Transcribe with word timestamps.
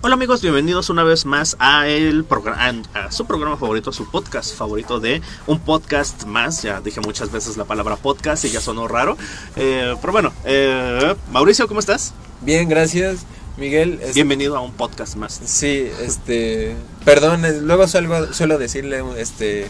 Hola 0.00 0.14
amigos, 0.14 0.42
bienvenidos 0.42 0.90
una 0.90 1.02
vez 1.02 1.26
más 1.26 1.56
a, 1.58 1.88
el 1.88 2.24
programa, 2.24 2.82
a 2.94 3.10
su 3.10 3.26
programa 3.26 3.56
favorito, 3.56 3.90
a 3.90 3.92
su 3.92 4.08
podcast 4.08 4.54
favorito 4.54 5.00
de 5.00 5.20
un 5.46 5.58
podcast 5.58 6.24
más. 6.24 6.62
Ya 6.62 6.80
dije 6.80 7.00
muchas 7.00 7.32
veces 7.32 7.56
la 7.56 7.64
palabra 7.64 7.96
podcast 7.96 8.44
y 8.44 8.50
ya 8.50 8.60
sonó 8.60 8.86
raro. 8.86 9.16
Eh, 9.56 9.94
pero 10.00 10.12
bueno, 10.12 10.32
eh, 10.44 11.14
Mauricio, 11.32 11.66
¿cómo 11.66 11.80
estás? 11.80 12.14
Bien, 12.42 12.68
gracias. 12.68 13.26
Miguel. 13.56 13.98
es- 14.00 14.14
Bienvenido 14.14 14.56
a 14.56 14.60
un 14.60 14.72
podcast 14.72 15.16
más. 15.16 15.40
Sí, 15.44 15.88
este. 16.00 16.76
Perdón, 17.04 17.42
luego 17.66 17.88
suelo, 17.88 18.32
suelo 18.32 18.56
decirle, 18.56 19.02
este. 19.18 19.68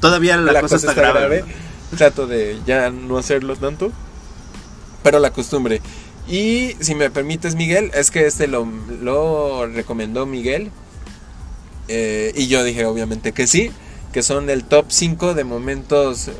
Todavía 0.00 0.38
la, 0.38 0.60
cosa, 0.62 0.76
está, 0.76 0.94
grave. 0.94 1.44
Trato 1.96 2.26
de 2.26 2.58
ya 2.66 2.88
no 2.90 3.18
hacerlo 3.18 3.54
tanto. 3.56 3.92
Pero 5.02 5.18
la 5.18 5.30
costumbre. 5.30 5.82
Y 6.28 6.76
si 6.80 6.94
me 6.94 7.10
permites, 7.10 7.54
Miguel, 7.54 7.90
es 7.94 8.10
que 8.10 8.26
este 8.26 8.46
lo, 8.48 8.66
lo 9.00 9.66
recomendó 9.66 10.26
Miguel. 10.26 10.70
eh, 11.88 12.32
y 12.36 12.48
yo 12.48 12.62
dije, 12.64 12.84
obviamente, 12.84 13.32
que 13.32 13.46
sí. 13.46 13.70
Que 14.12 14.22
son 14.22 14.48
el 14.50 14.64
top 14.64 14.86
5 14.88 15.34
de 15.34 15.44
momentos. 15.44 16.30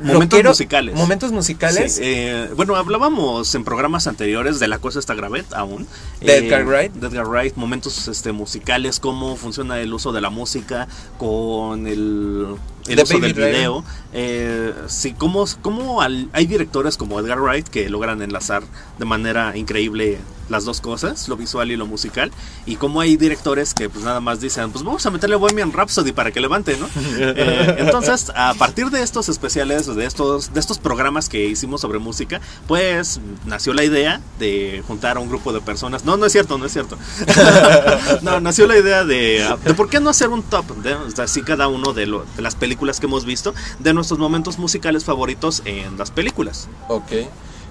Momentos 0.00 0.38
rockero- 0.40 0.48
musicales. 0.50 0.94
Momentos 0.96 1.32
musicales. 1.32 1.94
Sí, 1.94 2.00
eh, 2.04 2.48
bueno, 2.56 2.74
hablábamos 2.76 3.54
en 3.54 3.64
programas 3.64 4.06
anteriores 4.06 4.58
de 4.58 4.68
La 4.68 4.78
Cosa 4.78 4.98
está 4.98 5.14
grave 5.14 5.44
aún. 5.54 5.86
De 6.20 6.34
Eh, 6.34 6.38
Edgar 6.46 6.66
Wright. 6.66 6.92
De 6.92 7.06
Edgar 7.06 7.26
Wright, 7.26 7.54
momentos 7.56 8.08
este, 8.08 8.32
musicales, 8.32 8.98
cómo 9.00 9.36
funciona 9.36 9.78
el 9.80 9.94
uso 9.94 10.12
de 10.12 10.20
la 10.20 10.30
música 10.30 10.88
con 11.16 11.86
el, 11.86 12.56
el 12.86 12.96
De 12.96 13.02
uso 13.02 13.14
Baby 13.14 13.26
del 13.28 13.34
Driver. 13.34 13.52
video. 13.54 13.84
Eh, 14.12 14.72
sí, 14.86 15.14
cómo, 15.16 15.44
cómo 15.62 16.00
al- 16.02 16.28
hay 16.32 16.46
directores 16.46 16.96
como 16.96 17.18
Edgar 17.18 17.40
Wright 17.40 17.66
que 17.68 17.88
logran 17.90 18.22
enlazar 18.22 18.62
de 18.98 19.04
manera 19.04 19.56
increíble 19.56 20.18
las 20.50 20.66
dos 20.66 20.82
cosas, 20.82 21.26
lo 21.28 21.36
visual 21.38 21.70
y 21.72 21.76
lo 21.76 21.86
musical. 21.86 22.30
Y 22.66 22.76
cómo 22.76 23.00
hay 23.00 23.16
directores 23.16 23.72
que 23.72 23.88
pues 23.88 24.04
nada 24.04 24.20
más 24.20 24.40
dicen, 24.42 24.70
pues 24.72 24.84
vamos 24.84 25.04
a 25.06 25.10
meterle 25.10 25.36
Bohemian 25.36 25.72
Rhapsody 25.72 26.12
para 26.12 26.30
que 26.32 26.40
levante, 26.40 26.76
¿no? 26.76 26.86
Eh, 27.16 27.76
entonces, 27.78 28.30
a 28.36 28.52
partir 28.54 28.90
de 28.90 29.02
estos 29.02 29.28
especiales, 29.30 29.86
de 29.86 30.04
estos, 30.04 30.52
de 30.52 30.60
estos 30.60 30.78
programas 30.78 31.28
que 31.30 31.46
hicimos 31.46 31.80
sobre 31.80 31.98
música, 31.98 32.40
pues 32.68 33.20
nació 33.46 33.72
la 33.72 33.84
idea 33.84 34.20
de 34.38 34.82
juntar 34.86 35.16
a 35.16 35.20
un 35.20 35.28
grupo 35.30 35.52
de 35.54 35.60
personas. 35.62 36.04
No, 36.04 36.16
no 36.18 36.26
es 36.26 36.32
cierto, 36.32 36.58
no 36.58 36.66
es 36.66 36.72
cierto. 36.72 36.98
no, 38.22 38.40
nació 38.40 38.66
la 38.66 38.76
idea 38.76 39.04
de, 39.04 39.48
de 39.64 39.74
por 39.74 39.88
qué 39.88 39.98
no 40.00 40.10
hacer 40.10 40.28
un 40.28 40.42
top 40.42 40.66
de 40.82 40.94
sea, 41.14 41.24
así 41.24 41.42
cada 41.42 41.68
uno 41.68 41.92
de, 41.94 42.06
lo- 42.06 42.24
de 42.36 42.42
las 42.42 42.54
películas 42.54 42.73
que 42.76 43.06
hemos 43.06 43.24
visto, 43.24 43.54
de 43.78 43.94
nuestros 43.94 44.18
momentos 44.18 44.58
musicales 44.58 45.04
favoritos 45.04 45.62
en 45.64 45.96
las 45.96 46.10
películas. 46.10 46.68
Ok. 46.88 47.12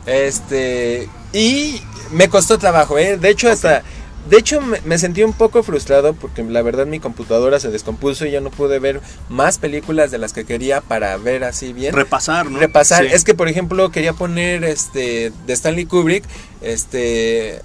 Este. 0.06 1.08
Y 1.32 1.82
me 2.12 2.30
costó 2.30 2.58
trabajo, 2.58 2.98
¿eh? 2.98 3.18
De 3.18 3.30
hecho, 3.30 3.50
hasta. 3.50 3.84
De 4.30 4.38
hecho, 4.38 4.62
me, 4.62 4.80
me 4.86 4.98
sentí 4.98 5.22
un 5.22 5.34
poco 5.34 5.64
frustrado 5.64 6.14
porque 6.14 6.44
la 6.44 6.62
verdad 6.62 6.86
mi 6.86 7.02
computadora 7.02 7.60
se 7.60 7.70
descompuso 7.70 8.26
y 8.26 8.32
ya 8.32 8.40
no 8.40 8.52
pude 8.52 8.80
ver 8.80 9.02
más 9.28 9.58
películas 9.58 10.12
de 10.12 10.18
las 10.18 10.32
que 10.32 10.46
quería 10.46 10.80
para 10.80 11.18
ver 11.18 11.44
así 11.44 11.74
bien. 11.74 11.94
Repasar, 11.94 12.50
¿no? 12.50 12.58
Repasar. 12.58 13.04
Sí. 13.06 13.12
Es 13.12 13.26
que, 13.26 13.34
por 13.34 13.50
ejemplo, 13.50 13.92
quería 13.92 14.14
poner 14.14 14.64
este 14.64 15.34
de 15.46 15.54
Stanley 15.54 15.86
Kubrick, 15.86 16.24
este. 16.62 17.62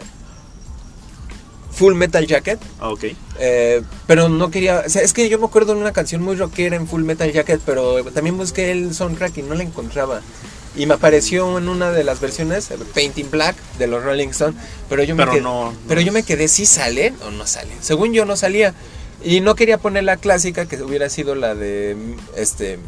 Full 1.79 1.95
Metal 1.95 2.27
Jacket. 2.27 2.59
Ok. 2.81 3.05
Eh, 3.39 3.83
pero 4.07 4.29
no 4.29 4.51
quería, 4.51 4.83
o 4.87 4.89
sea, 4.89 5.03
es 5.03 5.13
que 5.13 5.29
yo 5.29 5.39
me 5.39 5.47
acuerdo 5.47 5.75
de 5.75 5.81
una 5.81 5.93
canción 5.93 6.23
muy 6.23 6.35
rockera 6.37 6.77
en 6.77 6.89
Full 6.89 7.03
Metal 7.05 7.31
Jacket, 7.33 7.61
pero 7.65 8.03
también 8.13 8.37
busqué 8.37 8.71
el 8.73 8.95
soundtrack 8.95 9.39
y 9.39 9.43
no 9.43 9.55
la 9.55 9.63
encontraba. 9.63 10.21
Y 10.77 10.87
me 10.87 10.95
apareció 10.95 11.59
en 11.59 11.69
una 11.69 11.91
de 11.91 12.05
las 12.05 12.21
versiones, 12.21 12.69
Painting 12.95 13.31
Black, 13.31 13.57
de 13.79 13.87
los 13.87 14.03
Rolling 14.05 14.29
Stones, 14.29 14.57
pero 14.89 15.03
yo 15.03 15.15
me 15.17 15.23
Pero 15.23 15.33
quedé, 15.33 15.43
no- 15.43 15.73
pero 15.89 16.01
yo 16.01 16.13
me 16.13 16.23
quedé 16.23 16.47
si 16.49 16.67
salen 16.67 17.17
o 17.27 17.31
no 17.31 17.47
salen. 17.47 17.77
Según 17.81 18.13
yo 18.13 18.25
no 18.25 18.37
salía 18.37 18.75
y 19.25 19.41
no 19.41 19.55
quería 19.55 19.79
poner 19.79 20.05
la 20.05 20.17
clásica 20.17 20.67
que 20.67 20.81
hubiera 20.83 21.09
sido 21.09 21.35
la 21.35 21.55
de 21.55 21.97
este 22.37 22.79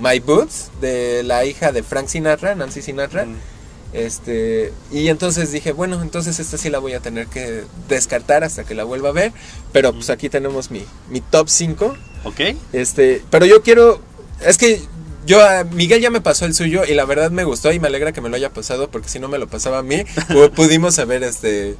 My 0.00 0.20
Boots 0.20 0.70
de 0.80 1.22
la 1.24 1.44
hija 1.44 1.72
de 1.72 1.82
Frank 1.82 2.08
Sinatra, 2.08 2.54
Nancy 2.54 2.80
Sinatra. 2.82 3.24
Mm. 3.26 3.36
Este, 3.92 4.72
y 4.92 5.08
entonces 5.08 5.52
dije, 5.52 5.72
bueno, 5.72 6.02
entonces 6.02 6.38
esta 6.38 6.58
sí 6.58 6.68
la 6.70 6.78
voy 6.78 6.92
a 6.94 7.00
tener 7.00 7.26
que 7.28 7.64
descartar 7.88 8.44
hasta 8.44 8.64
que 8.64 8.74
la 8.74 8.84
vuelva 8.84 9.08
a 9.10 9.12
ver. 9.12 9.32
Pero 9.72 9.92
pues 9.92 10.10
aquí 10.10 10.28
tenemos 10.28 10.70
mi, 10.70 10.84
mi 11.10 11.20
top 11.20 11.48
5. 11.48 11.96
Ok. 12.24 12.40
Este, 12.72 13.22
pero 13.30 13.46
yo 13.46 13.62
quiero. 13.62 14.00
Es 14.44 14.58
que 14.58 14.80
yo 15.24 15.44
a 15.44 15.64
Miguel 15.64 16.00
ya 16.00 16.10
me 16.10 16.20
pasó 16.20 16.44
el 16.44 16.54
suyo 16.54 16.84
y 16.84 16.94
la 16.94 17.04
verdad 17.04 17.30
me 17.30 17.44
gustó 17.44 17.72
y 17.72 17.80
me 17.80 17.88
alegra 17.88 18.12
que 18.12 18.20
me 18.20 18.28
lo 18.28 18.36
haya 18.36 18.52
pasado 18.52 18.90
porque 18.90 19.08
si 19.08 19.18
no 19.18 19.28
me 19.28 19.38
lo 19.38 19.46
pasaba 19.48 19.78
a 19.78 19.82
mí, 19.82 19.96
pu- 20.28 20.50
pudimos 20.50 20.98
haber 20.98 21.22
este 21.22 21.76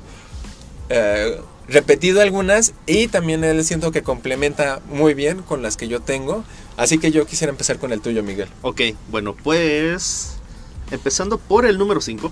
eh, 0.89 1.41
repetido 1.69 2.23
algunas 2.23 2.73
y 2.87 3.09
también 3.09 3.45
él 3.45 3.65
siento 3.65 3.91
que 3.93 4.03
complementa 4.03 4.81
muy 4.89 5.15
bien 5.15 5.43
con 5.43 5.63
las 5.63 5.77
que 5.77 5.89
yo 5.89 6.01
tengo. 6.01 6.45
Así 6.77 6.99
que 6.99 7.11
yo 7.11 7.27
quisiera 7.27 7.51
empezar 7.51 7.79
con 7.79 7.93
el 7.93 8.01
tuyo, 8.01 8.23
Miguel. 8.23 8.49
Ok, 8.63 8.81
bueno, 9.11 9.35
pues 9.35 10.36
empezando 10.91 11.39
por 11.39 11.67
el 11.67 11.79
número 11.79 12.01
5 12.01 12.31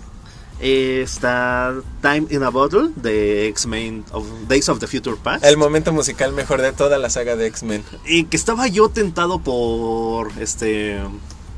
está 0.60 1.74
Time 2.00 2.26
in 2.30 2.42
a 2.42 2.48
Bottle 2.50 2.90
de 2.96 3.48
X-Men 3.48 4.04
of 4.12 4.24
Days 4.48 4.68
of 4.68 4.78
the 4.78 4.86
Future 4.86 5.16
Past. 5.22 5.44
El 5.44 5.56
momento 5.56 5.92
musical 5.92 6.32
mejor 6.32 6.60
de 6.62 6.72
toda 6.72 6.98
la 6.98 7.10
saga 7.10 7.36
de 7.36 7.46
X-Men. 7.46 7.82
Y 8.06 8.24
que 8.24 8.36
estaba 8.36 8.66
yo 8.68 8.88
tentado 8.88 9.40
por 9.40 10.30
este 10.40 10.98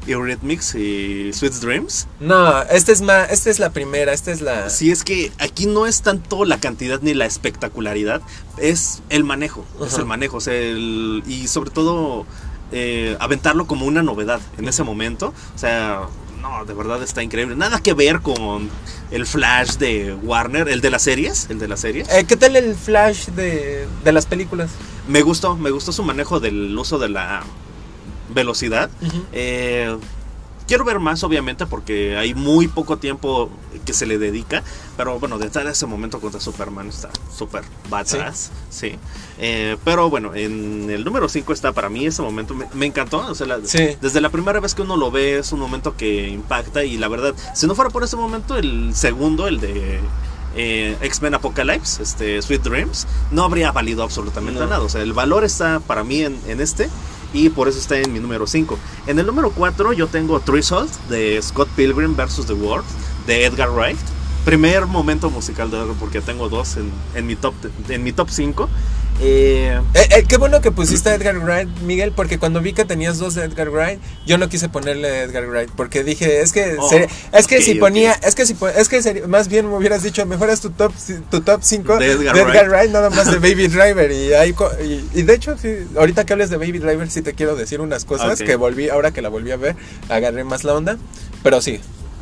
Eurythmics 0.06 0.74
y 0.76 1.32
Sweet 1.32 1.54
Dreams. 1.54 2.06
No, 2.20 2.62
esta 2.62 2.92
es 2.92 3.02
más, 3.02 3.30
esta 3.30 3.50
es 3.50 3.58
la 3.58 3.70
primera, 3.70 4.12
esta 4.12 4.30
es 4.32 4.40
la. 4.40 4.70
Si 4.70 4.90
es 4.90 5.02
que 5.04 5.32
aquí 5.38 5.66
no 5.66 5.86
es 5.86 6.02
tanto 6.02 6.44
la 6.44 6.58
cantidad 6.60 7.00
ni 7.02 7.12
la 7.12 7.26
espectacularidad, 7.26 8.22
es 8.56 9.02
el 9.08 9.24
manejo, 9.24 9.64
es 9.84 9.98
el 9.98 10.06
manejo, 10.06 10.36
o 10.36 10.40
sea, 10.40 10.54
el- 10.54 11.22
y 11.26 11.48
sobre 11.48 11.70
todo 11.70 12.24
eh, 12.72 13.16
aventarlo 13.20 13.66
como 13.66 13.84
una 13.86 14.02
novedad 14.02 14.40
en 14.58 14.68
ese 14.68 14.82
momento, 14.84 15.32
o 15.54 15.58
sea, 15.58 16.02
no, 16.48 16.64
de 16.64 16.74
verdad 16.74 17.02
está 17.02 17.22
increíble, 17.22 17.56
nada 17.56 17.80
que 17.80 17.94
ver 17.94 18.20
con 18.20 18.68
el 19.10 19.26
Flash 19.26 19.76
de 19.76 20.14
Warner, 20.14 20.68
el 20.68 20.80
de 20.80 20.90
las 20.90 21.02
series, 21.02 21.48
el 21.50 21.58
de 21.58 21.68
las 21.68 21.80
series. 21.80 22.08
Eh, 22.10 22.24
¿Qué 22.26 22.36
tal 22.36 22.56
el 22.56 22.74
flash 22.74 23.28
de, 23.28 23.86
de 24.04 24.12
las 24.12 24.26
películas? 24.26 24.70
Me 25.08 25.22
gustó, 25.22 25.56
me 25.56 25.70
gustó 25.70 25.92
su 25.92 26.02
manejo 26.02 26.40
del 26.40 26.76
uso 26.76 26.98
de 26.98 27.08
la 27.08 27.42
velocidad. 28.34 28.90
Eh, 29.32 29.96
quiero 30.66 30.84
ver 30.84 30.98
más, 31.00 31.22
obviamente, 31.24 31.66
porque 31.66 32.16
hay 32.16 32.34
muy 32.34 32.68
poco 32.68 32.96
tiempo 32.98 33.50
que 33.84 33.92
se 33.92 34.06
le 34.06 34.18
dedica. 34.18 34.62
Pero 34.96 35.18
bueno, 35.18 35.38
de 35.38 35.46
estar 35.46 35.66
ese 35.66 35.86
momento 35.86 36.20
contra 36.20 36.40
Superman 36.40 36.88
está 36.88 37.10
súper 37.36 37.62
badass. 37.90 38.50
Sí. 38.70 38.96
Eh, 39.38 39.76
pero 39.84 40.08
bueno, 40.10 40.34
en 40.34 40.88
el 40.90 41.04
número 41.04 41.28
5 41.28 41.52
está 41.52 41.72
para 41.72 41.88
mí 41.88 42.06
ese 42.06 42.22
momento. 42.22 42.54
Me, 42.54 42.66
me 42.74 42.86
encantó. 42.86 43.18
o 43.28 43.34
sea, 43.34 43.46
la- 43.46 43.58
Sí. 43.64 43.96
Desde 44.00 44.20
la 44.20 44.30
primera 44.30 44.60
vez 44.60 44.74
que 44.74 44.82
uno 44.82 44.96
lo 44.96 45.10
ve, 45.10 45.38
es 45.38 45.52
un 45.52 45.60
momento 45.60 45.96
que 45.96 46.28
impacta. 46.28 46.84
Y 46.84 46.96
la 46.98 47.08
verdad, 47.08 47.34
si 47.54 47.66
no 47.66 47.74
fuera 47.74 47.90
por 47.90 48.02
ese 48.04 48.16
momento, 48.16 48.56
el 48.56 48.94
segundo, 48.94 49.46
el 49.48 49.60
de. 49.60 50.00
eh, 50.58 50.96
X-Men 51.02 51.34
Apocalypse, 51.34 52.02
este, 52.02 52.40
Sweet 52.40 52.62
Dreams, 52.62 53.06
no 53.30 53.44
habría 53.44 53.72
valido 53.72 54.02
absolutamente 54.02 54.58
No. 54.58 54.66
nada. 54.66 54.80
O 54.80 54.88
sea, 54.88 55.02
el 55.02 55.12
valor 55.12 55.44
está 55.44 55.80
para 55.80 56.02
mí 56.02 56.22
en, 56.22 56.40
en 56.46 56.62
este 56.62 56.88
y 57.36 57.50
por 57.50 57.68
eso 57.68 57.78
está 57.78 57.98
en 57.98 58.12
mi 58.12 58.18
número 58.18 58.46
5. 58.46 58.78
En 59.06 59.18
el 59.18 59.26
número 59.26 59.50
4 59.50 59.92
yo 59.92 60.06
tengo 60.06 60.40
Threshold 60.40 60.90
de 61.10 61.40
Scott 61.42 61.68
Pilgrim 61.76 62.16
vs. 62.16 62.46
The 62.46 62.54
World 62.54 62.86
de 63.26 63.44
Edgar 63.44 63.70
Wright. 63.70 63.98
Primer 64.46 64.86
momento 64.86 65.28
musical 65.28 65.70
de 65.70 65.76
Edgar 65.76 65.96
porque 66.00 66.22
tengo 66.22 66.48
dos 66.48 66.78
en, 66.78 66.90
en 67.14 67.26
mi 67.26 67.36
top 67.36 67.54
en 67.88 68.02
mi 68.02 68.12
top 68.12 68.30
5. 68.30 68.68
Eh, 69.20 69.80
Eh, 69.94 70.24
qué 70.28 70.36
bueno 70.36 70.60
que 70.60 70.70
pusiste 70.70 71.08
a 71.08 71.14
Edgar 71.14 71.38
Wright, 71.38 71.68
Miguel, 71.82 72.12
porque 72.12 72.38
cuando 72.38 72.60
vi 72.60 72.72
que 72.74 72.84
tenías 72.84 73.18
dos 73.18 73.34
de 73.34 73.44
Edgar 73.44 73.70
Wright, 73.70 73.98
yo 74.26 74.36
no 74.38 74.48
quise 74.48 74.68
ponerle 74.68 75.22
Edgar 75.22 75.46
Wright, 75.48 75.70
porque 75.74 76.04
dije, 76.04 76.40
es 76.42 76.52
que 76.52 76.76
Oh, 76.78 76.88
sería- 76.88 77.08
es 77.32 77.46
que 77.46 77.62
si 77.62 77.74
ponía, 77.76 78.12
es 78.12 78.34
que 78.34 78.44
si 78.46 78.54
es 78.76 78.88
que 78.88 79.02
sería- 79.02 79.26
más 79.26 79.48
bien 79.48 79.68
me 79.70 79.76
hubieras 79.76 80.02
dicho, 80.02 80.24
mejor 80.26 80.50
es 80.50 80.60
tu 80.60 80.70
top 80.70 80.92
tu 81.30 81.40
top 81.40 81.60
5 81.62 81.96
De 81.98 82.06
de 82.18 82.28
Edgar 82.30 82.46
Wright. 82.46 82.68
Wright, 82.68 82.90
nada 82.90 83.10
más 83.10 83.30
de 83.30 83.38
Baby 83.38 83.68
Driver 83.68 84.10
y, 84.12 85.22
de 85.22 85.34
hecho 85.34 85.56
sí, 85.58 85.68
ahorita 85.96 86.24
que 86.26 86.32
hables 86.34 86.50
de 86.50 86.56
Baby 86.58 86.78
Driver 86.78 87.10
sí 87.10 87.22
te 87.22 87.32
quiero 87.34 87.56
decir 87.56 87.80
unas 87.80 88.04
cosas 88.04 88.38
que 88.40 88.56
volví 88.56 88.88
ahora 88.90 89.10
que 89.12 89.22
la 89.22 89.28
volví 89.30 89.50
a 89.50 89.56
ver, 89.56 89.76
agarré 90.08 90.44
más 90.44 90.64
la 90.64 90.74
onda, 90.74 90.98
pero 91.42 91.60
sí. 91.62 91.80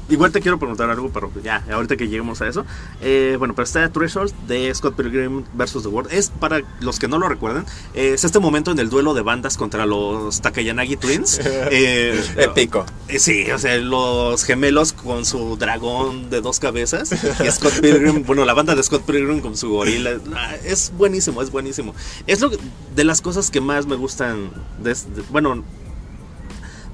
Igual 0.08 0.32
te 0.32 0.40
quiero 0.40 0.58
preguntar 0.58 0.90
algo, 0.90 1.10
pero 1.12 1.30
ya, 1.42 1.64
ahorita 1.72 1.96
que 1.96 2.06
lleguemos 2.08 2.40
a 2.42 2.48
eso. 2.48 2.66
Eh, 3.00 3.36
bueno, 3.38 3.54
pero 3.54 3.64
está 3.64 3.88
Threshold 3.90 4.32
de 4.46 4.74
Scott 4.74 4.94
Pilgrim 4.96 5.44
vs. 5.54 5.82
The 5.82 5.88
World. 5.88 6.12
Es, 6.12 6.28
para 6.30 6.60
los 6.80 6.98
que 6.98 7.08
no 7.08 7.18
lo 7.18 7.28
recuerden, 7.28 7.64
eh, 7.94 8.12
es 8.14 8.24
este 8.24 8.38
momento 8.38 8.70
en 8.70 8.78
el 8.78 8.90
duelo 8.90 9.14
de 9.14 9.22
bandas 9.22 9.56
contra 9.56 9.86
los 9.86 10.40
Takayanagi 10.40 10.96
Twins. 10.96 11.40
Eh, 11.76 12.22
Épico. 12.36 12.84
eh, 13.08 13.18
sí, 13.18 13.50
o 13.50 13.58
sea, 13.58 13.76
los 13.78 14.44
gemelos 14.44 14.92
con 14.92 15.24
su 15.24 15.56
dragón 15.56 16.28
de 16.30 16.40
dos 16.40 16.60
cabezas. 16.60 17.10
Y 17.12 17.50
Scott 17.50 17.80
Pilgrim, 17.80 18.22
bueno, 18.26 18.44
la 18.44 18.54
banda 18.54 18.74
de 18.74 18.82
Scott 18.82 19.02
Pilgrim 19.04 19.40
con 19.40 19.56
su 19.56 19.70
gorila. 19.70 20.12
Ah, 20.34 20.54
Es 20.64 20.92
buenísimo, 20.96 21.40
es 21.42 21.50
buenísimo. 21.50 21.94
Es 22.26 22.40
lo 22.40 22.50
que- 22.50 22.58
de 22.94 23.04
las 23.04 23.20
cosas 23.20 23.50
que 23.50 23.60
más 23.60 23.86
me 23.86 23.96
gustan. 23.96 24.50
de- 24.82 24.92
de- 24.94 25.22
bueno, 25.30 25.64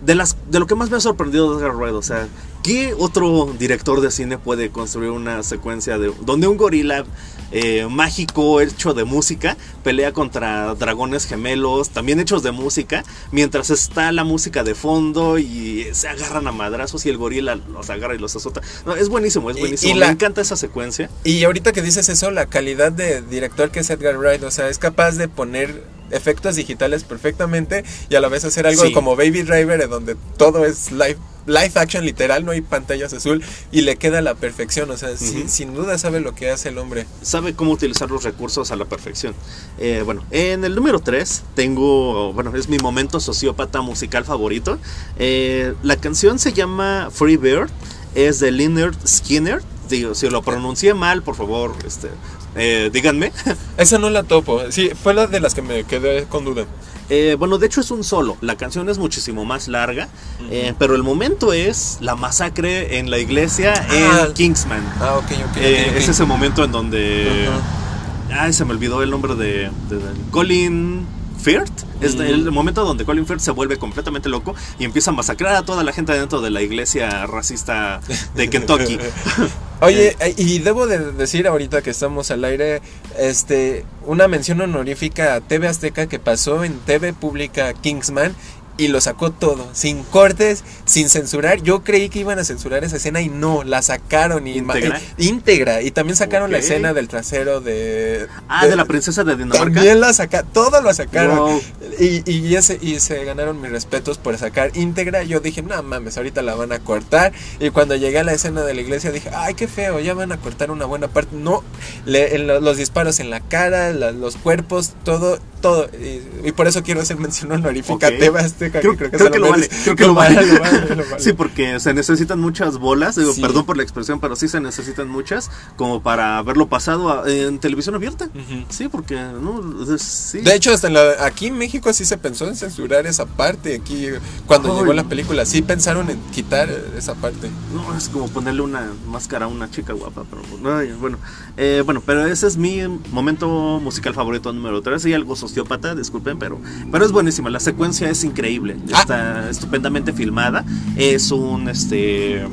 de, 0.02 0.14
las, 0.14 0.36
de 0.50 0.60
lo 0.60 0.66
que 0.66 0.74
más 0.74 0.90
me 0.90 0.96
ha 0.96 1.00
sorprendido 1.00 1.50
de 1.50 1.58
Edgar 1.58 1.76
Wright, 1.76 1.94
o 1.94 2.02
sea, 2.02 2.28
¿qué 2.62 2.94
otro 2.98 3.54
director 3.58 4.00
de 4.00 4.10
cine 4.10 4.38
puede 4.38 4.70
construir 4.70 5.10
una 5.10 5.42
secuencia 5.42 5.98
de 5.98 6.12
donde 6.22 6.46
un 6.46 6.56
gorila 6.56 7.04
eh, 7.52 7.86
mágico 7.90 8.60
hecho 8.60 8.94
de 8.94 9.04
música, 9.04 9.56
pelea 9.82 10.12
contra 10.12 10.74
dragones 10.74 11.26
gemelos, 11.26 11.90
también 11.90 12.20
hechos 12.20 12.42
de 12.42 12.52
música, 12.52 13.04
mientras 13.32 13.70
está 13.70 14.12
la 14.12 14.24
música 14.24 14.62
de 14.62 14.74
fondo 14.74 15.38
y 15.38 15.88
se 15.92 16.08
agarran 16.08 16.46
a 16.46 16.52
madrazos 16.52 17.06
y 17.06 17.08
el 17.08 17.16
gorila 17.16 17.56
los 17.56 17.90
agarra 17.90 18.14
y 18.14 18.18
los 18.18 18.36
azota. 18.36 18.60
No, 18.86 18.94
es 18.94 19.08
buenísimo, 19.08 19.50
es 19.50 19.58
buenísimo. 19.58 19.96
y 19.96 19.98
Me 19.98 20.06
encanta 20.06 20.40
esa 20.40 20.56
secuencia. 20.56 21.10
Y 21.24 21.42
ahorita 21.44 21.72
que 21.72 21.82
dices 21.82 22.08
eso, 22.08 22.30
la 22.30 22.46
calidad 22.46 22.92
de 22.92 23.22
director 23.22 23.70
que 23.70 23.80
es 23.80 23.90
Edgar 23.90 24.16
Wright, 24.16 24.42
o 24.44 24.50
sea, 24.50 24.68
es 24.68 24.78
capaz 24.78 25.12
de 25.12 25.28
poner 25.28 25.99
efectos 26.10 26.56
digitales 26.56 27.04
perfectamente 27.04 27.84
y 28.08 28.14
a 28.14 28.20
la 28.20 28.28
vez 28.28 28.44
hacer 28.44 28.66
algo 28.66 28.84
Sí. 28.84 28.92
como 28.92 29.16
Baby 29.16 29.42
Driver, 29.42 29.80
en 29.80 29.90
donde 29.90 30.16
todo 30.36 30.64
es 30.64 30.90
live, 30.92 31.16
live 31.46 31.72
action 31.74 32.04
literal, 32.04 32.44
no 32.44 32.52
hay 32.52 32.60
pantallas 32.60 33.12
azul 33.12 33.42
y 33.72 33.80
le 33.82 33.96
queda 33.96 34.18
a 34.18 34.22
la 34.22 34.34
perfección, 34.34 34.90
o 34.90 34.96
sea, 34.96 35.16
sin 35.16 35.74
duda 35.74 35.96
sabe 35.98 36.20
lo 36.20 36.34
que 36.34 36.50
hace 36.50 36.68
el 36.68 36.78
hombre. 36.78 37.06
sabe 37.22 37.54
cómo 37.54 37.72
utilizar 37.72 38.10
los 38.10 38.24
recursos 38.24 38.70
a 38.70 38.76
la 38.76 38.84
perfección. 38.84 39.34
Eh, 39.78 40.02
bueno, 40.04 40.24
en 40.30 40.64
el 40.64 40.74
número 40.74 41.00
3 41.00 41.42
tengo, 41.54 42.32
bueno, 42.32 42.54
es 42.56 42.68
mi 42.68 42.78
momento 42.78 43.20
sociópata 43.20 43.80
musical 43.80 44.24
favorito. 44.24 44.78
Eh, 45.18 45.74
la 45.82 45.96
canción 45.96 46.38
se 46.38 46.52
llama 46.52 47.08
Free 47.12 47.36
Bird, 47.36 47.70
es 48.14 48.40
de 48.40 48.50
Leonard 48.52 48.94
Skinner. 49.06 49.62
Digo, 49.88 50.14
si 50.14 50.28
lo 50.30 50.42
pronuncié 50.42 50.94
mal, 50.94 51.22
por 51.22 51.34
favor, 51.34 51.74
este, 51.84 52.08
eh, 52.54 52.90
díganme. 52.92 53.32
Esa 53.76 53.98
no 53.98 54.10
la 54.10 54.22
topo, 54.22 54.60
sí, 54.70 54.90
fue 55.02 55.14
la 55.14 55.26
de 55.26 55.40
las 55.40 55.54
que 55.54 55.62
me 55.62 55.84
quedé 55.84 56.24
con 56.24 56.44
duda. 56.44 56.64
Eh, 57.08 57.34
bueno, 57.38 57.58
de 57.58 57.66
hecho 57.66 57.80
es 57.80 57.90
un 57.90 58.04
solo. 58.04 58.36
La 58.40 58.56
canción 58.56 58.88
es 58.88 58.98
muchísimo 58.98 59.44
más 59.44 59.66
larga, 59.66 60.08
eh, 60.50 60.74
pero 60.78 60.94
el 60.94 61.02
momento 61.02 61.52
es 61.52 61.98
la 62.00 62.14
masacre 62.14 62.98
en 62.98 63.10
la 63.10 63.18
iglesia 63.18 63.74
Ah. 63.90 64.26
en 64.28 64.32
Kingsman. 64.34 64.82
Ah, 65.00 65.16
ok, 65.18 65.24
ok. 65.24 65.50
ok, 65.50 65.56
Eh, 65.56 65.86
ok. 65.90 65.96
Es 65.96 66.08
ese 66.08 66.24
momento 66.24 66.62
en 66.64 66.70
donde. 66.72 67.48
Ajá. 67.48 68.42
Ay, 68.44 68.52
se 68.52 68.64
me 68.64 68.70
olvidó 68.72 69.02
el 69.02 69.10
nombre 69.10 69.34
de, 69.34 69.70
de- 69.88 69.96
de 69.96 70.30
Colin 70.30 71.04
Firth. 71.42 71.84
Es 72.00 72.16
Mm. 72.16 72.20
el 72.22 72.50
momento 72.50 72.84
donde 72.84 73.04
Colin 73.04 73.26
Firth 73.26 73.40
se 73.40 73.50
vuelve 73.50 73.76
completamente 73.78 74.28
loco 74.28 74.54
y 74.78 74.84
empieza 74.84 75.10
a 75.10 75.14
masacrar 75.14 75.54
a 75.56 75.62
toda 75.62 75.84
la 75.84 75.92
gente 75.92 76.12
dentro 76.12 76.40
de 76.40 76.50
la 76.50 76.62
iglesia 76.62 77.26
racista 77.26 78.00
de 78.34 78.48
Kentucky. 78.50 78.98
Oye, 79.82 80.14
y 80.36 80.58
debo 80.58 80.86
de 80.86 81.12
decir 81.12 81.46
ahorita 81.46 81.80
que 81.82 81.90
estamos 81.90 82.30
al 82.30 82.44
aire, 82.44 82.82
este, 83.18 83.84
una 84.04 84.28
mención 84.28 84.60
honorífica 84.60 85.34
a 85.34 85.40
TV 85.40 85.68
Azteca 85.68 86.06
que 86.06 86.18
pasó 86.18 86.64
en 86.64 86.78
TV 86.80 87.14
Pública 87.14 87.72
Kingsman 87.72 88.34
y 88.76 88.88
lo 88.88 89.00
sacó 89.00 89.30
todo, 89.30 89.68
sin 89.72 90.02
cortes, 90.04 90.64
sin 90.86 91.08
censurar. 91.10 91.62
Yo 91.62 91.82
creí 91.84 92.08
que 92.08 92.20
iban 92.20 92.38
a 92.38 92.44
censurar 92.44 92.82
esa 92.84 92.96
escena 92.96 93.20
y 93.20 93.28
no, 93.28 93.62
la 93.62 93.82
sacaron 93.82 94.46
y 94.46 94.56
¿Íntegra? 94.58 95.00
y- 95.18 95.28
íntegra. 95.28 95.82
Y 95.82 95.90
también 95.90 96.16
sacaron 96.16 96.50
la 96.50 96.58
escena 96.58 96.92
del 96.94 97.08
trasero 97.08 97.60
de 97.60 98.26
ah, 98.48 98.66
de 98.66 98.76
la 98.76 98.84
princesa 98.86 99.22
de 99.24 99.36
Dinamarca. 99.36 99.64
También 99.74 100.00
la 100.00 100.12
sacaron, 100.12 100.50
todo 100.52 100.80
lo 100.80 100.92
sacaron. 100.94 101.38
Wow. 101.38 101.62
Y, 101.98 102.22
y, 102.30 102.56
ese, 102.56 102.78
y 102.80 103.00
se 103.00 103.22
ganaron 103.24 103.60
mis 103.60 103.70
respetos 103.70 104.16
por 104.18 104.36
sacar 104.38 104.70
íntegra. 104.76 105.22
Yo 105.24 105.40
dije, 105.40 105.62
no 105.62 105.82
mames, 105.82 106.16
ahorita 106.16 106.40
la 106.42 106.54
van 106.54 106.72
a 106.72 106.78
cortar. 106.78 107.32
Y 107.58 107.70
cuando 107.70 107.96
llegué 107.96 108.18
a 108.20 108.24
la 108.24 108.32
escena 108.32 108.62
de 108.62 108.72
la 108.74 108.80
iglesia 108.80 109.12
dije, 109.12 109.30
ay, 109.34 109.54
qué 109.54 109.68
feo, 109.68 110.00
ya 110.00 110.14
van 110.14 110.32
a 110.32 110.38
cortar 110.38 110.70
una 110.70 110.86
buena 110.86 111.08
parte. 111.08 111.36
No, 111.36 111.62
le- 112.06 112.34
en 112.36 112.46
lo- 112.46 112.60
los 112.60 112.76
disparos 112.78 113.20
en 113.20 113.28
la 113.30 113.40
cara, 113.40 113.92
la- 113.92 114.12
los 114.12 114.36
cuerpos, 114.36 114.92
todo, 115.04 115.38
todo. 115.60 115.88
Y, 116.00 116.48
y 116.48 116.52
por 116.52 116.66
eso 116.66 116.82
quiero 116.82 117.00
hacer 117.02 117.18
mención 117.18 117.52
honorífica 117.52 117.94
Ok. 117.94 118.02
a 118.14 118.18
Teba 118.18 118.40
Creo, 118.68 118.70
que 118.70 118.80
creo 118.80 119.10
que, 119.10 119.16
creo 119.16 119.30
que 119.30 119.38
lo 119.38 119.50
vale, 119.50 119.68
creo 119.84 119.96
que 119.96 120.06
lo 120.06 120.14
vale. 120.14 120.34
lo 120.46 120.60
vale, 120.60 120.96
lo 120.96 121.04
vale. 121.04 121.18
Sí, 121.22 121.32
porque 121.32 121.80
se 121.80 121.94
necesitan 121.94 122.38
muchas 122.40 122.78
bolas, 122.78 123.16
digo, 123.16 123.32
Sí. 123.32 123.40
perdón 123.40 123.64
por 123.64 123.76
la 123.76 123.82
expresión, 123.82 124.20
pero 124.20 124.36
sí 124.36 124.48
se 124.48 124.60
necesitan 124.60 125.08
muchas 125.08 125.50
como 125.76 126.02
para 126.02 126.38
haberlo 126.38 126.68
pasado 126.68 127.10
a- 127.10 127.30
en 127.30 127.58
televisión 127.58 127.94
abierta. 127.94 128.26
Ujú. 128.26 128.64
Sí, 128.68 128.88
porque 128.88 129.14
no, 129.14 129.94
es- 129.94 130.02
sí. 130.02 130.40
De 130.40 130.54
hecho, 130.54 130.72
hasta 130.72 130.88
en 130.88 130.94
la- 130.94 131.24
aquí 131.24 131.46
en 131.46 131.56
México 131.58 131.92
sí 131.92 132.04
se 132.04 132.18
pensó 132.18 132.46
en 132.48 132.56
censurar 132.56 133.06
esa 133.06 133.26
parte. 133.26 133.76
Aquí, 133.76 134.08
cuando 134.46 134.72
Ay. 134.74 134.80
llegó 134.80 134.92
la 134.92 135.04
película, 135.04 135.46
sí 135.46 135.62
pensaron 135.62 136.10
en 136.10 136.18
quitar 136.32 136.68
esa 136.96 137.14
parte. 137.14 137.50
No, 137.74 137.96
es 137.96 138.08
como 138.08 138.28
ponerle 138.28 138.62
una 138.62 138.88
máscara 139.06 139.46
a 139.46 139.48
una 139.48 139.70
chica 139.70 139.92
guapa, 139.92 140.24
pero 140.28 140.76
ay, 140.76 140.92
bueno. 141.00 141.18
Eh, 141.56 141.82
bueno, 141.84 142.02
pero 142.04 142.26
ese 142.26 142.46
es 142.46 142.56
mi 142.56 142.80
momento 143.12 143.48
musical 143.82 144.14
favorito 144.14 144.52
número 144.52 144.82
3 144.82 145.04
y 145.06 145.14
algo 145.14 145.36
sociópata, 145.36 145.94
disculpen, 145.94 146.38
pero, 146.38 146.58
pero 146.90 147.04
es 147.04 147.12
buenísima. 147.12 147.50
La 147.50 147.60
secuencia 147.60 148.08
es 148.10 148.24
increíble, 148.24 148.49
Ah. 148.92 149.00
está 149.00 149.50
estupendamente 149.50 150.12
filmada. 150.12 150.64
Es 150.96 151.30
un, 151.30 151.68
este... 151.68 152.46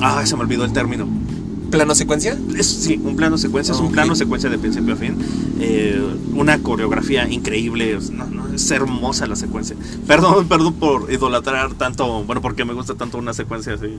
Ah, 0.00 0.24
se 0.24 0.36
me 0.36 0.42
olvidó 0.42 0.64
el 0.64 0.72
término. 0.72 1.08
¿Plano 1.70 1.94
secuencia? 1.94 2.36
Es, 2.56 2.66
sí, 2.66 3.00
un 3.02 3.16
plano 3.16 3.38
secuencia, 3.38 3.72
es 3.72 3.80
un 3.80 3.92
plano 3.92 4.14
secuencia 4.14 4.50
de 4.50 4.58
principio 4.58 4.94
a 4.94 4.96
fin. 4.96 5.16
Eh, 5.60 6.00
una 6.34 6.58
coreografía 6.62 7.28
increíble, 7.28 7.96
es, 7.96 8.10
no, 8.10 8.26
no, 8.26 8.52
es 8.52 8.70
hermosa 8.70 9.26
la 9.26 9.36
secuencia. 9.36 9.76
Perdón, 10.06 10.48
perdón 10.48 10.74
por 10.74 11.12
idolatrar 11.12 11.74
tanto, 11.74 12.24
bueno, 12.24 12.42
porque 12.42 12.64
me 12.64 12.72
gusta 12.74 12.94
tanto 12.94 13.18
una 13.18 13.34
secuencia 13.34 13.74
así. 13.74 13.98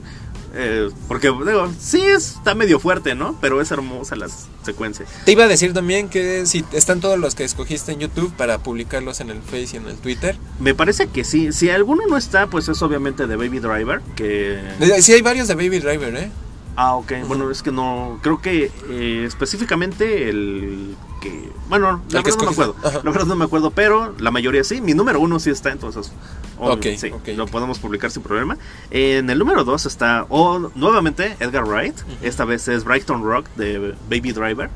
Eh, 0.54 0.90
porque, 1.08 1.28
digo, 1.28 1.72
sí 1.78 2.00
está 2.02 2.54
medio 2.54 2.78
fuerte, 2.78 3.14
¿no? 3.14 3.36
Pero 3.40 3.60
es 3.60 3.70
hermosa 3.70 4.16
la 4.16 4.28
secuencia. 4.64 5.06
Te 5.24 5.32
iba 5.32 5.44
a 5.44 5.48
decir 5.48 5.72
también 5.72 6.08
que 6.08 6.44
si 6.46 6.64
están 6.72 7.00
todos 7.00 7.18
los 7.18 7.34
que 7.34 7.44
escogiste 7.44 7.92
en 7.92 8.00
YouTube 8.00 8.32
para 8.36 8.58
publicarlos 8.58 9.20
en 9.20 9.30
el 9.30 9.40
Face 9.40 9.70
y 9.72 9.76
en 9.76 9.86
el 9.86 9.96
Twitter. 9.96 10.36
Me 10.60 10.74
parece 10.74 11.06
que 11.06 11.24
sí. 11.24 11.52
Si 11.52 11.70
alguno 11.70 12.02
no 12.06 12.16
está, 12.16 12.48
pues 12.48 12.68
es 12.68 12.82
obviamente 12.82 13.26
de 13.26 13.36
Baby 13.36 13.60
Driver, 13.60 14.02
que... 14.14 14.60
Eh, 14.80 15.02
Sí, 15.02 15.12
hay 15.12 15.22
varios 15.22 15.48
de 15.48 15.54
Baby 15.54 15.80
Driver, 15.80 16.14
¿eh? 16.14 16.30
Ah, 16.76 16.94
ok. 16.96 17.12
Bueno, 17.26 17.50
es 17.50 17.62
que 17.62 17.70
no. 17.70 18.18
Creo 18.22 18.40
que 18.40 18.70
eh, 18.88 19.24
específicamente 19.26 20.28
el 20.30 20.96
que. 21.20 21.50
Bueno, 21.68 22.02
la 22.10 22.18
El 22.20 22.24
verdad 22.24 22.38
no 22.38 22.44
me 22.46 22.50
acuerdo. 22.52 22.76
Ajá. 22.82 23.00
La 23.04 23.10
verdad 23.10 23.26
no 23.26 23.36
me 23.36 23.44
acuerdo, 23.44 23.70
pero 23.70 24.14
la 24.18 24.30
mayoría 24.30 24.64
sí. 24.64 24.80
Mi 24.80 24.94
número 24.94 25.20
uno 25.20 25.38
sí 25.38 25.50
está, 25.50 25.70
entonces. 25.70 26.12
obvio, 26.58 26.74
Ok, 26.74 26.86
sí, 26.98 27.10
lo 27.36 27.44
ok. 27.44 27.50
podemos 27.50 27.78
publicar 27.78 28.10
sin 28.10 28.22
problema. 28.22 28.56
En 28.90 29.28
el 29.28 29.38
número 29.38 29.64
dos 29.64 29.84
está. 29.86 30.26
Oh, 30.30 30.70
nuevamente 30.74 31.36
Edgar 31.40 31.64
Wright. 31.64 31.96
Esta 32.22 32.44
vez 32.44 32.66
es 32.68 32.84
Brighton 32.84 33.22
Rock 33.22 33.46
de 33.56 33.94
Baby 34.08 34.32
Driver. 34.32 34.70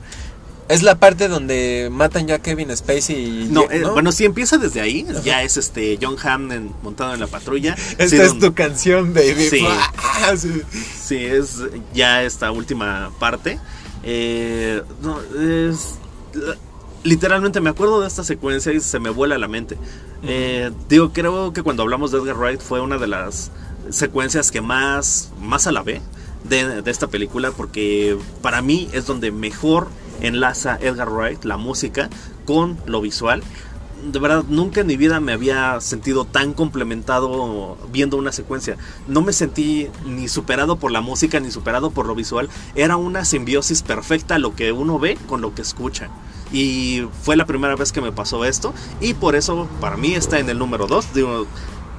Es 0.68 0.82
la 0.82 0.96
parte 0.98 1.28
donde 1.28 1.88
matan 1.92 2.26
ya 2.26 2.36
a 2.36 2.38
Kevin 2.40 2.76
Spacey 2.76 3.16
y... 3.44 3.48
No, 3.48 3.70
eh, 3.70 3.84
bueno, 3.92 4.10
si 4.10 4.24
empieza 4.24 4.58
desde 4.58 4.80
ahí, 4.80 5.06
ya 5.22 5.42
es 5.44 5.56
este 5.56 5.96
John 6.02 6.16
Hamm 6.20 6.50
en- 6.50 6.72
montado 6.82 7.14
en 7.14 7.20
la 7.20 7.28
patrulla. 7.28 7.76
Esta 7.98 8.08
Sí, 8.08 8.16
es 8.16 8.38
tu 8.38 8.52
canción, 8.52 9.14
baby. 9.14 9.48
Sí. 9.48 9.64
Ah, 10.28 10.34
sí. 10.36 10.62
Sí, 11.04 11.16
es 11.24 11.58
ya 11.94 12.22
esta 12.24 12.50
última 12.50 13.12
parte. 13.20 13.60
Eh, 14.02 14.82
no, 15.02 15.20
es. 15.40 15.96
Literalmente 17.04 17.60
me 17.60 17.70
acuerdo 17.70 18.00
de 18.00 18.08
esta 18.08 18.24
secuencia 18.24 18.72
y 18.72 18.80
se 18.80 18.98
me 18.98 19.10
vuela 19.10 19.38
la 19.38 19.46
mente. 19.46 19.76
Eh, 20.24 20.72
digo, 20.88 21.12
creo 21.12 21.52
que 21.52 21.62
cuando 21.62 21.82
hablamos 21.82 22.10
de 22.10 22.18
Edgar 22.18 22.36
Wright 22.36 22.60
fue 22.60 22.80
una 22.80 22.98
de 22.98 23.06
las 23.06 23.52
secuencias 23.90 24.50
que 24.50 24.60
más, 24.60 25.30
más 25.40 25.66
alabé 25.68 26.00
de, 26.44 26.82
de 26.82 26.90
esta 26.90 27.06
película 27.06 27.52
porque 27.52 28.16
para 28.42 28.62
mí 28.62 28.88
es 28.92 29.06
donde 29.06 29.30
mejor 29.30 29.88
enlaza 30.20 30.78
Edgar 30.80 31.10
Wright 31.10 31.44
la 31.44 31.56
música 31.56 32.08
con 32.44 32.78
lo 32.86 33.00
visual. 33.00 33.42
De 34.04 34.18
verdad, 34.18 34.44
nunca 34.48 34.82
en 34.82 34.86
mi 34.86 34.96
vida 34.96 35.20
me 35.20 35.32
había 35.32 35.80
sentido 35.80 36.26
tan 36.26 36.52
complementado 36.52 37.78
viendo 37.90 38.16
una 38.18 38.30
secuencia. 38.30 38.76
No 39.08 39.22
me 39.22 39.32
sentí 39.32 39.88
ni 40.04 40.28
superado 40.28 40.76
por 40.76 40.92
la 40.92 41.00
música 41.00 41.40
ni 41.40 41.50
superado 41.50 41.90
por 41.90 42.06
lo 42.06 42.14
visual. 42.14 42.48
Era 42.74 42.96
una 42.96 43.24
simbiosis 43.24 43.82
perfecta 43.82 44.38
lo 44.38 44.54
que 44.54 44.70
uno 44.70 44.98
ve 44.98 45.18
con 45.26 45.40
lo 45.40 45.54
que 45.54 45.62
escucha. 45.62 46.10
Y 46.52 47.04
fue 47.22 47.36
la 47.36 47.46
primera 47.46 47.74
vez 47.74 47.90
que 47.90 48.00
me 48.00 48.12
pasó 48.12 48.44
esto. 48.44 48.74
Y 49.00 49.14
por 49.14 49.34
eso 49.34 49.66
para 49.80 49.96
mí 49.96 50.14
está 50.14 50.38
en 50.38 50.48
el 50.50 50.58
número 50.58 50.86
2. 50.86 51.06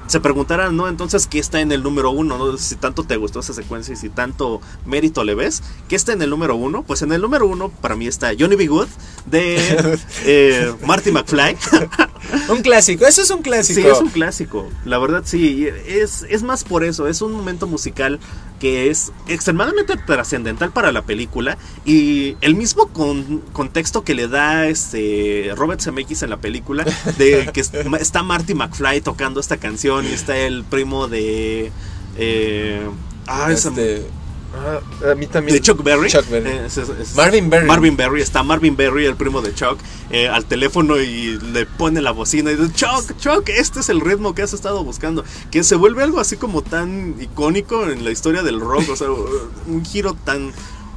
Se 0.08 0.20
preguntarán, 0.20 0.76
¿no? 0.76 0.88
Entonces, 0.88 1.26
¿qué 1.26 1.38
está 1.38 1.60
en 1.60 1.70
el 1.70 1.82
número 1.82 2.10
uno? 2.10 2.38
¿no? 2.38 2.56
Si 2.56 2.76
tanto 2.76 3.04
te 3.04 3.16
gustó 3.16 3.40
esa 3.40 3.52
secuencia 3.54 3.92
y 3.92 3.96
si 3.96 4.08
tanto 4.08 4.60
mérito 4.84 5.22
le 5.22 5.34
ves, 5.34 5.62
¿qué 5.88 5.96
está 5.96 6.12
en 6.12 6.22
el 6.22 6.30
número 6.30 6.56
uno? 6.56 6.82
Pues 6.82 7.02
en 7.02 7.12
el 7.12 7.20
número 7.20 7.46
uno 7.46 7.68
para 7.68 7.94
mí 7.94 8.06
está 8.06 8.30
Johnny 8.38 8.56
B. 8.56 8.66
Good 8.66 8.88
de 9.26 9.98
eh, 10.24 10.74
Marty 10.84 11.12
McFly. 11.12 11.56
Un 12.48 12.62
clásico, 12.62 13.06
eso 13.06 13.22
es 13.22 13.30
un 13.30 13.42
clásico. 13.42 13.80
Sí, 13.80 13.86
es 13.86 14.00
un 14.00 14.08
clásico. 14.08 14.68
La 14.84 14.98
verdad, 14.98 15.22
sí. 15.24 15.68
Es, 15.86 16.26
es 16.28 16.42
más 16.42 16.64
por 16.64 16.84
eso. 16.84 17.06
Es 17.06 17.22
un 17.22 17.32
momento 17.32 17.66
musical 17.66 18.18
que 18.58 18.90
es 18.90 19.12
extremadamente 19.28 19.96
trascendental 19.96 20.70
para 20.72 20.92
la 20.92 21.02
película. 21.02 21.58
Y 21.84 22.36
el 22.40 22.54
mismo 22.54 22.88
con- 22.88 23.38
contexto 23.52 24.02
que 24.04 24.14
le 24.14 24.28
da 24.28 24.66
este 24.66 25.52
Robert 25.56 25.80
Zemeckis 25.80 26.22
en 26.22 26.30
la 26.30 26.36
película. 26.38 26.84
De 27.18 27.50
que 27.52 27.60
es- 27.60 27.72
está 28.00 28.22
Marty 28.22 28.54
McFly 28.54 29.00
tocando 29.00 29.40
esta 29.40 29.56
canción. 29.58 30.04
Y 30.06 30.08
está 30.12 30.36
el 30.36 30.64
primo 30.64 31.08
de. 31.08 31.70
eh, 32.16 32.80
ah, 33.26 33.48
Este, 33.52 34.06
ah, 34.54 35.10
a 35.10 35.14
mí 35.14 35.26
también. 35.26 35.56
de 35.56 35.60
Chuck 35.62 35.82
Berry. 35.82 36.08
Chuck 36.10 36.28
Berry. 36.28 36.50
Eh, 36.50 36.66
es- 36.66 36.76
es- 36.78 36.88
es- 36.88 37.14
Marvin 37.16 37.50
Berry. 37.50 37.66
Marvin 37.66 37.96
Berry, 37.96 38.22
está 38.22 38.42
Marvin 38.42 38.76
Berry, 38.76 39.06
el 39.06 39.16
primo 39.16 39.40
de 39.42 39.54
Chuck, 39.54 39.78
eh, 40.10 40.28
al 40.28 40.44
teléfono 40.44 40.98
y 40.98 41.38
le 41.52 41.66
pone 41.66 42.00
la 42.00 42.10
bocina 42.12 42.50
y 42.50 42.56
dice, 42.56 42.72
Chuck, 42.72 43.16
Chuck, 43.18 43.48
este 43.48 43.80
es 43.80 43.88
el 43.88 44.00
ritmo 44.00 44.34
que 44.34 44.42
has 44.42 44.52
estado 44.52 44.82
buscando. 44.84 45.24
Que 45.50 45.62
se 45.64 45.74
vuelve 45.76 46.02
algo 46.02 46.20
así 46.20 46.36
como 46.36 46.62
tan 46.62 47.14
icónico 47.20 47.88
en 47.88 48.04
la 48.04 48.10
historia 48.10 48.42
del 48.42 48.60
rock, 48.60 48.88
o 48.90 48.96
sea, 48.96 49.08
un 49.66 49.84
giro 49.84 50.14
tan... 50.14 50.52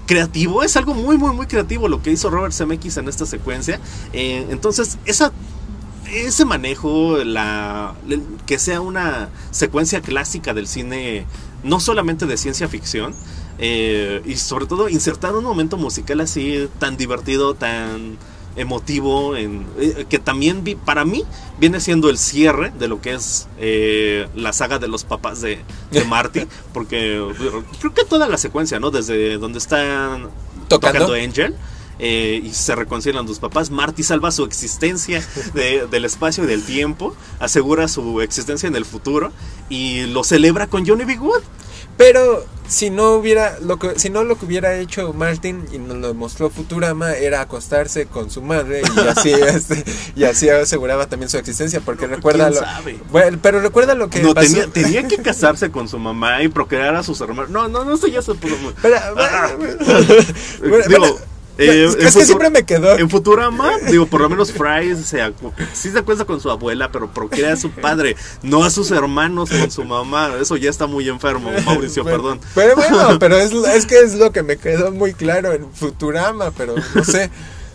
creativo, 0.08 0.62
es 0.64 0.76
algo 0.76 0.94
muy, 0.94 1.18
muy, 1.18 1.34
muy 1.34 1.48
creativo 1.48 1.88
lo 1.88 2.02
que 2.02 2.12
hizo 2.12 2.30
Robert 2.30 2.54
Zemeckis 2.54 2.98
en 2.98 3.08
esta 3.08 3.26
secuencia. 3.26 3.80
Eh, 4.12 4.46
entonces, 4.50 4.98
esa 5.06 5.32
ese 6.12 6.44
manejo, 6.44 7.20
la, 7.24 7.94
que 8.46 8.60
sea 8.60 8.82
una 8.82 9.30
secuencia 9.52 10.02
clásica 10.02 10.54
del 10.54 10.68
cine, 10.68 11.26
no 11.64 11.80
solamente 11.80 12.26
de 12.26 12.36
ciencia 12.36 12.68
ficción, 12.68 13.16
eh, 13.62 14.22
y 14.26 14.36
sobre 14.38 14.66
todo 14.66 14.90
insertar 14.90 15.36
un 15.36 15.44
momento 15.44 15.78
musical 15.78 16.20
así 16.20 16.68
tan 16.80 16.98
divertido, 16.98 17.54
tan 17.54 18.18
emotivo, 18.56 19.36
en, 19.36 19.66
eh, 19.80 20.06
que 20.10 20.20
también 20.20 20.64
vi, 20.64 20.76
para 20.76 21.06
mí 21.06 21.24
viene 21.60 21.80
siendo 21.80 22.10
el 22.10 22.18
cierre 22.18 22.72
de 22.78 22.88
lo 22.88 23.02
que 23.02 23.14
es 23.14 23.48
eh, 23.60 24.28
la 24.36 24.52
saga 24.52 24.80
de 24.80 24.88
los 24.88 25.04
papás 25.04 25.42
de, 25.42 25.60
de 25.92 26.04
Marty, 26.06 26.48
porque 26.74 27.24
creo 27.80 27.94
que 27.94 28.04
toda 28.04 28.28
la 28.28 28.38
secuencia, 28.38 28.80
¿no? 28.80 28.92
Desde 28.92 29.38
donde 29.38 29.60
están 29.60 30.30
tocando 30.68 31.14
Angel 31.14 31.56
eh, 32.00 32.42
y 32.44 32.50
se 32.50 32.76
reconcilian 32.76 33.28
los 33.28 33.40
papás. 33.40 33.70
Marty 33.70 34.02
salva 34.02 34.32
su 34.32 34.44
existencia 34.44 35.24
del 35.54 36.04
espacio 36.04 36.44
y 36.44 36.48
del 36.48 36.64
tiempo, 36.64 37.16
asegura 37.40 37.88
su 37.88 38.22
existencia 38.22 38.68
en 38.68 38.76
el 38.76 38.86
futuro 38.86 39.32
y 39.70 40.08
lo 40.08 40.24
celebra 40.24 40.66
con 40.66 40.86
Johnny 40.86 41.06
B. 41.06 41.20
Wood. 41.20 41.44
Pero 41.98 42.46
si 42.72 42.90
no 42.90 43.16
hubiera 43.16 43.60
lo 43.60 43.78
que 43.78 44.00
si 44.00 44.10
no 44.10 44.24
lo 44.24 44.38
que 44.38 44.46
hubiera 44.46 44.78
hecho 44.78 45.12
Martin 45.12 45.66
y 45.74 45.78
nos 45.78 45.98
lo 45.98 46.14
mostró 46.14 46.50
Futurama 46.50 47.14
era 47.14 47.42
acostarse 47.42 48.06
con 48.06 48.32
su 48.32 48.42
madre 48.42 48.82
y 48.96 49.00
así 49.10 49.32
este, 49.32 49.84
y 50.16 50.24
así 50.24 50.48
aseguraba 50.48 51.08
también 51.08 51.30
su 51.30 51.38
existencia 51.38 51.82
porque 51.82 52.08
recuerda 52.08 52.50
lo, 52.50 52.62
bueno, 53.12 53.38
pero 53.42 53.60
recuerda 53.60 53.94
lo 53.94 54.10
que 54.10 54.22
no, 54.22 54.34
Tenía, 54.34 55.06
que 55.06 55.18
casarse 55.18 55.70
con 55.70 55.90
su 55.90 56.00
mamá 56.00 56.42
y 56.44 56.48
procrear 56.48 56.96
a 56.96 57.04
sus 57.04 57.20
hermanos. 57.20 57.50
No, 57.52 57.68
no, 57.68 57.84
no, 57.84 57.98
sé 57.98 58.10
ya 58.10 58.22
se 58.22 58.36
pudo. 58.36 58.56
Pero, 58.82 58.96
ah. 59.18 59.50
digo, 60.88 61.20
eh, 61.62 61.86
es 62.00 62.16
que 62.16 62.26
siempre 62.26 62.50
me 62.50 62.64
quedó. 62.64 62.98
En 62.98 63.10
Futurama, 63.10 63.78
digo, 63.90 64.06
por 64.06 64.22
lo 64.22 64.30
menos 64.30 64.52
Fry 64.52 64.96
se, 64.96 65.22
sí 65.74 65.92
se 65.92 66.00
acuesta 66.00 66.26
con 66.26 66.40
su 66.40 66.50
abuela, 66.50 66.92
pero 66.92 67.12
procrea 67.12 67.54
a 67.54 67.58
su 67.58 67.72
padre, 67.72 68.16
no 68.42 68.64
a 68.64 68.70
sus 68.70 68.92
hermanos 68.92 69.50
con 69.50 69.72
su 69.72 69.84
mamá. 69.84 70.32
Eso 70.40 70.58
ya 70.58 70.70
está 70.70 70.88
muy 70.88 71.08
enfermo, 71.10 71.52
Mauricio, 71.66 72.04
perdón. 72.04 72.40
Pero 72.56 72.76
bueno, 72.76 73.18
pero 73.20 73.38
es, 73.38 73.52
es 73.52 73.86
que 73.86 74.00
es 74.00 74.16
lo 74.16 74.32
que 74.32 74.44
me 74.44 74.58
quedó 74.58 74.92
muy 74.92 75.14
claro 75.14 75.54
en 75.54 75.72
Futurama, 75.74 76.52
pero 76.52 76.76
no 76.96 77.04
sé. 77.04 77.30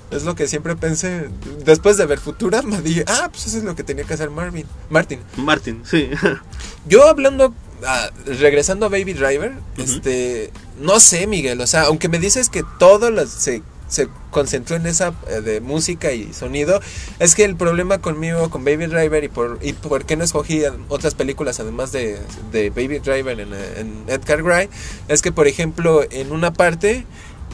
Es 0.08 0.22
lo 0.22 0.36
que 0.36 0.46
siempre 0.46 0.76
pensé. 0.76 1.28
Después 1.64 1.96
de 1.96 2.06
ver 2.06 2.20
Futurama, 2.20 2.80
dije, 2.80 3.04
ah, 3.08 3.28
pues 3.30 3.48
eso 3.48 3.58
es 3.58 3.64
lo 3.64 3.74
que 3.74 3.82
tenía 3.82 4.04
que 4.04 4.14
hacer 4.14 4.30
Marvin. 4.30 4.64
Martin. 4.88 5.18
Martin, 5.36 5.82
sí. 5.84 6.10
Yo 6.86 7.08
hablando 7.08 7.52
Ah, 7.84 8.10
regresando 8.24 8.86
a 8.86 8.88
Baby 8.88 9.12
Driver, 9.12 9.52
este, 9.76 10.50
no 10.80 10.98
sé, 10.98 11.26
Miguel, 11.26 11.60
o 11.60 11.66
sea, 11.66 11.82
aunque 11.82 12.08
me 12.08 12.18
dices 12.18 12.48
que 12.48 12.64
todo 12.78 13.10
se, 13.26 13.62
se, 13.88 14.08
concentró 14.30 14.76
en 14.76 14.86
esa 14.86 15.14
eh, 15.28 15.40
de 15.40 15.60
música 15.60 16.12
y 16.12 16.32
sonido, 16.32 16.80
es 17.18 17.34
que 17.34 17.44
el 17.44 17.56
problema 17.56 17.98
conmigo 17.98 18.50
con 18.50 18.64
Baby 18.64 18.86
Driver 18.86 19.24
y 19.24 19.28
por, 19.28 19.58
y 19.62 19.72
por 19.72 20.04
qué 20.04 20.16
no 20.16 20.24
escogí 20.24 20.62
otras 20.88 21.14
películas 21.14 21.60
además 21.60 21.92
de, 21.92 22.18
de 22.52 22.70
Baby 22.70 22.98
Driver 22.98 23.38
en, 23.40 23.52
en 23.52 24.04
Edgar 24.08 24.42
Wright, 24.42 24.70
es 25.08 25.22
que, 25.22 25.32
por 25.32 25.46
ejemplo, 25.46 26.02
en 26.10 26.32
una 26.32 26.52
parte 26.52 27.04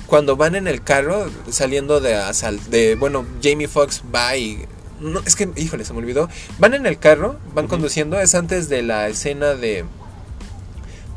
cuando 0.06 0.36
van 0.36 0.54
en 0.54 0.66
el 0.66 0.82
carro 0.82 1.30
saliendo 1.50 2.00
de 2.00 2.20
de 2.68 2.96
bueno 2.96 3.24
Jamie 3.42 3.68
Foxx 3.68 4.02
va 4.14 4.36
y 4.36 4.66
no, 5.00 5.20
es 5.24 5.36
que 5.36 5.48
híjole 5.56 5.84
se 5.86 5.92
me 5.94 6.00
olvidó 6.00 6.28
van 6.58 6.74
en 6.74 6.84
el 6.84 6.98
carro 6.98 7.36
van 7.54 7.66
conduciendo 7.66 8.20
es 8.20 8.34
antes 8.34 8.68
de 8.68 8.82
la 8.82 9.08
escena 9.08 9.54
de 9.54 9.86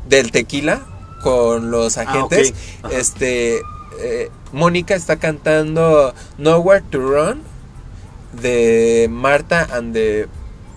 del 0.08 0.30
tequila 0.30 0.86
con 1.22 1.70
los 1.70 1.98
ah, 1.98 2.02
agentes. 2.02 2.54
Este, 2.90 3.60
eh, 4.00 4.30
Mónica 4.56 4.94
está 4.94 5.16
cantando 5.16 6.14
Nowhere 6.38 6.82
to 6.90 6.98
Run 6.98 7.42
de 8.40 9.06
Marta 9.10 9.68
and 9.70 9.92
the 9.92 10.28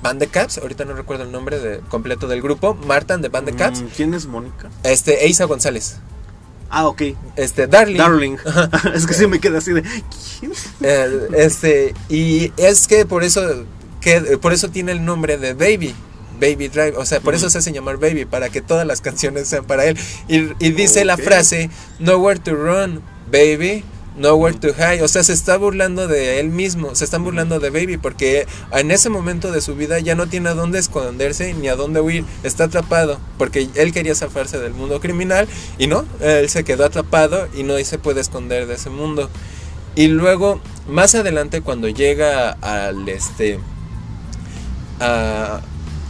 Band 0.04 0.22
Caps. 0.30 0.58
Ahorita 0.58 0.84
no 0.84 0.94
recuerdo 0.94 1.24
el 1.24 1.32
nombre 1.32 1.60
de, 1.60 1.80
completo 1.88 2.28
del 2.28 2.42
grupo. 2.42 2.74
Marta 2.74 3.14
and 3.14 3.24
the 3.24 3.30
Band 3.30 3.56
Caps. 3.56 3.82
Mm, 3.82 3.88
¿Quién 3.96 4.14
es 4.14 4.26
Mónica? 4.26 4.70
Este, 4.84 5.26
Eisa 5.26 5.46
González. 5.46 5.96
Ah, 6.70 6.88
ok. 6.88 7.04
Este, 7.38 7.68
Darling. 7.68 7.98
Darling. 7.98 8.38
es 8.94 9.08
que 9.08 9.14
sí 9.14 9.28
me 9.28 9.40
queda 9.40 9.60
así 9.60 9.72
de. 9.72 9.82
¿Quién? 9.82 10.52
Eh, 10.82 11.28
este, 11.38 11.94
y 12.10 12.52
es 12.58 12.86
que 12.86 13.06
por 13.06 13.24
eso, 13.24 13.66
que, 14.02 14.38
por 14.42 14.52
eso 14.52 14.70
tiene 14.70 14.92
el 14.92 15.06
nombre 15.06 15.38
de 15.38 15.54
Baby. 15.54 15.96
Baby 16.40 16.68
Drive, 16.70 16.94
o 16.98 17.06
sea, 17.06 17.20
por 17.20 17.36
eso 17.36 17.50
se 17.50 17.58
hace 17.58 17.72
llamar 17.72 17.98
Baby, 17.98 18.26
para 18.26 18.50
que 18.50 18.62
todas 18.62 18.88
las 18.88 19.02
canciones 19.02 19.48
sean 19.48 19.66
para 19.66 19.86
él. 19.86 19.98
Y, 20.28 20.40
dice 20.72 21.04
la 21.04 21.18
frase, 21.18 21.70
Nowhere 22.00 22.40
to 22.40 22.56
run, 22.56 23.02
baby, 23.32 23.84
nowhere 24.20 24.58
to 24.58 24.70
hide. 24.70 25.02
O 25.02 25.08
sea, 25.08 25.24
se 25.24 25.34
está 25.34 25.58
burlando 25.58 26.08
de 26.08 26.40
él 26.40 26.50
mismo, 26.50 26.94
se 26.96 27.06
están 27.06 27.24
burlando 27.24 27.60
de 27.60 27.70
Baby, 27.70 27.98
porque 27.98 28.46
en 28.72 28.92
ese 28.92 29.10
momento 29.10 29.52
de 29.52 29.62
su 29.62 29.76
vida 29.76 30.00
ya 30.00 30.16
no 30.16 30.28
tiene 30.28 30.50
a 30.50 30.54
dónde 30.54 30.80
esconderse 30.80 31.54
ni 31.54 31.68
a 31.68 31.76
dónde 31.76 32.02
huir, 32.02 32.26
está 32.44 32.66
atrapado, 32.66 33.20
porque 33.38 33.70
él 33.76 33.94
quería 33.94 34.16
zafarse 34.16 34.60
del 34.60 34.74
mundo 34.74 35.00
criminal 35.00 35.48
y 35.78 35.88
no, 35.88 36.06
él 36.20 36.50
se 36.50 36.64
quedó 36.64 36.86
atrapado 36.86 37.48
y 37.56 37.64
no 37.64 37.78
se 37.80 37.98
puede 37.98 38.22
esconder 38.22 38.68
de 38.68 38.76
ese 38.76 38.90
mundo. 38.90 39.30
Y 39.96 40.08
luego, 40.08 40.62
más 40.88 41.16
adelante, 41.16 41.62
cuando 41.62 41.88
llega 41.88 42.52
al 42.62 43.08
este. 43.10 43.60
A, 45.00 45.62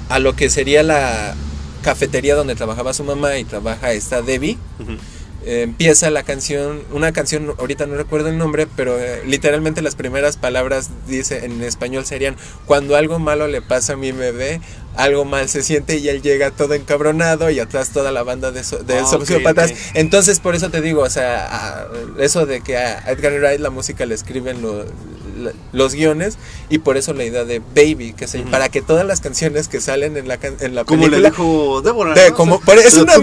a 0.09 0.19
lo 0.19 0.35
que 0.35 0.49
sería 0.49 0.81
la 0.81 1.35
cafetería 1.83 2.35
donde 2.35 2.55
trabajaba 2.55 2.93
su 2.93 3.03
mamá 3.03 3.38
y 3.38 3.45
trabaja 3.45 3.93
esta 3.93 4.21
Debbie. 4.21 4.57
Empieza 5.46 6.10
la 6.10 6.24
canción, 6.24 6.81
una 6.91 7.13
canción, 7.13 7.53
ahorita 7.58 7.86
no 7.86 7.96
recuerdo 7.96 8.27
el 8.27 8.38
nombre, 8.38 8.67
pero 8.75 9.00
eh, 9.00 9.22
literalmente 9.25 9.81
las 9.81 9.96
primeras 9.96 10.36
palabras 10.36 10.89
dice 11.08 11.46
en 11.46 11.63
español 11.63 12.05
serían 12.05 12.36
cuando 12.65 12.98
algo 12.98 13.19
malo 13.19 13.48
le 13.48 13.62
pasa 13.62 13.93
a 13.93 13.96
mi 13.96 14.12
bebé, 14.12 14.60
algo 14.96 15.25
mal 15.25 15.48
se 15.50 15.63
siente 15.63 15.98
y 15.98 16.10
él 16.10 16.22
llega 16.22 16.51
todo 16.51 16.74
encabronado 16.74 17.50
y 17.50 17.60
atrás 17.60 17.89
toda 17.89 18.12
la 18.12 18.24
banda 18.24 18.51
de, 18.51 18.62
de 18.62 19.00
ah, 19.00 19.05
sociópatas. 19.05 19.74
Entonces 19.93 20.39
por 20.39 20.55
eso 20.55 20.69
te 20.69 20.81
digo, 20.81 21.01
o 21.01 21.10
sea, 21.10 21.88
eso 22.19 22.46
de 22.46 22.62
que 22.62 22.77
a 22.77 23.00
Edgar 23.12 23.34
Wright 23.34 23.60
la 23.60 23.69
música 23.69 24.05
le 24.05 24.15
escriben 24.15 24.62
lo, 24.62 24.86
los 25.72 25.93
guiones 25.93 26.38
y 26.69 26.79
por 26.79 26.98
eso 26.98 27.13
la 27.13 27.24
idea 27.24 27.46
de 27.46 27.60
Baby, 27.60 28.13
que 28.13 28.27
se, 28.27 28.39
para 28.41 28.69
que 28.69 28.81
todas 28.81 29.05
las 29.05 29.22
canciones 29.22 29.67
que 29.67 29.81
salen 29.81 30.17
en 30.17 30.27
la, 30.27 30.38
en 30.41 30.75
la 30.75 30.84
como 30.84 31.08
le 31.08 31.22
dijo 31.22 31.81
Débora. 31.81 32.13
como, 32.34 32.62
es 32.86 32.98
una, 32.98 33.13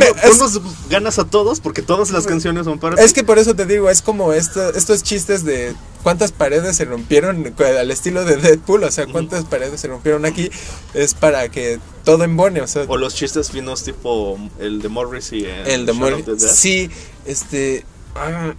ganas 0.88 1.18
a 1.18 1.24
todos 1.24 1.60
porque 1.60 1.82
todas 1.82 2.10
las 2.10 2.26
canciones 2.26 2.64
son 2.64 2.78
para 2.78 3.02
Es 3.02 3.12
que 3.12 3.24
por 3.24 3.38
eso 3.38 3.54
te 3.54 3.66
digo, 3.66 3.90
es 3.90 4.02
como 4.02 4.32
esto, 4.32 4.74
estos 4.74 5.02
chistes 5.02 5.44
de 5.44 5.74
cuántas 6.06 6.30
paredes 6.30 6.76
se 6.76 6.84
rompieron 6.84 7.52
al 7.58 7.90
estilo 7.90 8.24
de 8.24 8.36
Deadpool, 8.36 8.84
o 8.84 8.90
sea, 8.92 9.06
cuántas 9.06 9.44
paredes 9.44 9.80
se 9.80 9.88
rompieron 9.88 10.24
aquí, 10.24 10.50
es 10.94 11.14
para 11.14 11.48
que 11.48 11.80
todo 12.04 12.22
embone, 12.22 12.60
o 12.60 12.66
sea. 12.68 12.84
O 12.86 12.96
los 12.96 13.16
chistes 13.16 13.50
finos 13.50 13.82
tipo 13.82 14.38
el 14.60 14.80
de 14.80 14.88
Morris 14.88 15.32
y 15.32 15.44
el, 15.44 15.84
de 15.84 15.92
Morris. 15.92 16.24
Sí, 16.38 16.88
este... 17.26 17.84
Ah, 18.14 18.54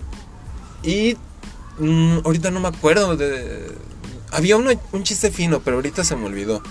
y 0.84 1.18
Mm, 1.80 2.20
ahorita 2.24 2.52
no 2.52 2.60
me 2.60 2.68
acuerdo. 2.68 3.16
De, 3.16 3.72
había 4.32 4.58
uno, 4.58 4.72
un 4.92 5.04
chiste 5.04 5.32
fino, 5.32 5.62
pero 5.62 5.78
ahorita 5.78 6.04
se 6.04 6.16
me 6.16 6.26
olvidó. 6.26 6.62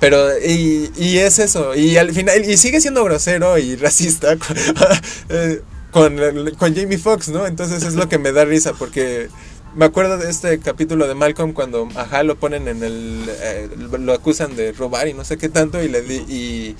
pero, 0.00 0.38
y, 0.38 0.90
y, 0.96 1.18
es 1.18 1.38
eso. 1.38 1.74
Y 1.74 1.96
al 1.96 2.12
final, 2.12 2.44
y 2.44 2.56
sigue 2.56 2.80
siendo 2.80 3.04
grosero 3.04 3.58
y 3.58 3.76
racista 3.76 4.36
eh, 5.28 5.60
con, 5.90 6.16
con, 6.58 6.74
Jamie 6.74 6.98
Foxx, 6.98 7.28
¿no? 7.28 7.46
Entonces 7.46 7.82
es 7.82 7.94
lo 7.94 8.08
que 8.08 8.18
me 8.18 8.32
da 8.32 8.44
risa, 8.44 8.72
porque 8.72 9.28
me 9.74 9.84
acuerdo 9.84 10.18
de 10.18 10.30
este 10.30 10.58
capítulo 10.58 11.06
de 11.06 11.14
Malcolm 11.14 11.52
cuando 11.52 11.88
ajá 11.94 12.22
lo 12.22 12.36
ponen 12.36 12.68
en 12.68 12.82
el. 12.82 13.24
Eh, 13.28 13.68
lo 13.98 14.12
acusan 14.12 14.56
de 14.56 14.72
robar 14.72 15.08
y 15.08 15.14
no 15.14 15.24
sé 15.24 15.38
qué 15.38 15.48
tanto, 15.48 15.82
y 15.82 15.88
le 15.88 16.02
di. 16.02 16.16
Y, 16.28 16.76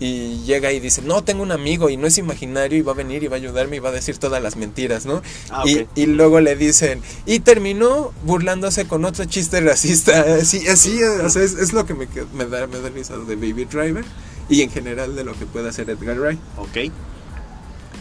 y 0.00 0.42
llega 0.44 0.72
y 0.72 0.80
dice, 0.80 1.02
no, 1.02 1.22
tengo 1.22 1.42
un 1.42 1.52
amigo 1.52 1.88
y 1.88 1.96
no 1.96 2.06
es 2.06 2.18
imaginario 2.18 2.76
y 2.76 2.82
va 2.82 2.92
a 2.92 2.94
venir 2.96 3.22
y 3.22 3.28
va 3.28 3.36
a 3.36 3.38
ayudarme 3.38 3.76
y 3.76 3.78
va 3.78 3.90
a 3.90 3.92
decir 3.92 4.18
todas 4.18 4.42
las 4.42 4.56
mentiras, 4.56 5.06
¿no? 5.06 5.22
Ah, 5.50 5.64
y, 5.94 6.06
luego 6.06 6.40
le 6.40 6.56
dicen, 6.56 7.00
y 7.26 7.40
terminó 7.40 8.12
burlándose 8.24 8.86
con 8.86 9.04
otro 9.04 9.24
chiste 9.24 9.60
racista. 9.60 10.24
Así, 10.40 10.66
así 10.66 10.98
es, 11.00 11.72
lo 11.72 11.86
que 11.86 11.94
me, 11.94 12.08
me, 12.34 12.46
da, 12.46 12.66
me 12.66 12.80
da 12.80 12.88
risa 12.88 13.16
de 13.16 13.36
Baby 13.36 13.66
Driver 13.66 14.04
y 14.48 14.62
en 14.62 14.70
general 14.70 15.14
de 15.14 15.24
lo 15.24 15.32
que 15.38 15.46
puede 15.46 15.68
hacer 15.68 15.88
Edgar 15.88 16.18
Wright. 16.18 16.40
Ok. 16.58 16.92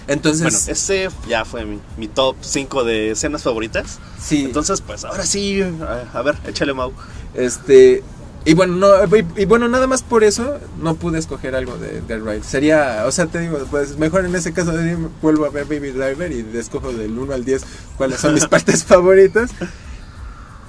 Entonces, 0.08 0.42
bueno, 0.42 0.58
ese 0.68 1.10
ya 1.28 1.46
fue 1.46 1.66
mi, 1.98 2.08
top 2.08 2.36
5 2.42 2.84
de 2.84 3.12
escenas 3.12 3.44
favoritas. 3.44 4.00
Sí. 4.22 4.46
Entonces, 4.46 4.82
pues 4.82 5.06
ahora 5.06 5.24
sí, 5.24 5.62
a, 5.62 6.18
a 6.18 6.22
ver, 6.22 6.36
échale 6.48 6.74
Mau. 6.74 6.92
Este, 7.34 8.04
y 8.46 8.56
bueno, 8.56 8.76
no, 8.76 9.18
y, 9.38 9.46
bueno, 9.46 9.70
nada 9.70 9.88
más 9.88 10.04
por 10.04 10.24
eso 10.24 10.60
no 10.82 10.96
pude 10.96 11.18
escoger 11.18 11.56
algo 11.56 11.78
de 11.78 12.00
Edgar 12.00 12.22
Wright. 12.22 12.44
Sería, 12.44 13.04
o 13.06 13.12
sea, 13.12 13.28
te 13.28 13.40
digo, 13.40 13.58
pues 13.72 13.98
mejor 13.98 14.26
en 14.26 14.36
ese 14.36 14.52
caso 14.52 14.74
vuelvo 15.22 15.46
a 15.46 15.50
ver 15.50 15.66
Baby 15.66 15.92
Driver 15.92 16.32
y 16.32 16.46
escojo 16.58 16.92
del 16.92 17.18
1 17.18 17.34
al 17.34 17.46
10 17.46 17.64
cuáles 17.98 18.20
son 18.20 18.34
mis 18.34 18.46
partes 18.48 18.84
favoritas. 18.84 19.52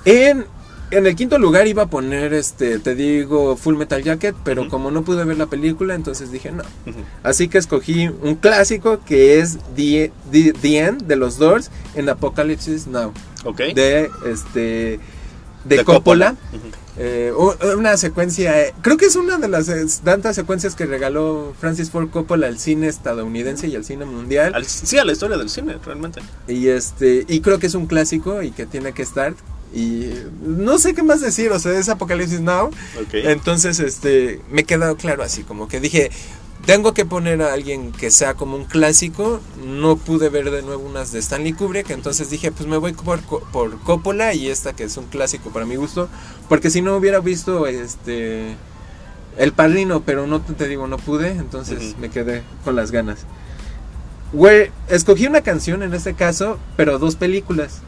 En 0.05 0.47
En 0.91 1.07
el 1.07 1.17
quinto 1.17 1.39
lugar 1.39 1.67
iba 1.67 1.85
a 1.85 1.87
poner, 1.87 2.33
este, 2.35 2.79
te 2.79 2.95
digo, 2.95 3.57
Full 3.57 3.77
Metal 3.77 4.03
Jacket, 4.03 4.37
pero 4.45 4.69
como 4.69 4.91
no 4.91 5.03
pude 5.03 5.25
ver 5.25 5.37
la 5.37 5.47
película, 5.47 5.95
entonces 5.95 6.31
dije 6.31 6.53
no. 6.53 6.63
Así 7.23 7.49
que 7.49 7.59
escogí 7.59 8.09
un 8.09 8.37
clásico 8.37 9.01
que 9.05 9.41
es 9.41 9.59
The, 9.75 10.13
The- 10.31 10.53
The 10.53 10.79
End 10.79 11.03
de 11.07 11.17
los 11.17 11.39
Doors 11.39 11.71
en 11.95 12.09
Apocalypse 12.09 12.79
Now. 12.89 13.13
Ok. 13.45 13.59
De 13.75 14.11
este 14.27 14.61
de, 15.65 15.77
De 15.77 15.85
Coppola. 15.85 16.37
Eh, 16.97 17.33
una 17.77 17.97
secuencia, 17.97 18.61
eh, 18.63 18.73
creo 18.81 18.97
que 18.97 19.07
es 19.07 19.17
una 19.17 19.39
de 19.39 19.49
las 19.49 20.01
tantas 20.05 20.37
secuencias 20.37 20.77
que 20.77 20.87
regaló 20.87 21.53
Francis 21.59 21.91
Ford 21.91 22.09
Coppola 22.11 22.47
al 22.47 22.61
cine 22.61 22.87
estadounidense 22.87 23.67
y 23.67 23.75
al 23.75 23.85
cine 23.85 24.05
mundial. 24.05 24.55
Al- 24.55 24.65
sí, 24.65 24.97
a 24.99 25.05
la 25.05 25.11
historia 25.11 25.37
del 25.37 25.49
cine, 25.51 25.77
realmente. 25.85 26.21
Y 26.47 26.69
este 26.69 27.25
y 27.27 27.41
creo 27.41 27.59
que 27.59 27.67
es 27.67 27.75
un 27.75 27.87
clásico 27.87 28.43
y 28.43 28.53
que 28.53 28.65
tiene 28.67 28.93
que 28.93 29.03
estar. 29.03 29.35
Y 29.75 30.11
no 30.41 30.79
sé 30.79 30.95
qué 30.95 31.03
más 31.03 31.21
decir, 31.21 31.51
o 31.51 31.59
sea, 31.59 31.77
es 31.77 31.89
Apocalipsis 31.89 32.41
Now. 32.41 32.69
Ok. 32.69 33.15
Entonces, 33.15 33.81
este, 33.81 34.41
me 34.51 34.63
quedó 34.63 34.97
claro 34.97 35.25
así, 35.25 35.43
como 35.43 35.67
que 35.67 35.81
dije, 35.81 36.13
tengo 36.65 36.95
que 36.95 37.05
poner 37.05 37.43
a 37.43 37.53
alguien 37.53 37.91
que 37.91 38.13
sea 38.13 38.35
como 38.35 38.57
un 38.57 38.65
clásico. 38.65 39.41
No 39.67 39.97
pude 39.97 40.29
ver 40.29 40.51
de 40.53 40.63
nuevo 40.63 40.85
unas 40.85 41.11
de 41.11 41.19
Stanley 41.19 41.53
Kubrick, 41.53 41.91
entonces 41.91 42.31
dije, 42.31 42.53
pues 42.53 42.69
me 42.69 42.77
voy 42.77 42.93
por, 42.93 43.21
por 43.21 43.81
Coppola 43.81 44.33
y 44.33 44.49
esta 44.49 44.75
que 44.75 44.85
es 44.85 44.97
un 44.97 45.07
clásico 45.07 45.51
para 45.51 45.67
mi 45.67 45.75
gusto, 45.75 46.09
porque 46.49 46.71
si 46.71 46.81
no 46.81 46.97
hubiera 46.97 47.19
visto 47.19 47.67
este 47.67 48.55
El 49.37 49.53
Padrino, 49.53 50.03
pero 50.03 50.29
no 50.29 50.41
te 50.41 50.69
digo, 50.69 50.87
no 50.87 50.99
pude, 50.99 51.33
entonces 51.33 51.97
me 51.99 52.11
quedé 52.11 52.43
con 52.65 52.77
las 52.77 52.93
ganas. 52.93 53.27
Where, 54.33 54.71
escogí 54.89 55.27
una 55.27 55.43
canción 55.43 55.83
en 55.83 55.95
este 55.95 56.15
caso, 56.15 56.59
pero 56.77 56.99
dos 56.99 57.17
películas. 57.17 57.81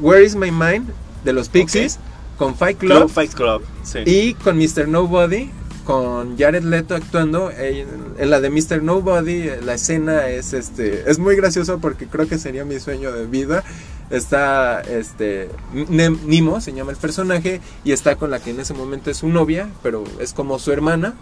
Where 0.00 0.24
is 0.24 0.36
My 0.36 0.50
Mind 0.50 0.88
de 1.24 1.32
los 1.32 1.48
Pixies 1.48 1.98
con 2.38 2.54
Fight 2.56 2.78
Club. 2.78 2.96
Club 2.98 3.10
Fight 3.10 3.32
Club. 3.34 3.62
Sí. 3.84 3.98
Y 4.06 4.34
con 4.34 4.56
Mr. 4.58 4.88
Nobody, 4.88 5.50
con 5.84 6.38
Jared 6.38 6.64
Leto 6.64 6.94
actuando, 6.94 7.50
en, 7.50 8.30
la 8.30 8.40
de 8.40 8.50
Mr. 8.50 8.82
Nobody, 8.82 9.50
la 9.64 9.74
escena 9.74 10.28
es 10.28 10.52
este 10.52 11.10
es 11.10 11.18
muy 11.18 11.36
gracioso 11.36 11.78
porque 11.78 12.06
creo 12.06 12.26
que 12.28 12.38
sería 12.38 12.64
mi 12.64 12.78
sueño 12.80 13.12
de 13.12 13.26
vida. 13.26 13.64
Está 14.10 14.80
este 14.82 15.48
Ne- 15.72 16.10
Nemo, 16.10 16.60
se 16.60 16.72
llama 16.72 16.90
el 16.90 16.98
personaje, 16.98 17.60
y 17.82 17.92
está 17.92 18.16
con 18.16 18.30
la 18.30 18.40
que 18.40 18.50
en 18.50 18.60
ese 18.60 18.74
momento 18.74 19.10
es 19.10 19.18
su 19.18 19.28
novia, 19.28 19.68
pero 19.82 20.04
es 20.20 20.32
como 20.32 20.58
su 20.58 20.70
hermana. 20.72 21.14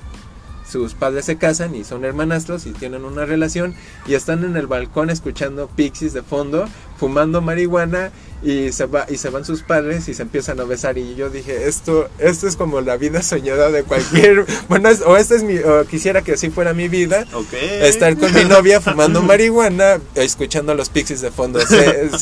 Sus 0.71 0.95
padres 0.95 1.25
se 1.25 1.37
casan 1.37 1.75
y 1.75 1.85
son 1.85 2.05
hermanastros 2.05 2.67
y 2.67 2.71
tienen 2.71 3.05
una 3.05 3.25
relación 3.25 3.75
y 4.07 4.15
están 4.15 4.45
en 4.45 4.57
el 4.57 4.67
balcón 4.67 5.11
escuchando 5.11 5.69
Pixies 5.69 6.13
de 6.13 6.23
fondo, 6.23 6.69
fumando 6.99 7.41
marihuana 7.41 8.13
y 8.43 8.73
se 8.73 8.87
va 8.87 9.05
y 9.11 9.17
se 9.19 9.29
van 9.29 9.45
sus 9.45 9.63
padres 9.63 10.09
y 10.09 10.15
se 10.15 10.23
empiezan 10.23 10.59
a 10.61 10.65
besar 10.65 10.97
y 10.97 11.15
yo 11.15 11.29
dije 11.29 11.69
esto 11.69 12.09
esto 12.19 12.49
es 12.49 12.57
como 12.57 12.81
la 12.81 12.97
vida 12.97 13.21
soñada 13.21 13.71
de 13.71 13.83
cualquier 13.83 14.47
bueno 14.71 14.89
es- 14.89 15.03
o 15.03 15.19
esta 15.19 15.35
es 15.35 15.43
mi 15.43 15.59
o 15.59 15.85
quisiera 15.85 16.23
que 16.23 16.33
así 16.33 16.49
fuera 16.49 16.73
mi 16.73 16.89
vida 16.89 17.27
Ok. 17.35 17.53
estar 17.83 18.17
con 18.17 18.33
mi 18.33 18.45
novia 18.45 18.81
fumando 18.81 19.21
marihuana 19.21 20.01
escuchando 20.15 20.75
los 20.75 20.89
Pixies 20.89 21.21
de 21.21 21.31
fondo 21.31 21.61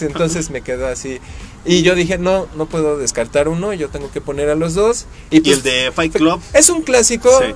entonces 0.00 0.50
me 0.50 0.62
quedó 0.62 0.88
así 0.88 1.20
y 1.64 1.82
yo 1.82 1.94
dije 1.94 2.18
no 2.18 2.48
no 2.56 2.66
puedo 2.66 2.98
descartar 2.98 3.48
uno 3.48 3.72
yo 3.72 3.88
tengo 3.88 4.10
que 4.10 4.20
poner 4.20 4.48
a 4.50 4.54
los 4.56 4.74
dos 4.74 5.06
y, 5.30 5.36
Y 5.36 5.40
pues, 5.40 5.56
el 5.58 5.62
de 5.62 5.92
Fight 5.92 6.16
Club. 6.16 6.40
es 6.52 6.68
un 6.68 6.82
clásico 6.82 7.30
Sí. 7.40 7.54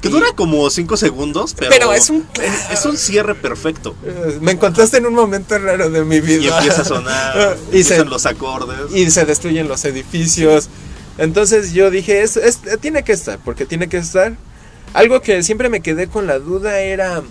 Que 0.00 0.08
dura 0.08 0.26
como 0.36 0.68
5 0.70 0.96
segundos, 0.96 1.54
pero, 1.58 1.70
Pero 1.70 1.92
es 1.92 2.08
un- 2.10 2.26
es 2.72 2.84
un 2.84 2.96
cierre 2.96 3.34
perfecto. 3.34 3.96
Eh, 4.04 4.38
Me 4.40 4.52
encontraste 4.52 4.98
en 4.98 5.06
un 5.06 5.14
momento 5.14 5.58
raro 5.58 5.90
de 5.90 6.04
mi 6.04 6.20
vida. 6.20 6.42
Y 6.44 6.48
empieza 6.48 6.82
a 6.82 6.84
sonar, 6.84 7.56
y, 7.72 7.82
se, 7.82 8.04
los 8.04 8.24
acordes. 8.26 8.92
y 8.94 9.10
se 9.10 9.24
destruyen 9.24 9.66
los 9.68 9.84
edificios. 9.84 10.68
Entonces 11.18 11.72
yo 11.72 11.90
dije, 11.90 12.22
es, 12.22 12.36
es- 12.36 12.60
tiene 12.80 13.02
que 13.02 13.12
estar, 13.12 13.38
porque 13.44 13.66
tiene 13.66 13.88
que 13.88 13.96
estar. 13.98 14.36
Algo 14.94 15.20
que 15.20 15.42
siempre 15.42 15.68
me 15.68 15.80
quedé 15.80 16.06
con 16.06 16.26
la 16.26 16.38
duda 16.38 16.78
era 16.80 17.22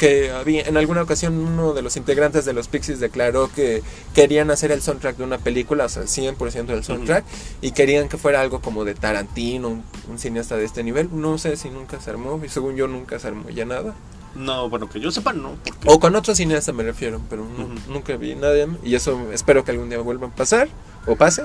que 0.00 0.30
había, 0.30 0.62
en 0.62 0.78
alguna 0.78 1.02
ocasión 1.02 1.36
uno 1.38 1.74
de 1.74 1.82
los 1.82 1.96
integrantes 1.98 2.46
de 2.46 2.54
los 2.54 2.68
Pixies 2.68 3.00
declaró 3.00 3.50
que 3.54 3.82
querían 4.14 4.50
hacer 4.50 4.72
el 4.72 4.80
soundtrack 4.80 5.18
de 5.18 5.24
una 5.24 5.36
película, 5.36 5.84
o 5.84 5.88
sea, 5.90 6.00
el 6.02 6.08
100% 6.08 6.64
del 6.66 6.82
soundtrack, 6.82 7.22
y 7.60 7.72
querían 7.72 8.08
que 8.08 8.16
fuera 8.16 8.40
algo 8.40 8.60
como 8.62 8.86
de 8.86 8.94
Tarantino, 8.94 9.68
un, 9.68 9.84
un 10.08 10.18
cineasta 10.18 10.56
de 10.56 10.64
este 10.64 10.82
nivel. 10.82 11.10
No 11.12 11.36
sé 11.36 11.56
si 11.58 11.68
nunca 11.68 12.00
se 12.00 12.08
armó, 12.08 12.40
y 12.42 12.48
según 12.48 12.76
yo 12.76 12.88
nunca 12.88 13.18
se 13.18 13.28
armó 13.28 13.50
ya 13.50 13.66
nada. 13.66 13.94
No, 14.34 14.70
bueno, 14.70 14.88
que 14.88 15.00
yo 15.00 15.10
sepa, 15.10 15.34
no. 15.34 15.56
porque- 15.64 15.86
O 15.88 16.00
con 16.00 16.16
otro 16.16 16.34
cineasta 16.34 16.72
me 16.72 16.82
refiero, 16.82 17.20
pero 17.28 17.44
nu- 17.44 17.64
Ujú. 17.64 17.92
nunca 17.92 18.16
vi 18.16 18.34
nadie. 18.34 18.68
Y 18.82 18.94
eso 18.94 19.20
espero 19.32 19.64
que 19.64 19.72
algún 19.72 19.90
día 19.90 19.98
vuelva 19.98 20.28
a 20.28 20.30
pasar. 20.30 20.68
O 21.06 21.14
pase, 21.16 21.42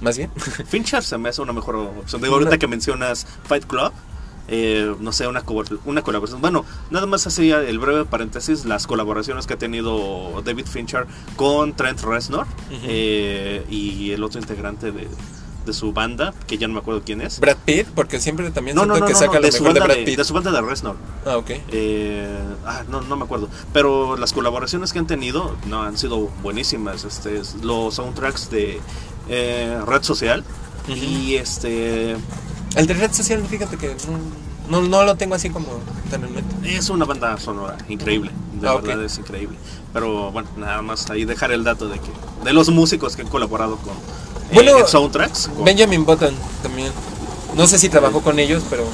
más 0.00 0.18
bien. 0.18 0.30
Fincher 0.66 1.04
se 1.04 1.16
me 1.18 1.28
hace 1.28 1.40
una 1.40 1.52
mejor 1.52 1.76
opción. 1.76 2.20
Digo, 2.20 2.34
ahorita 2.34 2.58
que 2.58 2.66
mencionas 2.66 3.26
Fight 3.44 3.64
Club, 3.66 3.92
eh, 4.48 4.94
no 5.00 5.12
sé, 5.12 5.26
una, 5.26 5.42
una 5.84 6.02
colaboración. 6.02 6.40
Bueno, 6.40 6.64
nada 6.90 7.06
más 7.06 7.26
hacía 7.26 7.60
el 7.62 7.78
breve 7.78 8.04
paréntesis, 8.04 8.64
las 8.64 8.86
colaboraciones 8.86 9.46
que 9.46 9.54
ha 9.54 9.58
tenido 9.58 10.42
David 10.44 10.66
Fincher 10.66 11.06
con 11.36 11.74
Trent 11.74 12.00
Reznor 12.02 12.46
eh, 12.84 13.64
y 13.70 14.10
el 14.12 14.22
otro 14.22 14.40
integrante 14.40 14.92
de, 14.92 15.08
de 15.64 15.72
su 15.72 15.92
banda, 15.92 16.32
que 16.46 16.58
ya 16.58 16.68
no 16.68 16.74
me 16.74 16.80
acuerdo 16.80 17.02
quién 17.04 17.20
es. 17.20 17.40
Brad 17.40 17.56
Pitt, 17.64 17.88
porque 17.94 18.20
siempre 18.20 18.48
también 18.50 18.76
No, 18.76 18.82
siento 18.82 18.94
no, 18.94 19.00
no, 19.00 19.06
que 19.06 19.14
saca 19.14 19.40
lo 19.40 19.46
de, 19.48 19.52
mejor 19.60 19.74
Brad 19.84 19.96
Pitt. 20.04 20.16
de 20.16 20.24
su 20.24 20.32
banda 20.32 20.52
de 20.52 20.60
Reznor. 20.62 20.96
Ah, 21.24 21.36
ok. 21.38 21.50
Eh, 21.72 22.38
ah, 22.64 22.84
no, 22.88 23.00
no 23.00 23.16
me 23.16 23.24
acuerdo. 23.24 23.48
Pero 23.72 24.16
las 24.16 24.32
colaboraciones 24.32 24.92
que 24.92 25.00
han 25.00 25.06
tenido 25.08 25.56
no 25.66 25.82
han 25.82 25.98
sido 25.98 26.28
buenísimas. 26.42 27.04
Este, 27.04 27.38
es- 27.38 27.56
los 27.62 27.94
soundtracks 27.96 28.48
de 28.50 28.80
eh, 29.28 29.80
Red 29.84 30.04
Social 30.04 30.44
y 30.88 31.34
este 31.34 32.16
El 32.74 32.86
de 32.86 32.94
red 32.94 33.12
social, 33.12 33.42
fíjate 33.48 33.76
que 33.76 33.94
no, 34.68 34.82
no, 34.82 35.04
lo 35.04 35.14
tengo 35.16 35.34
así 35.34 35.48
como 35.50 35.66
tan 36.10 36.24
en 36.24 36.34
mente. 36.34 36.76
es 36.76 36.90
una 36.90 37.04
banda 37.04 37.38
sonora 37.38 37.76
increíble. 37.88 38.30
De 38.60 38.68
Ah, 38.68 38.74
verdad 38.74 39.04
es 39.04 39.16
increíble. 39.18 39.56
Pero 39.92 40.30
bueno, 40.32 40.48
nada 40.56 40.82
más 40.82 41.08
ahí 41.10 41.24
dejar 41.24 41.52
el 41.52 41.62
dato 41.64 41.88
de 41.88 41.98
que 41.98 42.10
de 42.44 42.52
los 42.52 42.68
músicos 42.70 43.16
que 43.16 43.22
han 43.22 43.28
colaborado 43.28 43.76
con 43.76 43.92
eh, 43.94 44.54
Bueno, 44.54 44.78
en 44.78 44.86
soundtracks. 44.86 45.48
con- 45.48 45.64
Benjamin 45.64 46.04
Button 46.04 46.34
también. 46.62 46.90
No 47.56 47.66
sé 47.66 47.78
si 47.78 47.88
trabajó 47.88 48.20
con 48.22 48.38
ellos, 48.38 48.62
pero, 48.68 48.84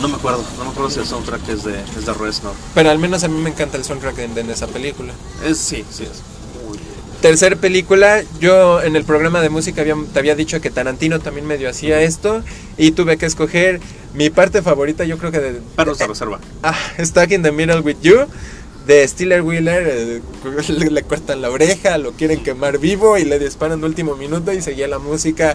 no 0.00 0.08
me 0.08 0.14
acuerdo, 0.16 0.42
no 0.58 0.64
me 0.64 0.70
acuerdo 0.70 0.90
si 0.90 1.00
el 1.00 1.06
soundtrack 1.06 1.48
es 1.48 1.64
de, 1.64 1.78
es 1.80 2.06
de 2.06 2.14
Reznor. 2.14 2.54
pero 2.74 2.90
al 2.90 2.98
menos 2.98 3.22
a 3.24 3.28
mí 3.28 3.38
me 3.40 3.50
encanta 3.50 3.76
el 3.76 3.84
soundtrack 3.84 4.16
de, 4.16 4.42
de 4.44 4.52
esa 4.52 4.66
película. 4.68 5.12
Es, 5.44 5.58
sí, 5.58 5.84
sí, 5.90 6.04
es 6.04 6.22
Tercer 7.22 7.56
película, 7.56 8.22
yo 8.40 8.82
en 8.82 8.96
el 8.96 9.04
programa 9.04 9.40
de 9.40 9.48
música 9.48 9.80
había- 9.82 9.94
te 10.12 10.18
había 10.18 10.34
dicho 10.34 10.60
que 10.60 10.70
Tarantino 10.70 11.20
también 11.20 11.46
medio 11.46 11.70
hacía 11.70 12.02
esto 12.02 12.42
y 12.76 12.90
tuve 12.90 13.16
que 13.16 13.26
escoger 13.26 13.80
mi 14.12 14.28
parte 14.28 14.60
favorita, 14.60 15.04
yo 15.04 15.18
creo 15.18 15.30
que 15.30 15.38
de... 15.38 15.60
Perros 15.76 15.98
de 15.98 16.06
reserva. 16.08 16.40
Ah, 16.64 16.76
Stuck 16.98 17.30
in 17.30 17.42
the 17.44 17.52
Middle 17.52 17.80
with 17.80 17.96
You 18.02 18.16
de 18.88 19.06
Steeler 19.06 19.42
Wheeler. 19.42 19.86
eh, 19.88 20.20
le, 20.68 20.90
le 20.90 21.02
cortan 21.04 21.40
la 21.40 21.50
oreja, 21.50 21.96
lo 21.98 22.10
quieren 22.12 22.42
quemar 22.42 22.78
vivo 22.78 23.16
y 23.16 23.24
le 23.24 23.38
disparan 23.38 23.80
de 23.80 23.86
último 23.86 24.16
minuto 24.16 24.52
y 24.52 24.60
seguía 24.60 24.88
la 24.88 24.98
música. 24.98 25.54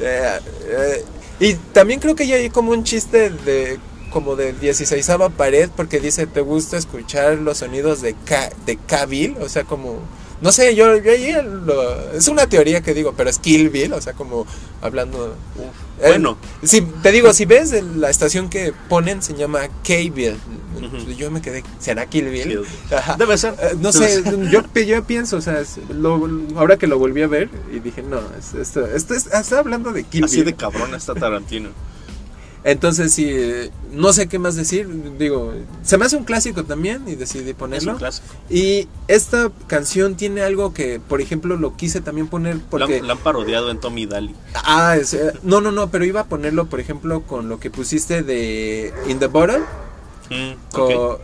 eh, 0.00 0.28
eh, 0.66 1.04
y 1.38 1.54
también 1.72 2.00
creo 2.00 2.16
que 2.16 2.26
ya 2.26 2.36
hay 2.36 2.50
como 2.50 2.72
un 2.72 2.82
chiste 2.84 3.30
de 3.30 3.78
como 4.10 4.34
de 4.36 4.52
16 4.52 5.08
pared 5.36 5.68
porque 5.76 5.98
dice 6.00 6.26
te 6.26 6.40
gusta 6.40 6.76
escuchar 6.76 7.38
los 7.38 7.58
sonidos 7.58 8.00
de 8.02 8.14
K, 8.24 8.50
de 8.66 8.76
Cavill, 8.76 9.36
o 9.40 9.48
sea 9.48 9.64
como 9.64 10.00
no 10.44 10.52
sé, 10.52 10.74
yo, 10.76 10.96
yo 10.98 11.10
ahí 11.10 11.32
lo- 11.64 12.12
es 12.12 12.28
una 12.28 12.46
teoría 12.46 12.82
que 12.82 12.92
digo, 12.94 13.14
pero 13.16 13.30
es 13.30 13.38
Kill 13.38 13.70
Bill, 13.70 13.94
o 13.94 14.00
sea, 14.00 14.12
como 14.12 14.46
hablando 14.82 15.34
eh, 15.58 16.08
Bueno. 16.08 16.36
si, 16.62 16.82
te 16.82 17.10
digo, 17.12 17.32
si 17.32 17.46
ves 17.46 17.72
el- 17.72 18.00
la 18.00 18.10
estación 18.10 18.50
que 18.50 18.72
ponen, 18.88 19.22
se 19.22 19.32
llama 19.34 19.60
K-Bill. 19.82 20.36
Yo 21.16 21.30
me 21.30 21.40
quedé, 21.40 21.64
¿será 21.80 22.04
Kill 22.06 22.28
Bill? 22.28 22.48
Kill. 22.48 22.66
Ajá. 22.96 23.16
Debe 23.16 23.38
ser. 23.38 23.54
Eh, 23.54 23.74
no 23.80 23.90
Debe 23.90 24.06
sé, 24.08 24.22
ser. 24.22 24.50
yo, 24.50 24.62
yo 24.82 25.04
pienso, 25.04 25.38
o 25.38 25.40
sea, 25.40 25.62
lo- 25.88 26.28
ahora 26.56 26.76
que 26.76 26.86
lo 26.86 26.98
volví 26.98 27.22
a 27.22 27.26
ver 27.26 27.48
y 27.74 27.78
dije, 27.78 28.02
no, 28.02 28.20
es- 28.38 28.52
esto, 28.54 28.84
esto 28.86 29.14
es- 29.14 29.26
está 29.32 29.58
hablando 29.60 29.92
de 29.92 30.04
Kill 30.04 30.24
Así 30.24 30.36
Bill. 30.36 30.44
de 30.46 30.54
cabrón 30.56 30.94
está 30.94 31.14
Tarantino. 31.14 31.70
Entonces, 32.64 33.12
sí, 33.12 33.30
no 33.92 34.12
sé 34.14 34.26
qué 34.26 34.38
más 34.38 34.56
decir. 34.56 34.88
Digo, 35.18 35.52
se 35.82 35.98
me 35.98 36.06
hace 36.06 36.16
un 36.16 36.24
clásico 36.24 36.64
también 36.64 37.06
y 37.06 37.14
decidí 37.14 37.50
Es 37.50 37.56
ponerlo. 37.56 37.92
un 37.92 37.98
clásico. 37.98 38.26
Y 38.48 38.88
esta 39.06 39.52
canción 39.66 40.14
tiene 40.16 40.40
algo 40.42 40.72
que, 40.72 40.98
por 40.98 41.20
ejemplo, 41.20 41.56
lo 41.58 41.76
quise 41.76 42.00
también 42.00 42.26
poner 42.26 42.58
porque... 42.70 43.02
la 43.02 43.12
han 43.12 43.18
parodiado 43.18 43.70
en 43.70 43.80
Tommy 43.80 44.06
Daly. 44.06 44.34
Ah, 44.54 44.96
es, 44.98 45.12
eh, 45.12 45.32
no, 45.42 45.60
no, 45.60 45.72
no, 45.72 45.90
pero 45.90 46.06
iba 46.06 46.20
a 46.22 46.24
ponerlo, 46.26 46.66
por 46.66 46.80
ejemplo, 46.80 47.22
con 47.22 47.50
lo 47.50 47.60
que 47.60 47.70
pusiste 47.70 48.22
de 48.22 48.94
In 49.08 49.18
the 49.18 49.26
Bottle, 49.26 49.60
Mm, 50.30 50.54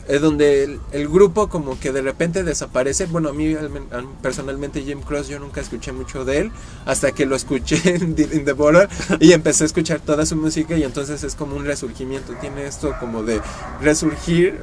es 0.08 0.20
donde 0.20 0.64
el, 0.64 0.80
el 0.92 1.08
grupo 1.08 1.48
como 1.48 1.78
que 1.80 1.90
de 1.90 2.02
repente 2.02 2.44
desaparece. 2.44 3.06
Bueno, 3.06 3.30
a 3.30 3.32
mí 3.32 3.54
al 3.54 3.70
men- 3.70 3.86
al- 3.92 4.06
personalmente 4.20 4.82
Jim 4.82 5.00
Cross 5.00 5.28
yo 5.28 5.38
nunca 5.38 5.60
escuché 5.62 5.92
mucho 5.92 6.24
de 6.26 6.38
él, 6.38 6.52
hasta 6.84 7.12
que 7.12 7.24
lo 7.24 7.34
escuché 7.34 7.80
en, 7.94 8.14
The- 8.14 8.28
In 8.36 8.44
the 8.44 8.52
Bottle 8.52 8.88
y 9.18 9.32
empecé 9.32 9.64
a 9.64 9.66
escuchar 9.66 10.00
toda 10.00 10.26
su 10.26 10.36
música 10.36 10.76
y 10.76 10.82
entonces 10.82 11.24
es 11.24 11.34
como 11.34 11.56
un 11.56 11.64
resurgimiento, 11.64 12.34
tiene 12.40 12.66
esto 12.66 12.94
como 13.00 13.22
de 13.22 13.40
resurgir. 13.80 14.60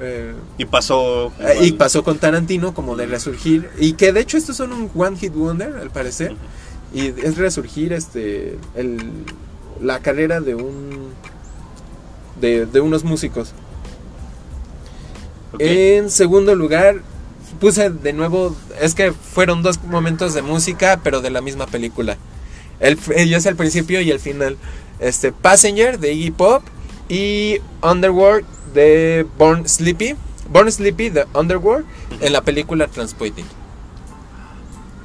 eh, 0.00 0.34
Y 0.56 0.64
pasó. 0.66 1.32
eh, 1.40 1.58
y 1.62 1.72
pasó 1.72 2.04
con 2.04 2.18
Tarantino 2.18 2.74
como 2.74 2.94
de 2.96 3.06
resurgir 3.06 3.68
y 3.78 3.94
que 3.94 4.12
de 4.12 4.20
hecho 4.20 4.36
estos 4.36 4.56
son 4.56 4.72
un 4.72 4.90
one 4.94 5.16
hit 5.16 5.34
wonder 5.34 5.76
al 5.76 5.90
parecer 5.90 6.36
y 6.94 7.08
es 7.08 7.36
resurgir 7.36 7.92
este 7.92 8.56
el, 8.76 8.98
la 9.82 9.98
carrera 10.00 10.40
de 10.40 10.54
un 10.54 11.12
de, 12.40 12.66
de 12.66 12.80
unos 12.80 13.04
músicos. 13.04 13.52
En 15.58 16.10
segundo 16.10 16.54
lugar, 16.54 16.96
puse 17.60 17.90
de 17.90 18.12
nuevo, 18.12 18.56
es 18.80 18.94
que 18.94 19.12
fueron 19.12 19.62
dos 19.62 19.82
momentos 19.84 20.34
de 20.34 20.42
música, 20.42 21.00
pero 21.02 21.20
de 21.20 21.30
la 21.30 21.40
misma 21.40 21.66
película. 21.66 22.16
El, 22.80 22.98
yo 23.28 23.36
es 23.38 23.46
el 23.46 23.56
principio 23.56 24.00
y 24.00 24.10
el 24.10 24.20
final. 24.20 24.56
Este, 25.00 25.32
Passenger 25.32 25.98
de 25.98 26.12
Iggy 26.12 26.30
Pop 26.30 26.62
y 27.08 27.58
Underworld 27.82 28.44
de 28.74 29.26
Born 29.38 29.68
Sleepy. 29.68 30.16
Born 30.50 30.70
Sleepy 30.70 31.10
de 31.10 31.26
Underworld 31.34 31.86
en 32.20 32.32
la 32.32 32.42
película 32.42 32.86
Transpoiting. 32.88 33.46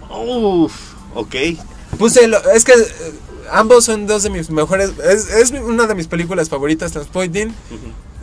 Uf, 0.10 0.94
ok. 1.16 1.36
Puse, 1.98 2.28
lo- 2.28 2.42
es 2.52 2.66
que 2.66 2.74
eh, 2.74 2.86
ambos 3.52 3.86
son 3.86 4.06
dos 4.08 4.24
de 4.24 4.30
mis 4.30 4.50
mejores, 4.50 4.92
es, 5.04 5.30
es 5.30 5.52
una 5.52 5.88
de 5.88 5.96
mis 5.96 6.08
películas 6.08 6.50
favoritas, 6.50 6.92
Transpoiting. 6.92 7.54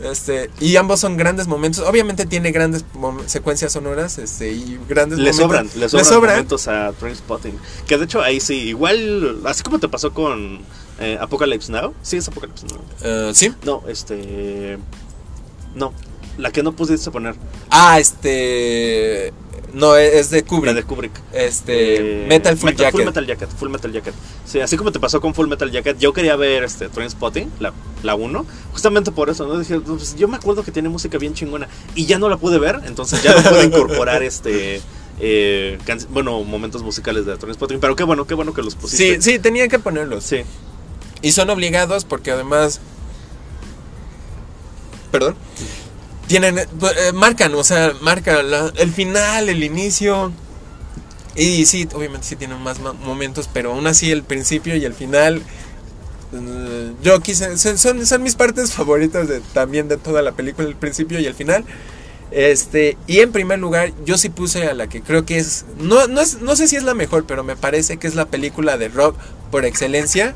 Este, 0.03 0.51
y 0.59 0.75
ambos 0.75 0.99
son 0.99 1.17
grandes 1.17 1.47
momentos. 1.47 1.83
Obviamente 1.87 2.25
tiene 2.25 2.51
grandes 2.51 2.85
secuencias 3.25 3.71
sonoras 3.73 4.17
este, 4.19 4.51
y 4.51 4.79
grandes 4.87 5.17
Le 5.17 5.31
momentos. 5.31 5.37
sobran, 5.47 5.69
le 5.79 5.89
sobran, 5.89 6.05
sobran. 6.05 6.35
momentos 6.35 6.67
a 6.67 6.93
Trainspotting. 6.93 7.57
Que 7.87 7.97
de 7.97 8.05
hecho 8.05 8.21
ahí 8.21 8.39
sí, 8.39 8.55
igual, 8.69 9.41
así 9.45 9.63
como 9.63 9.79
te 9.79 9.87
pasó 9.87 10.13
con 10.13 10.59
eh, 10.99 11.17
Apocalypse 11.19 11.71
Now. 11.71 11.93
Sí, 12.03 12.17
es 12.17 12.27
Apocalypse 12.27 12.65
Now. 12.67 12.81
Eh, 13.01 13.31
sí. 13.33 13.53
No, 13.63 13.83
este. 13.87 14.77
No, 15.75 15.93
la 16.37 16.51
que 16.51 16.61
no 16.61 16.73
pudiste 16.73 17.09
poner. 17.09 17.35
Ah, 17.71 17.99
este. 17.99 19.33
No, 19.77 19.95
es 19.95 20.29
de 20.31 20.43
Kubrick. 20.43 20.65
La 20.65 20.73
de 20.73 20.83
Kubrick. 20.83 21.11
Este. 21.33 22.23
Eh, 22.23 22.27
Metal 22.27 22.57
Full 22.57 22.71
Jacket. 22.71 22.91
Full 22.93 23.05
Metal 23.05 23.25
Jacket. 23.27 23.49
Full 23.49 23.69
Metal 23.69 23.91
Jacket. 23.91 24.13
Sí, 24.45 24.59
así 24.59 24.75
como 24.75 24.91
te 24.91 24.99
pasó 24.99 25.21
con 25.21 25.33
Full 25.35 25.47
Metal 25.47 25.69
Jacket, 25.71 25.99
yo 25.99 26.13
quería 26.13 26.35
ver 26.35 26.63
este 26.63 26.89
Trainspotting, 26.89 27.51
la, 27.59 27.73
la 28.03 28.15
1, 28.15 28.45
justamente 28.71 29.11
por 29.11 29.29
eso, 29.29 29.45
¿no? 29.47 29.59
Dije, 29.59 29.75
"No, 29.75 29.95
pues, 29.97 30.15
yo 30.15 30.27
me 30.27 30.37
acuerdo 30.37 30.63
que 30.63 30.71
tiene 30.71 30.89
música 30.89 31.17
bien 31.17 31.33
chingona 31.33 31.67
y 31.95 32.05
ya 32.05 32.17
no 32.17 32.27
la 32.29 32.37
pude 32.37 32.57
ver, 32.59 32.81
entonces 32.85 33.21
ya 33.21 33.35
no 33.35 33.49
pude 33.49 33.65
incorporar 33.65 34.23
este. 34.23 34.81
eh, 35.19 35.77
bueno, 36.09 36.43
momentos 36.43 36.81
musicales 36.83 37.25
de 37.25 37.37
Trainspotting, 37.37 37.79
pero 37.79 37.95
qué 37.95 38.03
bueno, 38.03 38.25
qué 38.25 38.33
bueno 38.33 38.53
que 38.53 38.61
los 38.63 38.73
Sí, 38.73 38.79
pusiste. 38.79 39.21
sí, 39.21 39.39
tenía 39.39 39.67
que 39.67 39.79
ponerlos. 39.79 40.23
sí. 40.23 40.37
Y 41.21 41.31
son 41.31 41.49
obligados 41.49 42.05
porque 42.05 42.31
además. 42.31 42.79
Perdón. 45.11 45.35
Tienen. 46.27 46.57
eh, 46.59 46.65
marcan, 47.13 47.53
o 47.55 47.63
sea, 47.63 47.93
marcan 48.01 48.45
el 48.75 48.91
final, 48.91 49.49
el 49.49 49.63
inicio. 49.63 50.31
Y 51.35 51.65
sí, 51.65 51.87
obviamente 51.93 52.27
sí 52.27 52.35
tienen 52.35 52.59
más 52.61 52.79
momentos, 52.79 53.49
pero 53.53 53.73
aún 53.73 53.87
así 53.87 54.11
el 54.11 54.23
principio 54.23 54.75
y 54.75 54.85
el 54.85 54.93
final. 54.93 55.41
eh, 56.33 56.93
Yo 57.03 57.19
quise. 57.21 57.57
Son, 57.57 57.77
son, 57.77 58.05
son 58.05 58.23
mis 58.23 58.35
partes 58.35 58.73
favoritas 58.73 59.27
de, 59.27 59.41
también 59.53 59.87
de 59.87 59.97
toda 59.97 60.21
la 60.21 60.33
película, 60.33 60.67
el 60.67 60.75
principio 60.75 61.19
y 61.19 61.25
el 61.25 61.35
final. 61.35 61.63
Este, 62.31 62.97
y 63.07 63.19
en 63.21 63.31
primer 63.31 63.59
lugar, 63.59 63.93
yo 64.05 64.17
sí 64.17 64.29
puse 64.29 64.67
a 64.67 64.73
la 64.73 64.87
que 64.87 65.01
creo 65.01 65.25
que 65.25 65.37
es 65.37 65.65
no, 65.79 66.07
no 66.07 66.21
es. 66.21 66.41
no 66.41 66.55
sé 66.57 66.67
si 66.67 66.75
es 66.75 66.83
la 66.83 66.93
mejor, 66.93 67.25
pero 67.25 67.43
me 67.43 67.55
parece 67.55 67.97
que 67.97 68.07
es 68.07 68.15
la 68.15 68.25
película 68.25 68.77
de 68.77 68.89
rock 68.89 69.15
por 69.51 69.65
excelencia. 69.65 70.35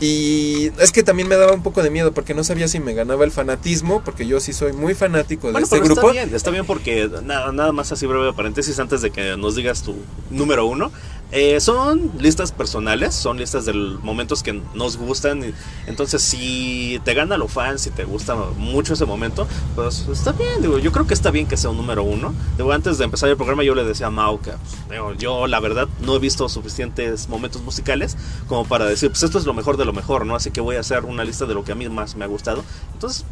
Y 0.00 0.72
es 0.78 0.92
que 0.92 1.02
también 1.02 1.28
me 1.28 1.36
daba 1.36 1.52
un 1.52 1.62
poco 1.62 1.82
de 1.82 1.90
miedo 1.90 2.12
porque 2.12 2.32
no 2.32 2.42
sabía 2.42 2.68
si 2.68 2.80
me 2.80 2.94
ganaba 2.94 3.24
el 3.24 3.30
fanatismo, 3.30 4.02
porque 4.02 4.26
yo 4.26 4.40
sí 4.40 4.54
soy 4.54 4.72
muy 4.72 4.94
fanático 4.94 5.48
de 5.48 5.52
Bueno, 5.52 5.64
este 5.64 5.78
grupo. 5.80 6.00
está 6.00 6.12
bien, 6.12 6.34
está 6.34 6.50
bien 6.50 6.64
porque 6.64 7.10
nada, 7.22 7.52
nada 7.52 7.72
más 7.72 7.92
así 7.92 8.06
breve 8.06 8.32
paréntesis 8.32 8.78
antes 8.78 9.02
de 9.02 9.10
que 9.10 9.36
nos 9.36 9.56
digas 9.56 9.82
tu 9.82 9.94
número 10.30 10.64
uno. 10.64 10.90
Eh, 11.32 11.60
son 11.60 12.10
listas 12.18 12.50
personales, 12.50 13.14
son 13.14 13.38
listas 13.38 13.64
de 13.64 13.72
momentos 13.72 14.42
que 14.42 14.60
nos 14.74 14.96
gustan. 14.96 15.54
entonces, 15.86 16.22
si 16.22 17.00
te 17.04 17.14
gana 17.14 17.36
lo 17.36 17.46
fan, 17.46 17.78
si 17.78 17.90
te 17.90 18.04
gusta 18.04 18.34
mucho 18.34 18.94
ese 18.94 19.06
momento, 19.06 19.46
pues 19.74 20.06
está 20.10 20.32
bien. 20.32 20.60
Digo, 20.60 20.78
yo 20.78 20.90
creo 20.90 21.06
que 21.06 21.14
está 21.14 21.30
bien 21.30 21.46
que 21.46 21.56
sea 21.56 21.70
un 21.70 21.76
número 21.76 22.02
uno. 22.02 22.34
Digo, 22.56 22.72
antes 22.72 22.98
de 22.98 23.04
empezar 23.04 23.28
el 23.28 23.36
programa, 23.36 23.62
yo 23.62 23.74
le 23.74 23.84
decía 23.84 24.08
a 24.08 24.10
Mau 24.10 24.40
que 24.40 24.52
digo, 24.90 25.14
yo, 25.14 25.46
la 25.46 25.60
verdad, 25.60 25.88
no 26.00 26.16
he 26.16 26.18
visto 26.18 26.48
suficientes 26.48 27.28
momentos 27.28 27.62
musicales 27.62 28.16
como 28.48 28.64
para 28.64 28.84
decir, 28.86 29.10
pues 29.10 29.22
esto 29.22 29.38
es 29.38 29.46
lo 29.46 29.54
mejor 29.54 29.76
de 29.76 29.84
lo 29.84 29.92
mejor, 29.92 30.26
¿no? 30.26 30.34
Así 30.34 30.50
que 30.50 30.60
voy 30.60 30.76
a 30.76 30.80
hacer 30.80 31.04
una 31.04 31.24
lista 31.24 31.46
de 31.46 31.54
lo 31.54 31.64
que 31.64 31.72
a 31.72 31.74
mí 31.76 31.88
más 31.88 32.16
me 32.16 32.24
ha 32.24 32.28
gustado. 32.28 32.64
Entonces, 32.94 33.24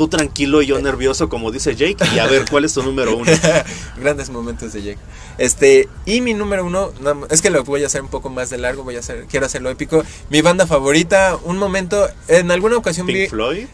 tú 0.00 0.08
tranquilo 0.08 0.62
y 0.62 0.66
yo 0.66 0.80
nervioso, 0.80 1.28
como 1.28 1.50
dice 1.52 1.76
Jake, 1.76 2.02
y 2.14 2.20
a 2.20 2.26
ver 2.26 2.46
cuál 2.50 2.64
es 2.64 2.72
tu 2.72 2.82
número 2.82 3.14
uno. 3.18 3.30
Grandes 4.00 4.30
momentos 4.30 4.72
de 4.72 4.80
Jake. 4.82 4.98
Este, 5.36 5.90
y 6.06 6.22
mi 6.22 6.32
número 6.32 6.64
uno, 6.64 6.90
es 7.28 7.42
que 7.42 7.50
lo 7.50 7.62
voy 7.64 7.82
a 7.82 7.86
hacer 7.86 8.00
un 8.00 8.08
poco 8.08 8.30
más 8.30 8.48
de 8.48 8.56
largo, 8.56 8.82
voy 8.82 8.96
a 8.96 9.00
hacer, 9.00 9.26
quiero 9.30 9.44
hacerlo 9.44 9.68
épico. 9.68 10.02
Mi 10.30 10.40
banda 10.40 10.66
favorita, 10.66 11.36
un 11.44 11.58
momento, 11.58 12.08
en 12.28 12.50
alguna 12.50 12.78
ocasión 12.78 13.06
vi. 13.06 13.12
Pink 13.12 13.28
Floyd. 13.28 13.66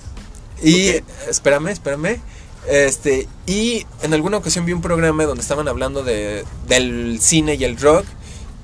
Y 0.65 0.95
espérame, 1.29 1.69
espérame. 1.69 2.19
Este, 2.69 3.29
y 3.47 3.87
en 4.03 4.12
alguna 4.12 4.39
ocasión 4.39 4.67
vi 4.67 4.73
un 4.73 4.83
programa 4.83 5.27
donde 5.27 5.43
estaban 5.43 5.69
hablando 5.69 6.03
de, 6.03 6.45
del 6.67 7.19
cine 7.21 7.55
y 7.55 7.62
el 7.62 7.77
rock 7.79 8.05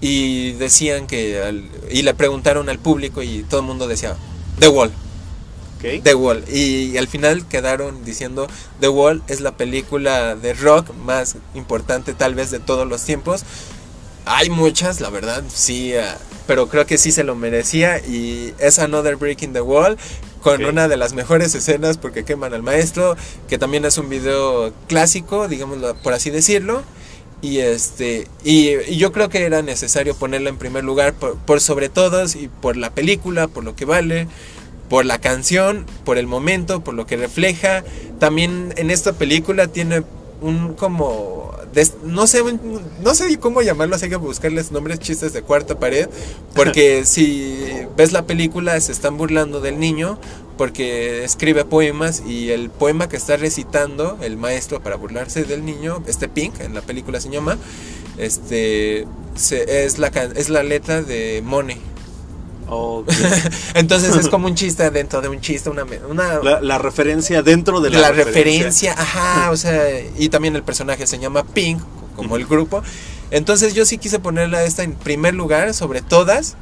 y 0.00 0.50
decían 0.54 1.06
que 1.06 1.40
al- 1.40 1.70
y 1.92 2.02
le 2.02 2.12
preguntaron 2.14 2.68
al 2.68 2.80
público 2.80 3.22
y 3.22 3.44
todo 3.44 3.60
el 3.60 3.66
mundo 3.66 3.86
decía 3.86 4.16
The 4.58 4.66
Wall, 4.66 4.90
The 5.82 6.14
Wall 6.14 6.44
y, 6.48 6.96
al 6.96 7.08
final 7.08 7.46
quedaron 7.46 8.04
diciendo 8.04 8.46
The 8.80 8.88
Wall 8.88 9.22
es 9.26 9.40
la 9.40 9.56
película 9.56 10.36
de 10.36 10.54
rock 10.54 10.94
más 10.94 11.36
importante 11.54 12.14
tal 12.14 12.34
vez 12.34 12.50
de 12.50 12.60
todos 12.60 12.86
los 12.86 13.02
tiempos. 13.04 13.44
Hay 14.24 14.50
muchas, 14.50 15.00
la 15.00 15.10
verdad, 15.10 15.42
sí, 15.52 15.94
ah, 15.96 16.16
pero 16.46 16.68
creo 16.68 16.86
que 16.86 16.98
sí 16.98 17.10
se 17.10 17.24
lo 17.24 17.34
merecía 17.34 17.98
y 17.98 18.54
es 18.58 18.78
Another 18.78 19.16
Break 19.16 19.42
in 19.42 19.52
the 19.52 19.60
Wall 19.60 19.98
con 20.42 20.64
una 20.64 20.86
de 20.86 20.96
las 20.96 21.12
mejores 21.12 21.54
escenas 21.54 21.98
porque 21.98 22.24
queman 22.24 22.54
al 22.54 22.62
maestro, 22.62 23.16
que 23.48 23.58
también 23.58 23.84
es 23.84 23.98
un 23.98 24.08
video 24.08 24.72
clásico, 24.86 25.48
digámoslo 25.48 25.94
por 25.96 26.12
así 26.12 26.30
decirlo. 26.30 26.82
Y 27.40 27.58
este 27.58 28.28
y, 28.44 28.68
y 28.88 28.98
yo 28.98 29.10
creo 29.10 29.28
que 29.28 29.44
era 29.44 29.62
necesario 29.62 30.14
ponerla 30.14 30.48
en 30.48 30.58
primer 30.58 30.84
lugar 30.84 31.12
por, 31.14 31.36
por 31.38 31.60
sobre 31.60 31.88
todos 31.88 32.36
y 32.36 32.48
por 32.48 32.76
la 32.76 32.90
película, 32.90 33.48
por 33.48 33.64
lo 33.64 33.74
que 33.74 33.84
vale, 33.84 34.28
por 34.92 35.06
la 35.06 35.18
canción, 35.18 35.86
por 36.04 36.18
el 36.18 36.26
momento, 36.26 36.84
por 36.84 36.92
lo 36.92 37.06
que 37.06 37.16
refleja. 37.16 37.82
También 38.18 38.74
en 38.76 38.90
esta 38.90 39.14
película 39.14 39.66
tiene 39.68 40.02
un 40.42 40.74
como 40.74 41.50
des- 41.72 41.94
no 42.04 42.26
sé 42.26 42.42
un- 42.42 42.60
no 43.02 43.14
sé 43.14 43.38
cómo 43.38 43.62
llamarlo, 43.62 43.96
así 43.96 44.10
que 44.10 44.16
buscarles 44.16 44.70
nombres 44.70 44.98
chistes 44.98 45.32
de 45.32 45.40
cuarta 45.40 45.78
pared, 45.78 46.10
porque 46.54 47.04
si 47.06 47.58
ves 47.96 48.12
la 48.12 48.26
película 48.26 48.78
se 48.82 48.92
están 48.92 49.16
burlando 49.16 49.62
del 49.62 49.80
niño 49.80 50.18
porque 50.58 51.24
escribe 51.24 51.64
poemas 51.64 52.22
y 52.28 52.50
el 52.50 52.68
poema 52.68 53.08
que 53.08 53.16
está 53.16 53.38
recitando 53.38 54.18
el 54.20 54.36
maestro 54.36 54.82
para 54.82 54.96
burlarse 54.96 55.44
del 55.44 55.64
niño, 55.64 56.02
este 56.06 56.28
Pink 56.28 56.60
en 56.60 56.74
la 56.74 56.82
película 56.82 57.18
se 57.18 57.30
llama, 57.30 57.56
este 58.18 59.06
se- 59.36 59.86
es 59.86 59.98
la 59.98 60.08
es 60.36 60.50
la 60.50 60.62
letra 60.62 61.00
de 61.00 61.40
Money. 61.42 61.78
Entonces 63.74 64.16
es 64.16 64.28
como 64.28 64.46
un 64.46 64.54
chiste 64.54 64.90
dentro 64.90 65.20
de 65.20 65.28
un 65.28 65.40
chiste, 65.40 65.68
una, 65.70 65.84
una 66.08 66.38
La, 66.42 66.60
la 66.60 66.78
referencia 66.78 67.42
dentro 67.42 67.80
de 67.80 67.90
la, 67.90 68.00
la, 68.00 68.12
referencia. 68.12 68.92
ajá, 68.96 69.50
o 69.50 69.56
sea, 69.56 69.84
y 70.18 70.28
también 70.28 70.56
el 70.56 70.62
personaje 70.62 71.06
se 71.06 71.18
llama 71.18 71.44
Pink, 71.44 71.80
como 72.16 72.36
el 72.36 72.46
grupo. 72.46 72.82
Entonces 73.30 73.74
yo 73.74 73.84
sí 73.86 73.98
quise 73.98 74.18
ponerla 74.18 74.64
esta 74.64 74.82
en 74.82 74.92
primer 74.94 75.34
lugar 75.34 75.74
sobre 75.74 76.02
todas. 76.02 76.56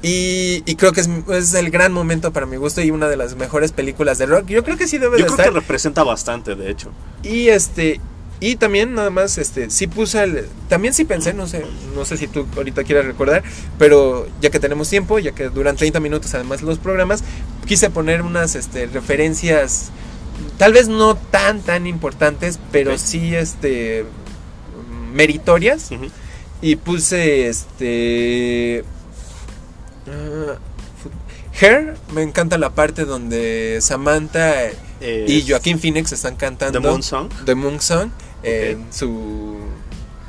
Y, 0.00 0.62
y 0.64 0.76
creo 0.76 0.92
que 0.92 1.00
es, 1.00 1.08
es 1.32 1.54
el 1.54 1.70
gran 1.70 1.92
momento 1.92 2.32
para 2.32 2.46
mi 2.46 2.56
gusto 2.56 2.80
y 2.82 2.92
una 2.92 3.08
de 3.08 3.16
las 3.16 3.34
mejores 3.34 3.72
películas 3.72 4.18
de 4.18 4.26
rock. 4.26 4.46
Yo 4.46 4.62
creo 4.62 4.76
que 4.76 4.86
sí 4.86 4.98
debe 4.98 5.18
Yo 5.18 5.24
de 5.24 5.30
creo 5.30 5.30
estar. 5.38 5.46
que 5.52 5.58
representa 5.60 6.04
bastante, 6.04 6.54
de 6.54 6.70
hecho. 6.70 6.90
Y 7.24 7.48
este 7.48 8.00
y 8.40 8.56
también 8.56 8.94
nada 8.94 9.10
más 9.10 9.36
este 9.38 9.68
sí 9.70 9.86
puse 9.86 10.22
el 10.22 10.46
también 10.68 10.94
sí 10.94 11.04
pensé, 11.04 11.34
no 11.34 11.46
sé, 11.46 11.64
no 11.94 12.04
sé 12.04 12.16
si 12.16 12.28
tú 12.28 12.46
ahorita 12.56 12.84
quieras 12.84 13.04
recordar, 13.06 13.42
pero 13.78 14.28
ya 14.40 14.50
que 14.50 14.60
tenemos 14.60 14.88
tiempo, 14.88 15.18
ya 15.18 15.32
que 15.32 15.48
duran 15.48 15.76
30 15.76 15.98
minutos 16.00 16.34
además 16.34 16.62
los 16.62 16.78
programas, 16.78 17.24
quise 17.66 17.90
poner 17.90 18.22
unas 18.22 18.54
este 18.54 18.86
referencias 18.86 19.90
tal 20.56 20.72
vez 20.72 20.88
no 20.88 21.16
tan 21.16 21.60
tan 21.62 21.86
importantes, 21.86 22.58
pero 22.70 22.96
sí 22.98 23.34
este 23.34 24.04
meritorias. 25.12 25.90
Y 26.60 26.76
puse 26.76 27.48
este 27.48 28.84
fu- 31.02 31.10
Her, 31.64 31.96
me 32.12 32.22
encanta 32.22 32.58
la 32.58 32.70
parte 32.70 33.04
donde 33.04 33.78
Samantha 33.80 34.54
Eh, 35.00 35.26
y 35.28 35.48
Joaquín 35.48 35.78
Phoenix 35.78 36.10
están 36.12 36.34
cantando 36.36 36.80
The 36.80 36.86
Moon 36.88 37.02
Song. 37.02 37.28
The 37.44 37.54
Moon 37.54 37.80
Song 37.80 38.10
su 38.90 39.56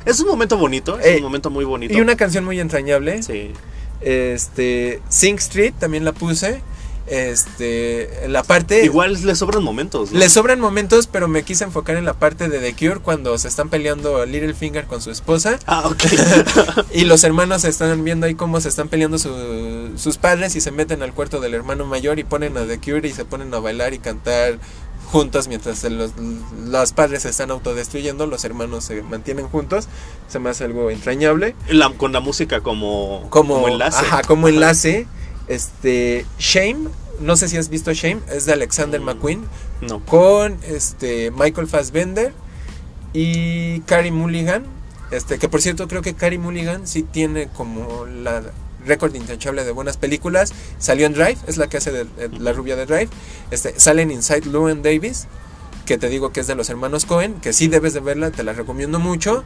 Es 0.04 0.20
un 0.20 0.26
momento 0.28 0.56
bonito, 0.56 0.98
es 0.98 1.06
Eh, 1.06 1.16
un 1.18 1.22
momento 1.24 1.50
muy 1.50 1.64
bonito. 1.64 1.92
y 1.94 2.00
una 2.00 2.16
canción 2.16 2.44
muy 2.44 2.58
entrañable. 2.60 3.22
Sí. 3.22 3.52
Este 4.00 5.00
Sing 5.08 5.36
Street 5.36 5.74
también 5.78 6.04
la 6.04 6.12
puse. 6.12 6.62
este 7.06 8.08
la 8.28 8.42
parte 8.44 8.84
Igual 8.84 9.20
le 9.26 9.34
sobran 9.34 9.62
momentos. 9.64 10.12
¿no? 10.12 10.18
le 10.18 10.28
sobran 10.28 10.60
momentos, 10.60 11.06
pero 11.08 11.26
me 11.28 11.42
quise 11.42 11.64
enfocar 11.64 11.96
en 11.96 12.04
la 12.04 12.14
parte 12.14 12.48
de 12.48 12.60
The 12.60 12.72
Cure 12.74 13.00
cuando 13.00 13.36
se 13.36 13.48
están 13.48 13.68
peleando 13.68 14.24
Littlefinger 14.24 14.84
con 14.86 15.02
su 15.02 15.10
esposa 15.10 15.58
Ah, 15.66 15.82
ok. 15.86 16.04
y 16.94 17.04
los 17.04 17.24
hermanos 17.24 17.64
están 17.64 18.04
viendo 18.04 18.26
ahí 18.26 18.34
cómo 18.36 18.60
se 18.60 18.68
están 18.68 18.88
peleando 18.88 19.18
su- 19.18 19.90
sus 19.96 20.18
padres 20.18 20.54
y 20.56 20.60
se 20.60 20.70
meten 20.70 21.02
al 21.02 21.12
cuarto 21.12 21.40
del 21.40 21.54
hermano 21.54 21.84
mayor 21.84 22.18
y 22.20 22.24
ponen 22.24 22.56
a 22.56 22.64
The 22.66 22.78
Cure 22.78 23.06
y 23.08 23.12
se 23.12 23.24
ponen 23.24 23.52
a 23.54 23.58
bailar 23.58 23.92
y 23.92 23.98
cantar 23.98 24.58
juntos 25.10 25.48
mientras 25.48 25.82
los, 25.84 26.12
los 26.66 26.92
padres 26.92 27.22
se 27.22 27.28
están 27.30 27.50
autodestruyendo, 27.50 28.26
los 28.26 28.44
hermanos 28.44 28.84
se 28.84 29.02
mantienen 29.02 29.48
juntos. 29.48 29.88
Se 30.28 30.38
me 30.38 30.50
hace 30.50 30.64
algo 30.64 30.90
entrañable. 30.90 31.54
La- 31.68 31.90
con 31.90 32.12
la 32.12 32.20
música 32.20 32.60
como, 32.60 33.26
Como, 33.30 33.66
enlace. 33.68 33.98
Ajá, 34.06 34.22
como 34.22 34.48
enlace. 34.48 35.06
Este, 35.48 36.24
Shame, 36.38 36.88
no 37.20 37.36
sé 37.36 37.48
si 37.48 37.56
has 37.56 37.68
visto 37.68 37.92
Shame, 37.92 38.20
es 38.32 38.46
de 38.46 38.52
Alexander 38.52 39.00
Mm. 39.00 39.04
McQueen 39.04 39.44
No. 39.80 40.04
con 40.04 40.58
este 40.62 41.30
Michael 41.32 41.66
Fassbender 41.66 42.32
y 43.12 43.80
Carrie 43.80 44.12
Mulligan. 44.12 44.64
Este, 45.10 45.38
que 45.38 45.48
por 45.48 45.60
cierto 45.60 45.88
creo 45.88 46.02
que 46.02 46.14
Carrie 46.14 46.38
Mulligan 46.38 46.86
sí 46.86 47.02
tiene 47.02 47.48
como 47.48 48.06
la 48.06 48.42
récord 48.86 49.14
intachable 49.14 49.64
de 49.64 49.72
buenas 49.72 49.96
películas. 49.96 50.52
Salió 50.78 51.06
en 51.06 51.14
Drive, 51.14 51.38
es 51.46 51.56
la 51.56 51.68
que 51.68 51.76
hace 51.78 51.90
de, 51.92 52.04
de 52.04 52.38
la 52.38 52.52
rubia 52.52 52.76
de 52.76 52.86
Drive. 52.86 53.08
Este, 53.50 53.78
sale 53.78 54.02
en 54.02 54.10
Inside 54.10 54.42
Llewyn 54.50 54.82
Davis, 54.82 55.26
que 55.86 55.98
te 55.98 56.08
digo 56.08 56.32
que 56.32 56.40
es 56.40 56.46
de 56.46 56.54
los 56.54 56.68
hermanos 56.70 57.04
Cohen, 57.04 57.34
que 57.40 57.52
sí 57.52 57.68
debes 57.68 57.94
de 57.94 58.00
verla, 58.00 58.30
te 58.30 58.42
la 58.44 58.52
recomiendo 58.52 58.98
mucho. 58.98 59.44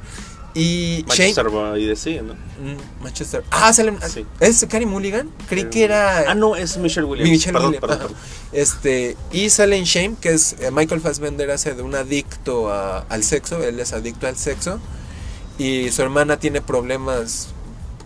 Y 0.57 1.05
Shane 1.09 1.35
Manchester 1.35 1.47
the 1.75 1.97
Sea, 1.97 2.23
¿no? 2.23 2.35
Mm, 2.35 3.03
Manchester. 3.03 3.43
Ah, 3.51 3.73
sale, 3.73 3.93
Sí. 4.09 4.25
¿es 4.39 4.65
Carrie 4.71 4.87
Mulligan? 4.87 5.29
Creí 5.49 5.65
que 5.65 5.83
era 5.83 6.31
Ah, 6.31 6.35
no, 6.37 6.55
es 6.55 6.77
Michelle 6.77 7.07
Williams. 7.07 7.29
Michelle 7.29 7.53
perdón, 7.55 7.71
Williams, 7.73 7.97
perdón. 7.99 8.15
Este, 8.53 9.17
y 9.33 9.51
sale 9.51 9.77
en 9.77 9.83
Shame, 9.85 10.15
que 10.21 10.31
es 10.33 10.55
eh, 10.61 10.71
Michael 10.71 11.01
Fassbender 11.01 11.51
hace 11.51 11.75
de 11.75 11.83
un 11.83 11.97
adicto 11.97 12.71
a- 12.73 13.01
al 13.09 13.25
sexo, 13.25 13.65
él 13.65 13.81
es 13.81 13.93
adicto 13.93 14.29
al 14.29 14.37
sexo, 14.37 14.79
y 15.59 15.91
su 15.91 16.03
hermana 16.03 16.37
tiene 16.39 16.61
problemas 16.61 17.49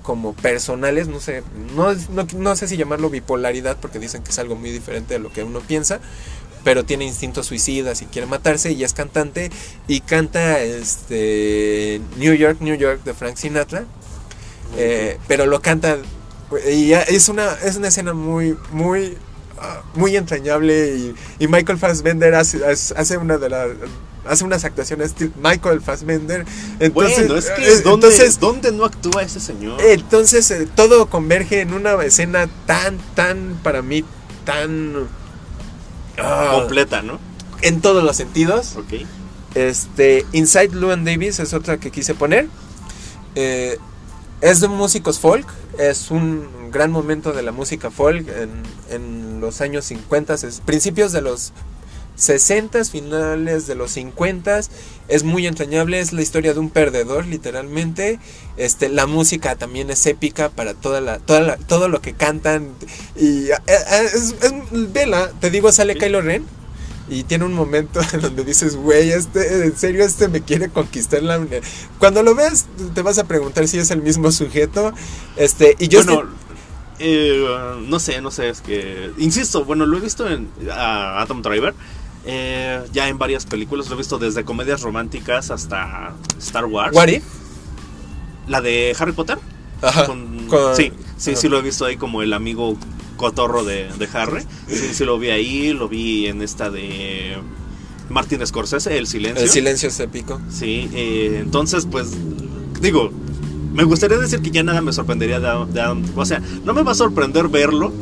como 0.08 0.32
personales, 0.32 1.06
no 1.06 1.20
sé, 1.20 1.42
no, 1.76 1.92
no, 1.92 2.26
no 2.34 2.56
sé 2.56 2.66
si 2.66 2.78
llamarlo 2.78 3.10
bipolaridad, 3.10 3.76
porque 3.76 3.98
dicen 3.98 4.22
que 4.22 4.30
es 4.30 4.38
algo 4.38 4.56
muy 4.56 4.70
diferente 4.70 5.12
de 5.12 5.20
lo 5.20 5.30
que 5.30 5.42
uno 5.42 5.60
piensa, 5.60 6.00
pero 6.64 6.86
tiene 6.86 7.04
instintos 7.04 7.44
suicidas 7.44 8.00
y 8.00 8.06
quiere 8.06 8.26
matarse, 8.26 8.72
y 8.72 8.84
es 8.84 8.94
cantante, 8.94 9.50
y 9.86 10.00
canta 10.00 10.60
este 10.60 12.00
New 12.16 12.32
York, 12.32 12.56
New 12.60 12.74
York 12.76 13.04
de 13.04 13.12
Frank 13.12 13.36
Sinatra, 13.36 13.84
eh, 14.78 15.18
pero 15.28 15.44
lo 15.44 15.60
canta 15.60 15.98
y 16.66 16.92
es 16.92 17.28
una 17.28 17.52
es 17.62 17.76
una 17.76 17.88
escena 17.88 18.14
muy 18.14 18.56
muy 18.72 19.18
ah, 19.60 19.82
muy 19.92 20.16
entrañable 20.16 20.96
y, 20.96 21.14
y 21.38 21.48
Michael 21.48 21.76
Fassbender 21.76 22.34
hace 22.34 22.64
hace 22.64 23.18
una 23.18 23.36
de 23.36 23.50
las 23.50 23.68
hace 24.26 24.44
unas 24.44 24.64
actuaciones 24.64 25.14
Michael 25.42 25.80
Fassbender 25.80 26.44
entonces 26.80 27.28
bueno, 27.28 27.36
es 27.36 27.50
que 27.50 27.62
eh, 27.62 27.80
¿dónde, 27.82 28.08
entonces 28.08 28.40
¿dónde 28.40 28.72
no 28.72 28.84
actúa 28.84 29.22
ese 29.22 29.40
señor? 29.40 29.80
entonces 29.80 30.50
eh, 30.50 30.68
todo 30.74 31.06
converge 31.06 31.60
en 31.60 31.72
una 31.72 31.94
escena 32.04 32.48
tan 32.66 32.98
tan 33.14 33.58
para 33.62 33.82
mí 33.82 34.04
tan 34.44 35.08
ah, 36.18 36.50
Completa, 36.54 37.02
¿no? 37.02 37.18
en 37.62 37.80
todos 37.80 38.04
los 38.04 38.16
sentidos 38.16 38.76
Ok. 38.76 39.06
este, 39.54 40.24
Inside 40.32 40.70
Llewyn 40.70 41.04
Davis 41.04 41.38
es 41.40 41.54
otra 41.54 41.78
que 41.78 41.90
quise 41.90 42.14
poner. 42.14 42.48
Eh, 43.34 43.78
es 44.40 44.60
de 44.60 44.68
músicos 44.68 45.18
folk, 45.18 45.46
es 45.78 46.10
un 46.10 46.70
gran 46.70 46.92
momento 46.92 47.32
de 47.32 47.42
la 47.42 47.50
música 47.50 47.90
folk 47.90 48.28
en, 48.28 48.62
en 48.90 49.40
los 49.40 49.60
años 49.60 49.84
50, 49.86 50.34
es 50.34 50.62
principios 50.64 51.12
de 51.12 51.22
los 51.22 51.52
60, 52.18 52.84
finales 52.84 53.66
de 53.66 53.74
los 53.74 53.92
50, 53.92 54.60
es 55.08 55.22
muy 55.24 55.46
entrañable, 55.46 56.00
es 56.00 56.12
la 56.12 56.20
historia 56.20 56.52
de 56.52 56.60
un 56.60 56.68
perdedor 56.70 57.26
literalmente. 57.26 58.18
Este, 58.56 58.88
la 58.88 59.06
música 59.06 59.56
también 59.56 59.88
es 59.90 60.04
épica 60.06 60.50
para 60.50 60.74
toda 60.74 61.00
la, 61.00 61.18
toda 61.20 61.40
la- 61.40 61.56
todo 61.56 61.88
lo 61.88 62.02
que 62.02 62.12
cantan 62.12 62.68
y 63.16 63.50
eh, 63.50 63.54
eh, 63.68 64.06
es, 64.14 64.34
es- 64.42 64.92
vela, 64.92 65.30
te 65.40 65.50
digo 65.50 65.70
sale 65.72 65.94
Sí. 65.94 66.00
Kylo 66.00 66.20
Ren 66.20 66.44
y 67.08 67.22
tiene 67.22 67.44
un 67.46 67.54
momento 67.54 68.00
en 68.12 68.20
donde 68.20 68.44
dices, 68.44 68.76
güey, 68.76 69.12
este, 69.12 69.64
en 69.64 69.78
serio, 69.78 70.04
este 70.04 70.28
me 70.28 70.42
quiere 70.42 70.68
conquistar 70.68 71.22
la... 71.22 71.40
Cuando 71.98 72.22
lo 72.22 72.34
ves, 72.34 72.66
te 72.94 73.00
vas 73.00 73.16
a 73.18 73.24
preguntar 73.24 73.66
si 73.66 73.78
es 73.78 73.90
el 73.90 74.02
mismo 74.02 74.30
sujeto. 74.32 74.92
Este, 75.36 75.74
y 75.78 75.88
yo... 75.88 76.04
bueno, 76.04 76.28
eh, 76.98 77.46
no 77.86 77.98
sé, 78.00 78.20
no 78.20 78.30
sé, 78.30 78.50
es 78.50 78.60
que... 78.60 79.10
Insisto, 79.18 79.64
bueno, 79.64 79.86
lo 79.86 79.96
he 79.96 80.00
visto 80.00 80.28
en 80.28 80.50
a 80.70 81.22
Adam 81.22 81.40
Driver. 81.40 81.72
Eh, 82.30 82.82
ya 82.92 83.08
en 83.08 83.16
varias 83.16 83.46
películas, 83.46 83.88
lo 83.88 83.94
he 83.94 83.98
visto 83.98 84.18
desde 84.18 84.44
comedias 84.44 84.82
románticas 84.82 85.50
hasta 85.50 86.12
Star 86.38 86.66
Wars. 86.66 86.94
What 86.94 87.08
if? 87.08 87.22
La 88.46 88.60
de 88.60 88.94
Harry 88.98 89.12
Potter. 89.12 89.38
Ajá, 89.80 90.04
Con- 90.06 90.46
con- 90.46 90.76
sí, 90.76 90.92
sí, 91.16 91.30
ajá. 91.32 91.40
sí 91.40 91.48
lo 91.48 91.58
he 91.58 91.62
visto 91.62 91.84
ahí 91.86 91.96
como 91.96 92.22
el 92.22 92.32
amigo 92.34 92.76
cotorro 93.16 93.64
de, 93.64 93.88
de 93.98 94.08
Harry. 94.12 94.42
Sí, 94.68 94.92
sí 94.92 95.04
lo 95.06 95.18
vi 95.18 95.30
ahí, 95.30 95.72
lo 95.72 95.88
vi 95.88 96.26
en 96.26 96.42
esta 96.42 96.68
de 96.70 97.36
Martin 98.10 98.46
Scorsese, 98.46 98.98
El 98.98 99.06
Silencio. 99.06 99.42
El 99.42 99.48
silencio 99.50 99.88
es 99.88 99.98
épico. 100.00 100.38
Sí, 100.50 100.90
eh, 100.92 101.38
entonces 101.40 101.86
pues 101.90 102.10
digo, 102.80 103.10
me 103.72 103.84
gustaría 103.84 104.18
decir 104.18 104.40
que 104.42 104.50
ya 104.50 104.62
nada 104.62 104.80
me 104.82 104.92
sorprendería 104.92 105.40
de, 105.40 105.48
de 105.72 106.10
o 106.14 106.24
sea, 106.26 106.42
no 106.64 106.74
me 106.74 106.82
va 106.82 106.92
a 106.92 106.94
sorprender 106.94 107.48
verlo 107.48 107.92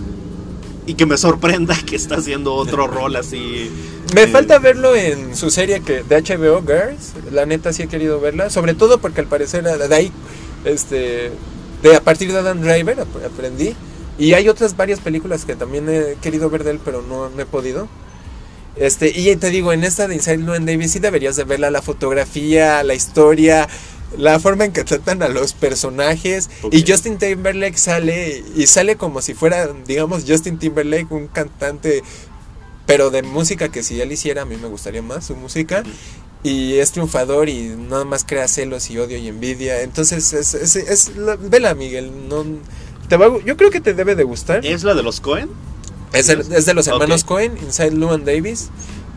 y 0.86 0.94
que 0.94 1.04
me 1.06 1.16
sorprenda 1.16 1.76
que 1.84 1.96
está 1.96 2.16
haciendo 2.16 2.54
otro 2.54 2.86
rol 2.86 3.16
así. 3.16 3.70
Me 4.14 4.22
eh, 4.22 4.28
falta 4.28 4.58
verlo 4.58 4.94
en 4.94 5.36
su 5.36 5.50
serie 5.50 5.80
que 5.80 6.02
de 6.04 6.22
HBO, 6.22 6.62
Girls. 6.62 7.12
La 7.32 7.44
neta 7.44 7.72
sí 7.72 7.82
he 7.82 7.88
querido 7.88 8.20
verla. 8.20 8.50
Sobre 8.50 8.74
todo 8.74 8.98
porque 8.98 9.20
al 9.20 9.26
parecer 9.26 9.64
de 9.64 9.94
ahí, 9.94 10.12
este, 10.64 11.32
de 11.82 11.96
a 11.96 12.00
partir 12.00 12.32
de 12.32 12.38
Adam 12.38 12.60
Driver 12.60 13.00
ap- 13.00 13.24
aprendí. 13.24 13.74
Y 14.18 14.32
hay 14.34 14.48
otras 14.48 14.76
varias 14.76 15.00
películas 15.00 15.44
que 15.44 15.56
también 15.56 15.88
he 15.88 16.14
querido 16.22 16.48
ver 16.48 16.64
de 16.64 16.70
él, 16.70 16.80
pero 16.84 17.02
no, 17.02 17.28
no 17.28 17.42
he 17.42 17.46
podido. 17.46 17.88
Este, 18.76 19.08
y 19.18 19.34
te 19.36 19.50
digo, 19.50 19.72
en 19.72 19.84
esta 19.84 20.06
de 20.06 20.14
Inside 20.14 20.38
Llewyn 20.38 20.66
Davis 20.66 20.92
sí 20.92 20.98
deberías 20.98 21.34
de 21.36 21.44
verla, 21.44 21.70
la 21.70 21.82
fotografía, 21.82 22.82
la 22.82 22.94
historia, 22.94 23.68
la 24.18 24.38
forma 24.40 24.64
en 24.64 24.72
que 24.72 24.84
tratan 24.84 25.22
a 25.22 25.28
los 25.28 25.52
personajes. 25.52 26.48
Y 26.70 26.84
Justin 26.90 27.18
Timberlake 27.18 27.78
sale, 27.78 28.42
y 28.56 28.66
sale 28.66 28.96
como 28.96 29.22
si 29.22 29.34
fuera, 29.34 29.68
digamos, 29.86 30.24
Justin 30.26 30.58
Timberlake, 30.58 31.06
un 31.10 31.26
cantante, 31.28 32.02
pero 32.86 33.10
de 33.10 33.22
música 33.22 33.68
que 33.70 33.82
si 33.82 34.00
él 34.00 34.12
hiciera, 34.12 34.42
a 34.42 34.44
mí 34.44 34.56
me 34.56 34.68
gustaría 34.68 35.02
más 35.02 35.26
su 35.26 35.34
música. 35.36 35.82
Y 36.42 36.74
es 36.74 36.92
triunfador 36.92 37.48
y 37.48 37.70
nada 37.76 38.04
más 38.04 38.24
crea 38.24 38.46
celos 38.46 38.88
y 38.90 38.98
odio 38.98 39.16
y 39.18 39.26
envidia. 39.26 39.82
Entonces, 39.82 40.32
es, 40.32 40.54
es, 40.54 40.76
es 40.76 41.16
la- 41.16 41.34
vela, 41.36 41.74
Miguel. 41.74 42.28
No, 42.28 42.44
te 43.08 43.16
va 43.16 43.26
yo 43.44 43.56
creo 43.56 43.70
que 43.70 43.80
te 43.80 43.94
debe 43.94 44.14
de 44.14 44.22
gustar. 44.22 44.64
¿Es 44.64 44.84
la 44.84 44.94
de 44.94 45.02
los 45.02 45.20
Cohen? 45.20 45.48
Es, 46.12 46.28
el- 46.28 46.40
es 46.52 46.64
de 46.66 46.74
los 46.74 46.86
hermanos. 46.86 47.24
Cohen, 47.24 47.56
Inside 47.60 47.90
Llewyn 47.96 48.24
Davis. 48.24 48.68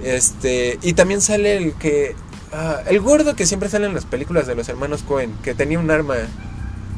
Este, 0.04 0.80
y 0.82 0.94
también 0.94 1.22
sale 1.22 1.58
el 1.58 1.74
que. 1.74 2.16
Ah, 2.54 2.82
el 2.88 3.00
gordo 3.00 3.36
que 3.36 3.46
siempre 3.46 3.70
sale 3.70 3.86
en 3.88 3.94
las 3.94 4.06
películas 4.06 4.48
de 4.48 4.56
los 4.56 4.68
hermanos 4.70 5.04
Cohen, 5.04 5.34
que 5.44 5.54
tenía 5.54 5.80
un 5.80 5.90
arma 5.92 6.16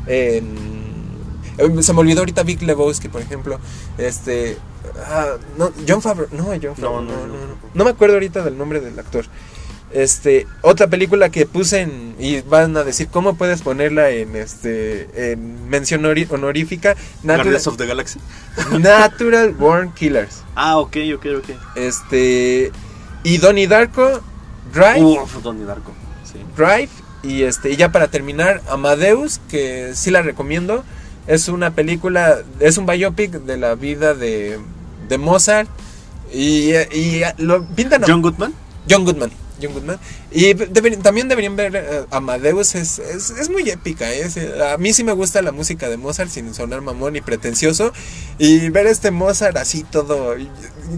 en. 0.08 0.56
eh, 1.58 1.82
Se 1.82 1.94
me 1.94 2.00
olvidó 2.00 2.20
ahorita 2.20 2.44
Vic 2.44 2.62
Lebowski, 2.62 3.08
por 3.10 3.22
ejemplo. 3.22 3.60
Este. 3.98 4.58
ah, 5.06 5.38
no, 5.58 5.72
John 5.88 6.02
Favreau. 6.02 6.30
No, 6.32 6.46
John 6.62 6.76
Favreau. 6.76 7.02
No, 7.02 7.02
no, 7.02 7.28
no, 7.28 7.28
no. 7.28 7.48
no. 7.48 7.56
No 7.74 7.84
me 7.84 7.90
acuerdo 7.92 8.16
ahorita 8.16 8.44
del 8.44 8.58
nombre 8.58 8.80
del 8.80 8.98
actor. 9.00 9.26
Este, 9.94 10.48
otra 10.62 10.88
película 10.88 11.30
que 11.30 11.46
puse 11.46 11.82
en 11.82 12.16
y 12.18 12.40
van 12.44 12.78
a 12.78 12.84
decir 12.86 13.10
cómo 13.10 13.36
puedes 13.36 13.62
ponerla 13.62 14.10
en 14.12 14.38
este 14.38 15.34
en 15.34 15.70
mención 15.70 16.06
honorífica 16.06 16.96
Natural, 17.24 17.38
Guardians 17.44 17.68
of 17.68 17.76
the 17.76 17.86
Galaxy. 17.88 18.20
Natural 18.80 19.52
Born 19.52 19.92
Killers. 19.92 20.44
Ah, 20.56 20.78
ok, 20.78 20.96
ok, 21.16 21.26
ok. 21.40 21.50
Este 21.76 22.72
y 23.26 23.38
Donnie 23.40 23.68
Darko, 23.68 24.22
Drive, 24.74 25.02
Uf, 25.02 25.42
Donnie 25.44 25.66
Darko. 25.66 25.92
Sí. 26.24 26.40
Drive 26.56 26.90
y 27.24 27.44
este 27.44 27.72
y 27.72 27.76
ya 27.76 27.92
para 27.92 28.08
terminar 28.08 28.62
Amadeus 28.70 29.40
que 29.50 29.92
sí 29.96 30.12
la 30.12 30.22
recomiendo. 30.22 30.84
Es 31.28 31.48
una 31.50 31.72
película, 31.72 32.40
es 32.60 32.78
un 32.78 32.86
biopic 32.86 33.32
de 33.32 33.58
la 33.58 33.76
vida 33.76 34.14
de, 34.14 34.60
de 35.08 35.18
Mozart 35.18 35.70
y, 36.34 36.74
y 36.74 37.22
lo 37.38 37.64
pintan 37.66 38.04
a 38.04 38.08
John 38.08 38.22
Goodman. 38.22 38.54
John 38.90 39.06
Goodman. 39.06 39.32
John 39.62 39.74
Goodman. 39.74 40.00
Y 40.32 40.54
deber- 40.54 41.02
también 41.02 41.28
deberían 41.28 41.56
ver 41.56 41.76
eh, 41.76 42.06
Amadeus, 42.12 42.76
es, 42.76 43.00
es, 43.00 43.30
es 43.32 43.50
muy 43.50 43.70
épica. 43.70 44.12
es, 44.12 44.38
eh, 44.38 44.52
a 44.74 44.78
mí 44.78 44.94
sí 44.94 45.04
me 45.04 45.14
gusta 45.14 45.42
la 45.42 45.52
música 45.52 45.90
de 45.90 45.98
Mozart 45.98 46.30
sin 46.30 46.54
sonar 46.54 46.82
mamón 46.82 47.16
y 47.16 47.22
pretencioso. 47.22 47.94
Y 48.38 48.70
ver 48.70 48.88
este 48.88 49.12
Mozart 49.12 49.58
así 49.58 49.84
todo. 49.84 50.36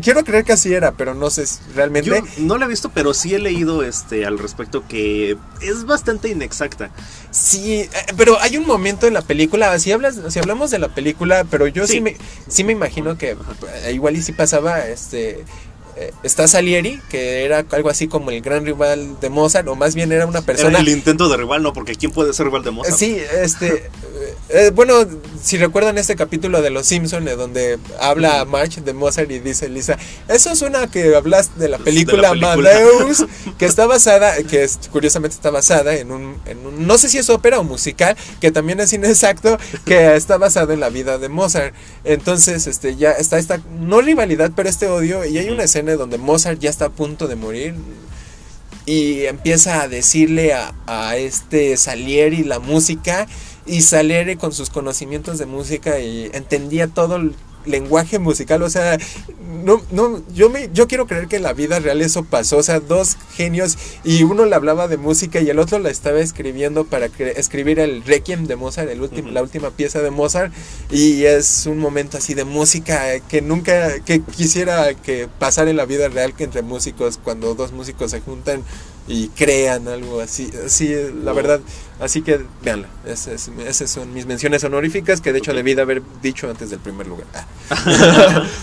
Quiero 0.01 0.23
creer 0.23 0.43
que 0.45 0.53
así 0.53 0.73
era, 0.73 0.93
pero 0.93 1.13
no 1.13 1.29
sé 1.29 1.43
realmente. 1.75 2.09
Yo 2.09 2.21
no 2.37 2.57
la 2.57 2.65
he 2.65 2.69
visto, 2.69 2.89
pero 2.93 3.13
sí 3.13 3.33
he 3.35 3.39
leído 3.39 3.83
este 3.83 4.25
al 4.25 4.39
respecto 4.39 4.87
que 4.87 5.37
es 5.61 5.85
bastante 5.85 6.29
inexacta. 6.29 6.89
Sí, 7.31 7.81
eh, 7.81 7.89
pero 8.17 8.39
hay 8.39 8.57
un 8.57 8.65
momento 8.65 9.07
en 9.07 9.13
la 9.13 9.21
película, 9.21 9.77
si 9.79 9.91
hablas, 9.91 10.15
si 10.29 10.39
hablamos 10.39 10.71
de 10.71 10.79
la 10.79 10.93
película, 10.93 11.43
pero 11.49 11.67
yo 11.67 11.85
sí, 11.87 11.93
Sí. 11.93 12.01
me, 12.01 12.17
sí 12.47 12.63
me 12.63 12.71
imagino 12.73 13.17
que 13.17 13.31
eh, 13.85 13.91
igual 13.93 14.15
y 14.15 14.21
si 14.23 14.31
pasaba, 14.31 14.87
este, 14.87 15.43
eh, 15.95 16.11
está 16.23 16.47
Salieri, 16.47 16.99
que 17.09 17.43
era 17.45 17.65
algo 17.71 17.89
así 17.89 18.07
como 18.07 18.31
el 18.31 18.41
gran 18.41 18.65
rival 18.65 19.19
de 19.19 19.29
Mozart, 19.29 19.67
o 19.67 19.75
más 19.75 19.95
bien 19.95 20.11
era 20.11 20.25
una 20.25 20.41
persona... 20.41 20.69
Era 20.69 20.79
el 20.79 20.89
intento 20.89 21.29
de 21.29 21.37
rival, 21.37 21.61
no, 21.63 21.73
porque 21.73 21.95
¿quién 21.95 22.11
puede 22.11 22.33
ser 22.33 22.45
rival 22.47 22.63
de 22.63 22.71
Mozart? 22.71 22.97
Sí, 22.97 23.17
este, 23.41 23.67
eh, 23.67 24.35
eh, 24.49 24.71
bueno, 24.73 25.05
si 25.41 25.57
recuerdan 25.57 25.97
este 25.97 26.15
capítulo 26.15 26.61
de 26.61 26.69
Los 26.69 26.87
Simpson 26.87 27.25
donde 27.25 27.79
habla 27.99 28.43
March 28.45 28.75
de 28.83 28.93
Mozart 28.93 29.29
y 29.31 29.39
dice 29.39 29.69
Lisa, 29.69 29.97
eso 30.27 30.55
suena 30.55 30.87
que 30.89 31.15
hablas 31.15 31.57
de 31.57 31.69
la 31.69 31.77
De 31.77 31.79
la 31.79 31.85
película, 31.85 32.29
película". 32.31 32.53
Amadeus, 32.53 33.25
que 33.57 33.65
está 33.65 33.85
basada, 33.85 34.41
que 34.43 34.63
es, 34.63 34.79
curiosamente 34.91 35.35
está 35.35 35.49
basada 35.51 35.95
en 35.95 36.11
un, 36.11 36.37
en 36.45 36.65
un- 36.65 36.87
no 36.87 36.97
sé 36.97 37.09
si 37.09 37.17
es 37.17 37.29
ópera 37.29 37.59
o 37.59 37.63
musical, 37.63 38.15
que 38.39 38.51
también 38.51 38.79
es 38.79 38.93
inexacto, 38.93 39.57
que 39.85 40.15
está 40.15 40.37
basado 40.37 40.73
en 40.73 40.79
la 40.79 40.89
vida 40.89 41.17
de 41.17 41.29
Mozart. 41.29 41.73
Entonces, 42.03 42.67
este, 42.67 42.95
ya 42.95 43.11
está 43.11 43.37
esta, 43.37 43.59
no 43.79 44.01
rivalidad, 44.01 44.51
pero 44.55 44.69
este 44.69 44.87
odio, 44.87 45.25
y 45.25 45.37
hay 45.37 45.49
una 45.49 45.63
escena 45.63 45.82
donde 45.91 46.17
Mozart 46.17 46.59
ya 46.59 46.69
está 46.69 46.85
a 46.85 46.89
punto 46.89 47.27
de 47.27 47.35
morir, 47.35 47.75
y 48.85 49.25
empieza 49.25 49.81
a 49.81 49.87
decirle 49.87 50.53
a, 50.53 50.73
a 50.87 51.15
este 51.15 51.77
Salieri 51.77 52.43
la 52.43 52.59
música 52.59 53.27
y 53.65 53.81
Salieri 53.81 54.35
con 54.35 54.51
sus 54.51 54.69
conocimientos 54.69 55.37
de 55.37 55.45
música 55.45 55.99
y 55.99 56.29
entendía 56.33 56.87
todo 56.87 57.17
lenguaje 57.65 58.19
musical, 58.19 58.61
o 58.63 58.69
sea, 58.69 58.97
no, 59.63 59.81
no, 59.91 60.21
yo 60.33 60.49
me, 60.49 60.69
yo 60.73 60.87
quiero 60.87 61.07
creer 61.07 61.27
que 61.27 61.37
en 61.37 61.43
la 61.43 61.53
vida 61.53 61.79
real 61.79 62.01
eso 62.01 62.23
pasó, 62.23 62.57
o 62.57 62.63
sea, 62.63 62.79
dos 62.79 63.17
genios 63.35 63.77
y 64.03 64.23
uno 64.23 64.45
le 64.45 64.55
hablaba 64.55 64.87
de 64.87 64.97
música 64.97 65.39
y 65.39 65.49
el 65.49 65.59
otro 65.59 65.79
la 65.79 65.89
estaba 65.89 66.19
escribiendo 66.19 66.85
para 66.85 67.05
escribir 67.05 67.79
el 67.79 68.03
Requiem 68.03 68.45
de 68.45 68.55
Mozart, 68.55 68.89
el 68.89 69.01
último, 69.01 69.29
la 69.29 69.41
última 69.41 69.71
pieza 69.71 70.01
de 70.01 70.11
Mozart 70.11 70.53
y 70.91 71.23
es 71.23 71.65
un 71.65 71.79
momento 71.79 72.17
así 72.17 72.33
de 72.33 72.43
música 72.43 73.19
que 73.21 73.41
nunca, 73.41 73.99
que 74.01 74.21
quisiera 74.21 74.93
que 74.93 75.27
pasara 75.39 75.69
en 75.69 75.77
la 75.77 75.85
vida 75.85 76.09
real 76.09 76.35
que 76.35 76.43
entre 76.43 76.61
músicos, 76.61 77.19
cuando 77.23 77.55
dos 77.55 77.71
músicos 77.71 78.11
se 78.11 78.21
juntan 78.21 78.63
y 79.07 79.27
crean 79.29 79.87
algo 79.87 80.21
así, 80.21 80.49
así 80.65 80.87
la 81.23 81.31
Wow. 81.31 81.35
verdad, 81.35 81.59
así 81.99 82.21
que 82.21 82.39
véanla, 82.63 82.87
esas, 83.05 83.49
esas 83.65 83.89
son 83.89 84.13
mis 84.13 84.25
menciones 84.25 84.63
honoríficas 84.63 85.19
que 85.21 85.33
de 85.33 85.39
hecho 85.39 85.51
Ok. 85.51 85.57
debí 85.57 85.73
de 85.75 85.81
haber 85.81 86.01
dicho 86.21 86.49
antes 86.49 86.69
del 86.69 86.79
primer 86.79 87.07
lugar. 87.07 87.27
Ah. 87.69 88.43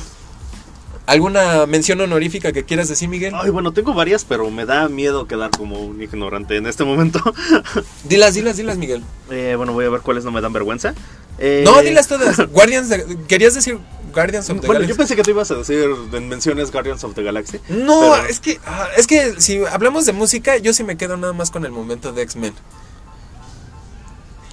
¿Alguna 1.06 1.66
mención 1.66 2.00
honorífica 2.00 2.52
que 2.52 2.64
quieras 2.64 2.88
decir, 2.88 3.08
Miguel? 3.08 3.32
Ay, 3.34 3.50
bueno, 3.50 3.72
tengo 3.72 3.94
varias, 3.94 4.24
pero 4.24 4.48
me 4.50 4.64
da 4.64 4.88
miedo 4.88 5.26
quedar 5.26 5.50
como 5.50 5.80
un 5.80 6.00
ignorante 6.00 6.56
en 6.56 6.66
este 6.66 6.84
momento. 6.84 7.20
Dilas, 8.04 8.34
dilas, 8.34 8.56
dilas, 8.56 8.78
Miguel. 8.78 9.02
Eh, 9.28 9.54
bueno, 9.56 9.72
voy 9.72 9.86
a 9.86 9.90
ver 9.90 10.02
cuáles 10.02 10.24
no 10.24 10.30
me 10.30 10.40
dan 10.40 10.52
vergüenza. 10.52 10.94
Eh, 11.38 11.62
No, 11.64 11.80
dilas 11.82 12.06
todas. 12.06 12.38
Guardians 12.52 12.90
de- 12.90 13.16
¿Querías 13.26 13.54
decir 13.54 13.78
Guardians 14.12 14.48
of 14.50 14.60
the 14.60 14.66
Bueno, 14.66 14.80
yo 14.82 14.88
Galaxy? 14.88 14.98
pensé 14.98 15.16
que 15.16 15.22
tú 15.22 15.30
ibas 15.30 15.50
a 15.50 15.54
decir 15.56 15.88
en 16.12 16.28
menciones 16.28 16.70
Guardians 16.70 17.02
of 17.04 17.14
the 17.14 17.22
Galaxy. 17.22 17.58
No, 17.68 18.00
Pero- 18.00 18.26
es 18.26 18.40
que 18.40 18.60
ah, 18.66 18.88
es 18.96 19.06
que 19.06 19.40
si 19.40 19.64
hablamos 19.64 20.06
de 20.06 20.12
música, 20.12 20.56
yo 20.58 20.72
sí 20.72 20.84
me 20.84 20.96
quedo 20.96 21.16
nada 21.16 21.32
más 21.32 21.50
con 21.50 21.64
el 21.64 21.72
momento 21.72 22.12
de 22.12 22.22
X-Men. 22.22 22.54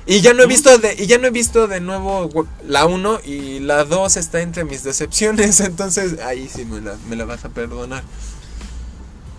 Y 0.05 0.21
ya 0.21 0.33
no 0.33 0.41
he 0.43 0.45
¿Mm? 0.45 0.49
visto 0.49 0.77
de 0.77 0.93
y 0.97 1.05
ya 1.05 1.17
no 1.17 1.27
he 1.27 1.31
visto 1.31 1.67
de 1.67 1.81
nuevo 1.81 2.29
la 2.65 2.85
1 2.85 3.19
y 3.25 3.59
la 3.59 3.83
2 3.83 4.15
está 4.17 4.39
entre 4.41 4.63
mis 4.63 4.83
decepciones, 4.83 5.59
entonces 5.61 6.21
ahí 6.21 6.47
sí 6.47 6.63
me 6.65 6.79
la, 6.79 6.95
me 7.09 7.15
la 7.17 7.25
vas 7.25 7.43
a 7.43 7.49
perdonar. 7.49 8.03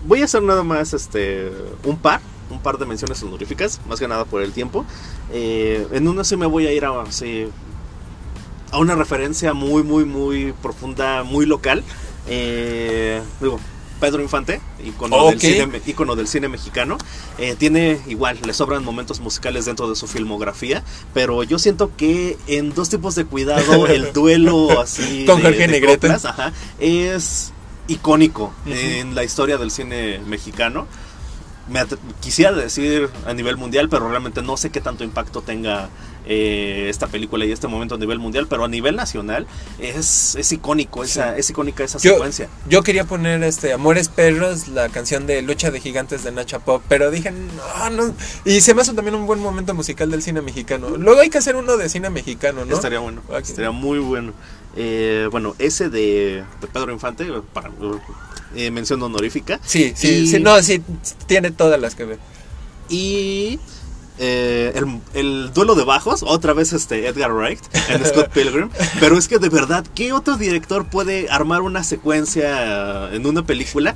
Voy 0.05 0.21
a 0.21 0.25
hacer 0.25 0.43
nada 0.43 0.63
más 0.63 0.93
este 0.93 1.51
un 1.83 1.97
par, 1.97 2.21
un 2.51 2.59
par 2.61 2.77
de 2.77 2.85
menciones 2.85 3.21
honoríficas, 3.23 3.81
más 3.87 3.99
que 3.99 4.07
nada 4.07 4.25
por 4.25 4.41
el 4.43 4.51
tiempo. 4.53 4.85
Eh, 5.33 5.87
en 5.91 6.07
uno 6.07 6.23
sí 6.23 6.37
me 6.37 6.45
voy 6.45 6.67
a 6.67 6.71
ir 6.71 6.85
a, 6.85 7.01
así, 7.01 7.47
a 8.71 8.77
una 8.79 8.95
referencia 8.95 9.53
muy, 9.53 9.83
muy, 9.83 10.05
muy 10.05 10.53
profunda, 10.61 11.23
muy 11.23 11.45
local. 11.45 11.83
Eh, 12.27 13.21
digo, 13.41 13.59
Pedro 13.99 14.21
Infante, 14.21 14.61
icono, 14.83 15.15
Ok. 15.17 15.31
del, 15.35 15.41
cine, 15.41 15.81
ícono 15.85 16.15
del 16.15 16.27
cine 16.27 16.47
mexicano. 16.47 16.97
Eh, 17.37 17.55
tiene 17.57 17.99
igual, 18.07 18.39
le 18.45 18.53
sobran 18.53 18.83
momentos 18.83 19.19
musicales 19.19 19.65
dentro 19.65 19.89
de 19.89 19.95
su 19.95 20.07
filmografía, 20.07 20.83
pero 21.13 21.43
yo 21.43 21.59
siento 21.59 21.91
que 21.97 22.37
en 22.47 22.73
dos 22.73 22.89
tipos 22.89 23.15
de 23.15 23.25
cuidado, 23.25 23.87
el 23.87 24.13
duelo 24.13 24.79
así 24.79 25.25
Con 25.25 25.41
Jorge 25.41 25.67
Negrete. 25.67 26.15
es 26.79 27.51
icónico 27.87 28.53
en 28.67 29.15
la 29.15 29.23
historia 29.23 29.57
del 29.57 29.71
cine 29.71 30.19
mexicano. 30.27 30.87
Me 31.67 31.81
quisiera 32.19 32.51
decir 32.51 33.09
a 33.27 33.33
nivel 33.33 33.57
mundial, 33.57 33.89
pero 33.89 34.09
realmente 34.09 34.41
no 34.41 34.57
sé 34.57 34.71
qué 34.71 34.81
tanto 34.81 35.03
impacto 35.03 35.41
tenga 35.41 35.89
eh, 36.25 36.87
esta 36.89 37.07
película 37.07 37.45
y 37.45 37.51
este 37.51 37.67
momento 37.67 37.95
a 37.95 37.97
nivel 37.97 38.19
mundial, 38.19 38.47
pero 38.47 38.63
a 38.63 38.67
nivel 38.67 38.95
nacional 38.95 39.47
es, 39.79 40.35
es 40.35 40.51
icónico, 40.51 41.03
esa, 41.03 41.37
es 41.37 41.49
icónica 41.49 41.83
esa 41.83 41.97
Yo- 41.99 42.13
secuencia. 42.13 42.49
Yo 42.67 42.83
quería 42.83 43.05
poner 43.05 43.43
este 43.43 43.73
Amores 43.73 44.09
Perros, 44.09 44.67
la 44.67 44.89
canción 44.89 45.25
de 45.27 45.41
Lucha 45.41 45.71
de 45.71 45.79
Gigantes 45.79 46.23
de 46.23 46.31
Nacha 46.31 46.59
Pop, 46.59 46.83
pero 46.87 47.09
dije, 47.11 47.31
no, 47.31 47.89
no. 47.89 48.13
Y 48.45 48.61
se 48.61 48.73
me 48.73 48.81
hace 48.81 48.93
también 48.93 49.15
un 49.15 49.25
buen 49.25 49.39
momento 49.39 49.73
musical 49.73 50.11
del 50.11 50.21
cine 50.21 50.41
mexicano. 50.41 50.89
Luego 50.97 51.21
hay 51.21 51.29
que 51.29 51.37
hacer 51.39 51.55
uno 51.55 51.77
de 51.77 51.89
cine 51.89 52.09
mexicano, 52.09 52.65
¿no? 52.65 52.75
Estaría 52.75 52.99
bueno, 52.99 53.21
estaría 53.41 53.71
muy 53.71 53.99
bueno. 53.99 54.33
Eh, 54.75 55.27
bueno, 55.31 55.55
ese 55.57 55.89
de, 55.89 56.43
de 56.61 56.67
Pedro 56.71 56.91
Infante, 56.91 57.25
para 57.53 57.71
eh, 58.55 58.69
mención 58.71 59.01
honorífica. 59.01 59.59
Sí, 59.65 59.93
sí, 59.95 60.07
Y- 60.09 60.27
sí, 60.27 60.39
no, 60.39 60.61
sí, 60.61 60.81
tiene 61.25 61.49
todas 61.51 61.79
las 61.81 61.95
que 61.95 62.05
ver. 62.05 62.19
Y 62.87 63.59
eh, 64.19 64.73
el, 64.75 64.99
el 65.13 65.53
duelo 65.53 65.75
de 65.75 65.83
bajos, 65.85 66.23
otra 66.23 66.53
vez 66.53 66.73
este 66.73 67.07
Edgar 67.07 67.31
Wright 67.33 67.59
en 67.89 68.05
Scott 68.05 68.29
Pilgrim. 68.33 68.69
Pero 68.99 69.17
es 69.17 69.27
que 69.27 69.39
de 69.39 69.49
verdad, 69.49 69.85
¿qué 69.95 70.11
otro 70.13 70.37
director 70.37 70.85
puede 70.89 71.29
armar 71.29 71.61
una 71.61 71.83
secuencia 71.83 73.11
en 73.13 73.25
una 73.25 73.45
película 73.45 73.95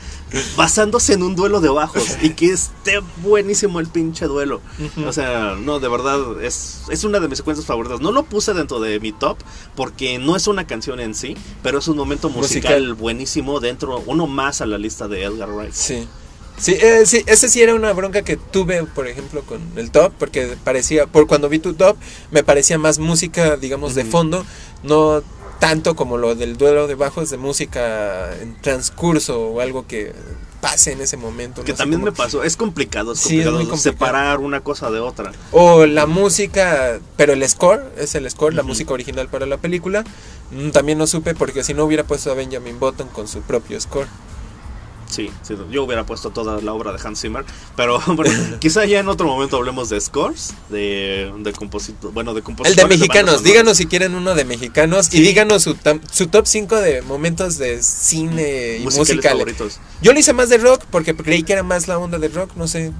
basándose 0.55 1.13
en 1.13 1.23
un 1.23 1.35
duelo 1.35 1.61
de 1.61 1.69
bajos 1.69 2.17
y 2.21 2.29
que 2.31 2.51
esté 2.51 2.99
buenísimo 3.17 3.79
el 3.79 3.87
pinche 3.87 4.25
duelo? 4.25 4.61
O 5.05 5.13
sea, 5.13 5.55
no, 5.59 5.79
de 5.79 5.87
verdad, 5.89 6.41
es, 6.41 6.83
es 6.89 7.03
una 7.03 7.19
de 7.19 7.27
mis 7.27 7.37
secuencias 7.37 7.65
favoritas. 7.67 7.99
No 8.01 8.11
lo 8.11 8.23
puse 8.23 8.53
dentro 8.53 8.79
de 8.79 8.99
mi 8.99 9.11
top 9.11 9.37
porque 9.75 10.17
no 10.19 10.35
es 10.35 10.47
una 10.47 10.65
canción 10.65 10.99
en 10.99 11.13
sí, 11.15 11.35
pero 11.61 11.79
es 11.79 11.87
un 11.87 11.97
momento 11.97 12.29
musical, 12.29 12.79
Musical. 12.79 12.93
buenísimo 12.95 13.59
dentro, 13.59 14.01
uno 14.05 14.27
más 14.27 14.61
a 14.61 14.65
la 14.65 14.77
lista 14.77 15.07
de 15.07 15.23
Edgar 15.23 15.49
Wright. 15.51 15.73
Sí. 15.73 16.07
Sí, 16.57 16.73
eh, 16.79 17.03
sí, 17.05 17.23
ese 17.25 17.49
sí 17.49 17.61
era 17.61 17.73
una 17.73 17.91
bronca 17.93 18.21
que 18.21 18.37
tuve, 18.37 18.83
por 18.85 19.07
ejemplo, 19.07 19.41
con 19.43 19.59
el 19.75 19.91
top, 19.91 20.13
porque 20.17 20.55
parecía, 20.63 21.07
por 21.07 21.27
cuando 21.27 21.49
vi 21.49 21.59
tu 21.59 21.73
top, 21.73 21.97
me 22.31 22.43
parecía 22.43 22.77
más 22.77 22.99
música, 22.99 23.57
digamos, 23.57 23.95
de 23.95 24.05
fondo, 24.05 24.45
no 24.83 25.23
tanto 25.59 25.95
como 25.95 26.17
lo 26.17 26.35
del 26.35 26.57
duelo 26.57 26.87
de 26.87 26.95
bajos 26.95 27.29
de 27.29 27.37
música 27.37 28.33
en 28.41 28.59
transcurso 28.61 29.41
o 29.47 29.61
algo 29.61 29.87
que 29.87 30.13
pase 30.61 30.91
en 30.91 31.01
ese 31.01 31.17
momento. 31.17 31.63
Que 31.63 31.71
no 31.71 31.77
también 31.77 32.01
cómo- 32.01 32.11
me 32.11 32.15
pasó, 32.17 32.43
es 32.43 32.55
complicado, 32.57 33.13
es 33.13 33.19
Sí, 33.19 33.39
es 33.39 33.45
complicado, 33.45 33.55
muy 33.57 33.65
complicado. 33.67 33.93
separar 33.93 34.39
una 34.39 34.59
cosa 34.61 34.91
de 34.91 34.99
otra. 34.99 35.31
O 35.51 35.85
la 35.85 36.05
música, 36.05 36.99
pero 37.17 37.33
el 37.33 37.47
score, 37.49 37.81
es 37.97 38.15
el 38.15 38.29
score, 38.29 38.53
la 38.53 38.63
música 38.63 38.93
original 38.93 39.27
para 39.29 39.45
la 39.45 39.57
película. 39.57 40.03
Mm, 40.51 40.69
También 40.71 40.97
no 40.97 41.07
supe 41.07 41.33
porque 41.33 41.63
si 41.63 41.73
no 41.73 41.83
hubiera 41.85 42.03
puesto 42.03 42.31
a 42.31 42.35
Benjamin 42.35 42.79
Button 42.79 43.07
con 43.09 43.27
su 43.27 43.41
propio 43.41 43.79
score. 43.81 44.07
Sí, 45.13 45.29
sí, 45.43 45.55
yo 45.69 45.83
hubiera 45.83 46.05
puesto 46.05 46.31
toda 46.31 46.59
la 46.61 46.73
obra 46.73 46.91
de 46.91 46.99
Hans 47.07 47.21
Zimmer, 47.21 47.45
pero 47.75 47.99
bueno, 48.07 48.31
quizá 48.59 48.83
ya 48.85 48.99
en 48.99 49.07
otro 49.07 49.27
momento 49.27 49.57
hablemos 49.57 49.89
de 49.89 50.01
scores, 50.01 50.53
de, 50.69 51.31
de 51.37 51.53
compositor, 51.53 52.11
bueno, 52.13 52.33
de 52.33 52.39
El 52.39 52.43
compositores. 52.43 52.75
de 52.77 52.81
bandas 52.83 52.99
mexicanos, 52.99 53.43
díganos 53.43 53.77
si 53.77 53.85
quieren 53.85 54.15
uno 54.15 54.33
de 54.33 54.43
mexicanos 54.45 55.13
y 55.13 55.21
díganos 55.21 55.63
su, 55.63 55.75
tam- 55.75 56.01
su 56.11 56.27
top 56.27 56.47
5 56.47 56.75
de 56.81 57.01
momentos 57.03 57.57
de 57.57 57.81
cine 57.83 58.77
y 58.79 58.83
musicales 58.83 59.23
favoritos. 59.23 59.79
Yo 60.01 60.13
lo 60.13 60.19
hice 60.19 60.33
más 60.33 60.49
de 60.49 60.57
rock 60.57 60.83
porque 60.89 61.15
creí 61.15 61.43
que 61.43 61.53
era 61.53 61.63
más 61.63 61.87
la 61.87 61.97
onda 61.99 62.17
de 62.17 62.29
rock, 62.29 62.51
no 62.55 62.67
sé. 62.67 62.91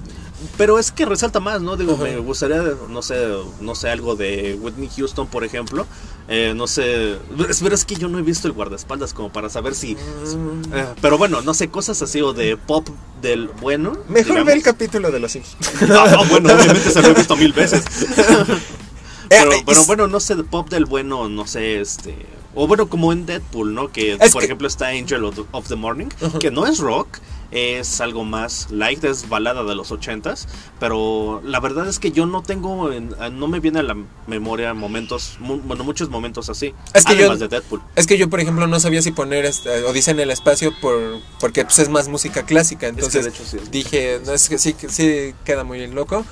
Pero 0.58 0.80
es 0.80 0.92
que 0.92 1.06
resalta 1.06 1.40
más, 1.40 1.62
¿no? 1.62 1.76
Digo, 1.78 1.98
me 1.98 2.18
gustaría, 2.18 2.62
no 2.90 3.02
sé, 3.02 3.28
no 3.62 3.76
sé, 3.76 3.90
algo 3.90 4.16
de 4.16 4.58
Whitney 4.62 4.90
Houston, 4.96 5.28
por 5.28 5.44
ejemplo. 5.44 5.86
Eh, 6.28 6.54
no 6.56 6.68
sé, 6.68 7.18
verdad 7.36 7.74
es 7.74 7.84
que 7.86 7.96
yo 7.96 8.08
no 8.08 8.18
he 8.18 8.22
visto 8.22 8.48
el 8.48 8.54
guardaespaldas 8.54 9.14
como 9.14 9.32
para 9.32 9.50
saber 9.50 9.76
si... 9.76 9.96
Mm, 9.96 10.74
eh, 10.74 10.86
pero 11.02 11.18
bueno, 11.18 11.42
no 11.42 11.54
sé, 11.54 11.70
cosas 11.70 12.02
así 12.02 12.22
o 12.22 12.32
de 12.34 12.56
pop 12.58 12.88
del 13.22 13.48
bueno. 13.48 13.92
Mejor 14.08 14.26
digamos. 14.32 14.46
ve 14.46 14.54
el 14.54 14.64
capítulo 14.64 15.12
de 15.12 15.20
los 15.20 15.32
Simpsons. 15.34 15.58
Ah, 15.92 16.16
ah, 16.20 16.24
bueno, 16.30 16.54
obviamente 16.54 16.90
se 16.92 17.02
lo 17.02 17.10
he 17.10 17.14
visto 17.14 17.36
mil 17.36 17.52
veces. 17.54 17.84
pero, 19.30 19.52
Eh, 19.52 19.64
pero 19.66 19.86
bueno, 19.86 20.08
no 20.08 20.20
sé, 20.20 20.36
de 20.36 20.44
pop 20.44 20.70
del 20.70 20.86
bueno, 20.86 21.28
no 21.30 21.48
sé, 21.48 21.82
este. 21.82 22.16
O 22.56 22.68
bueno, 22.68 22.88
como 22.88 23.12
en 23.12 23.26
Deadpool, 23.26 23.74
¿no? 23.74 23.92
Que 23.92 24.14
Es 24.14 24.32
por 24.32 24.42
que- 24.42 24.46
ejemplo 24.46 24.68
está 24.68 24.88
Angel 24.90 25.24
of 25.24 25.68
the, 25.68 25.76
Morning, 25.76 26.08
que 26.40 26.52
no 26.52 26.68
es 26.68 26.78
rock, 26.78 27.18
es 27.56 28.02
algo 28.02 28.24
más 28.26 28.72
light, 28.72 29.04
es 29.04 29.30
balada 29.30 29.64
de 29.64 29.76
los 29.76 29.92
ochentas, 29.92 30.48
pero 30.80 31.42
la 31.46 31.60
verdad 31.60 31.88
es 31.88 32.00
que 32.00 32.12
yo 32.12 32.26
no 32.26 32.42
tengo, 32.42 32.92
en- 32.92 33.16
no 33.34 33.48
me 33.48 33.60
viene 33.60 33.80
a 33.80 33.84
la 33.84 33.96
memoria 34.28 34.74
momentos, 34.74 35.38
mu- 35.40 35.60
bueno, 35.60 35.84
muchos 35.84 36.10
momentos 36.10 36.50
así, 36.50 36.74
Es 36.94 37.06
que 37.06 37.14
yo- 37.14 37.20
además 37.22 37.40
de 37.40 37.48
Deadpool. 37.50 37.82
Es 37.96 38.08
que 38.08 38.18
yo, 38.18 38.30
por 38.30 38.40
ejemplo, 38.40 38.66
no 38.68 38.80
sabía 38.80 39.02
si 39.02 39.12
poner 39.12 39.46
este, 39.46 39.84
Odisea 39.84 40.14
en 40.14 40.20
el 40.22 40.32
espacio 40.32 40.74
por, 40.82 41.20
porque 41.40 41.64
pues, 41.64 41.78
es 41.80 41.90
más 41.90 42.08
música 42.08 42.44
clásica. 42.44 42.88
Es 42.88 42.94
que 42.94 43.00
Entonces 43.00 43.24
de 43.26 43.30
hecho 43.30 43.44
sí. 43.46 43.58
dije, 43.72 44.20
no, 44.26 44.34
es 44.34 44.50
que 44.50 44.58
sí, 44.58 44.76
sí 44.90 45.36
queda 45.46 45.64
muy 45.64 45.86
loco. 45.88 46.26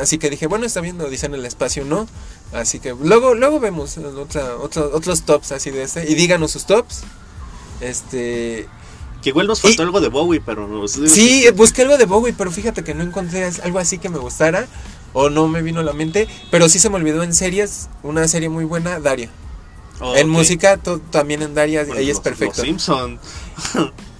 Así 0.00 0.18
que 0.18 0.30
dije, 0.30 0.46
bueno, 0.46 0.66
está 0.66 0.80
bien, 0.80 1.00
Odisea 1.00 1.26
en 1.28 1.34
el 1.34 1.44
espacio, 1.46 1.84
¿no? 1.84 2.06
Así 2.52 2.78
que 2.78 2.94
luego, 3.02 3.34
luego 3.34 3.58
vemos 3.58 3.98
otra, 3.98 4.54
otro- 4.58 4.90
otros 4.94 5.22
tops 5.22 5.50
así 5.50 5.70
de 5.72 5.82
este. 5.82 6.08
Y 6.08 6.14
díganos 6.14 6.52
sus 6.52 6.64
tops. 6.66 7.02
Este. 7.80 8.68
Que 9.24 9.30
igual 9.30 9.46
nos 9.48 9.60
faltó 9.62 9.82
Y- 9.82 9.86
algo 9.86 10.00
de 10.00 10.08
Bowie, 10.08 10.40
pero 10.44 10.68
no 10.68 10.86
Sí, 10.86 11.46
busqué 11.56 11.82
algo 11.82 11.96
de 11.98 12.04
Bowie, 12.04 12.34
pero 12.36 12.50
fíjate 12.52 12.84
que 12.84 12.94
no 12.94 13.02
encontré 13.02 13.50
algo 13.62 13.78
así 13.78 13.98
que 13.98 14.08
me 14.10 14.18
gustara. 14.18 14.66
O 15.14 15.30
no 15.30 15.48
me 15.48 15.62
vino 15.62 15.80
a 15.80 15.82
la 15.82 15.92
mente. 15.94 16.28
Pero 16.50 16.68
sí 16.68 16.78
se 16.78 16.90
me 16.90 16.96
olvidó 16.96 17.22
en 17.22 17.32
series. 17.34 17.88
Una 18.02 18.28
serie 18.28 18.48
muy 18.50 18.64
buena, 18.64 19.00
Daria. 19.00 19.30
Oh, 20.00 20.14
En 20.16 20.28
música 20.28 20.76
to- 20.76 20.98
también 21.10 21.40
en 21.42 21.54
Daria, 21.54 21.84
Bueno, 21.84 22.00
ahí 22.00 22.10
es 22.10 22.20
perfecto. 22.20 22.56
Los 22.58 22.66
Simpson, 22.66 23.18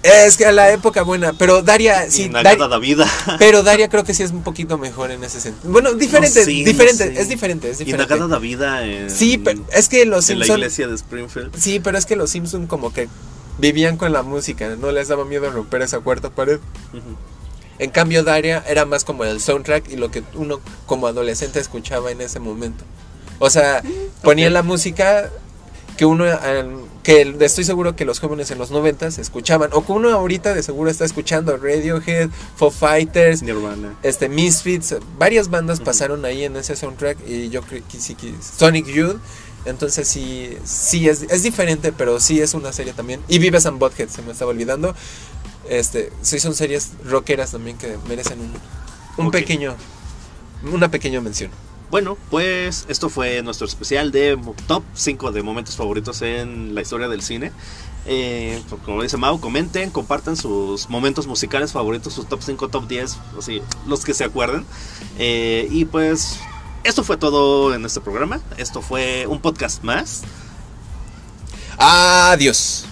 Es 0.03 0.37
que 0.37 0.45
a 0.45 0.51
la 0.51 0.71
época 0.71 1.01
buena, 1.01 1.33
pero 1.33 1.61
Daria, 1.63 2.05
sí, 2.09 2.23
y 2.23 2.29
Daria- 2.29 2.67
Davida. 2.67 3.05
pero 3.39 3.61
Daria 3.63 3.89
creo 3.89 4.03
que 4.03 4.13
sí 4.13 4.23
es 4.23 4.31
un 4.31 4.43
poquito 4.43 4.77
mejor 4.77 5.11
en 5.11 5.23
ese 5.23 5.41
sentido. 5.41 5.71
Bueno, 5.71 5.93
diferente, 5.93 6.39
No 6.39 6.45
sé, 6.45 6.51
no 6.59 6.65
diferente, 6.65 7.03
sé. 7.15 7.21
es 7.21 7.27
diferente, 7.29 7.69
es 7.71 7.81
Y 7.81 7.85
diferente. 7.85 8.13
Nagata 8.13 8.27
Davida 8.29 8.85
en, 8.85 9.09
Sí, 9.09 9.37
pero 9.37 9.61
es 9.73 9.89
que 9.89 10.05
los 10.05 10.29
en 10.29 10.39
la 10.39 10.45
iglesia 10.47 10.87
de 10.87 10.95
Springfield. 10.95 11.55
sí, 11.57 11.79
pero 11.79 11.97
es 11.97 12.05
que 12.05 12.15
los 12.15 12.29
Simpson 12.29 12.67
como 12.67 12.93
que 12.93 13.09
vivían 13.57 13.97
con 13.97 14.13
la 14.13 14.23
música, 14.23 14.75
no 14.75 14.91
les 14.91 15.07
daba 15.07 15.25
miedo 15.25 15.49
romper 15.51 15.81
esa 15.81 15.99
cuarta 15.99 16.29
pared. 16.29 16.59
En 17.77 17.89
cambio 17.89 18.23
Daria 18.23 18.63
era 18.67 18.85
más 18.85 19.03
como 19.03 19.25
el 19.25 19.41
soundtrack 19.41 19.89
y 19.89 19.97
lo 19.97 20.11
que 20.11 20.23
uno 20.35 20.61
como 20.85 21.07
adolescente 21.07 21.59
escuchaba 21.59 22.11
en 22.11 22.21
ese 22.21 22.39
momento. 22.39 22.85
O 23.39 23.49
sea, 23.49 23.83
ponía 24.23 24.47
ok. 24.47 24.53
la 24.53 24.63
música 24.63 25.29
que 25.97 26.05
uno 26.05 26.25
que 27.03 27.35
estoy 27.39 27.63
seguro 27.63 27.95
que 27.95 28.03
los 28.03 28.19
jóvenes 28.19 28.51
en 28.51 28.57
los 28.57 28.71
noventas 28.71 29.17
escuchaban 29.17 29.69
o 29.73 29.85
que 29.85 29.91
uno 29.91 30.09
ahorita 30.09 30.53
de 30.53 30.63
seguro 30.63 30.89
está 30.89 31.05
escuchando 31.05 31.55
Radiohead, 31.55 32.29
Foo 32.55 32.71
Fighters, 32.71 33.43
Nirvana. 33.43 33.95
este 34.03 34.27
Misfits, 34.27 34.95
varias 35.17 35.49
bandas 35.49 35.79
pasaron 35.79 36.25
ahí 36.25 36.43
en 36.43 36.55
ese 36.55 36.75
soundtrack 36.75 37.17
y 37.27 37.49
yo 37.49 37.61
creo 37.61 37.83
que 37.89 37.99
sí 37.99 38.15
que 38.15 38.33
Sonic 38.41 38.87
Youth, 38.87 39.17
entonces 39.65 40.07
sí 40.07 40.57
sí 40.63 41.09
es, 41.09 41.23
es 41.23 41.43
diferente, 41.43 41.91
pero 41.91 42.19
sí 42.19 42.41
es 42.41 42.53
una 42.53 42.71
serie 42.71 42.93
también. 42.93 43.21
Y 43.27 43.39
Vives 43.39 43.65
and 43.65 43.79
Butthead 43.79 44.09
se 44.09 44.21
me 44.21 44.31
estaba 44.31 44.51
olvidando. 44.51 44.95
Este, 45.69 46.11
sí 46.21 46.39
son 46.39 46.53
series 46.53 46.91
rockeras 47.05 47.51
también 47.51 47.77
que 47.77 47.97
merecen 48.07 48.39
un, 48.39 49.25
un 49.25 49.31
pequeño 49.31 49.75
una 50.71 50.89
pequeña 50.89 51.21
mención. 51.21 51.51
Bueno, 51.91 52.17
pues 52.29 52.85
esto 52.89 53.09
fue 53.09 53.41
nuestro 53.43 53.67
especial 53.67 54.11
de 54.11 54.37
top 54.67 54.83
5 54.95 55.31
de 55.31 55.43
momentos 55.43 55.75
favoritos 55.75 56.21
en 56.21 56.73
la 56.73 56.81
historia 56.81 57.07
del 57.07 57.21
cine. 57.21 57.51
Eh, 58.07 58.61
pues, 58.69 58.81
como 58.81 59.01
dice 59.01 59.17
Mau, 59.17 59.39
comenten, 59.39 59.91
compartan 59.91 60.35
sus 60.35 60.89
momentos 60.89 61.27
musicales 61.27 61.71
favoritos, 61.71 62.13
sus 62.13 62.27
top 62.27 62.41
5, 62.41 62.69
top 62.69 62.87
10, 62.87 63.17
así, 63.37 63.61
los 63.87 64.03
que 64.03 64.13
se 64.13 64.23
acuerden. 64.23 64.65
Eh, 65.17 65.67
y 65.71 65.85
pues 65.85 66.39
esto 66.85 67.03
fue 67.03 67.17
todo 67.17 67.73
en 67.73 67.83
este 67.85 67.99
programa. 67.99 68.39
Esto 68.57 68.81
fue 68.81 69.25
un 69.27 69.39
podcast 69.41 69.83
más. 69.83 70.21
Adiós. 71.77 72.84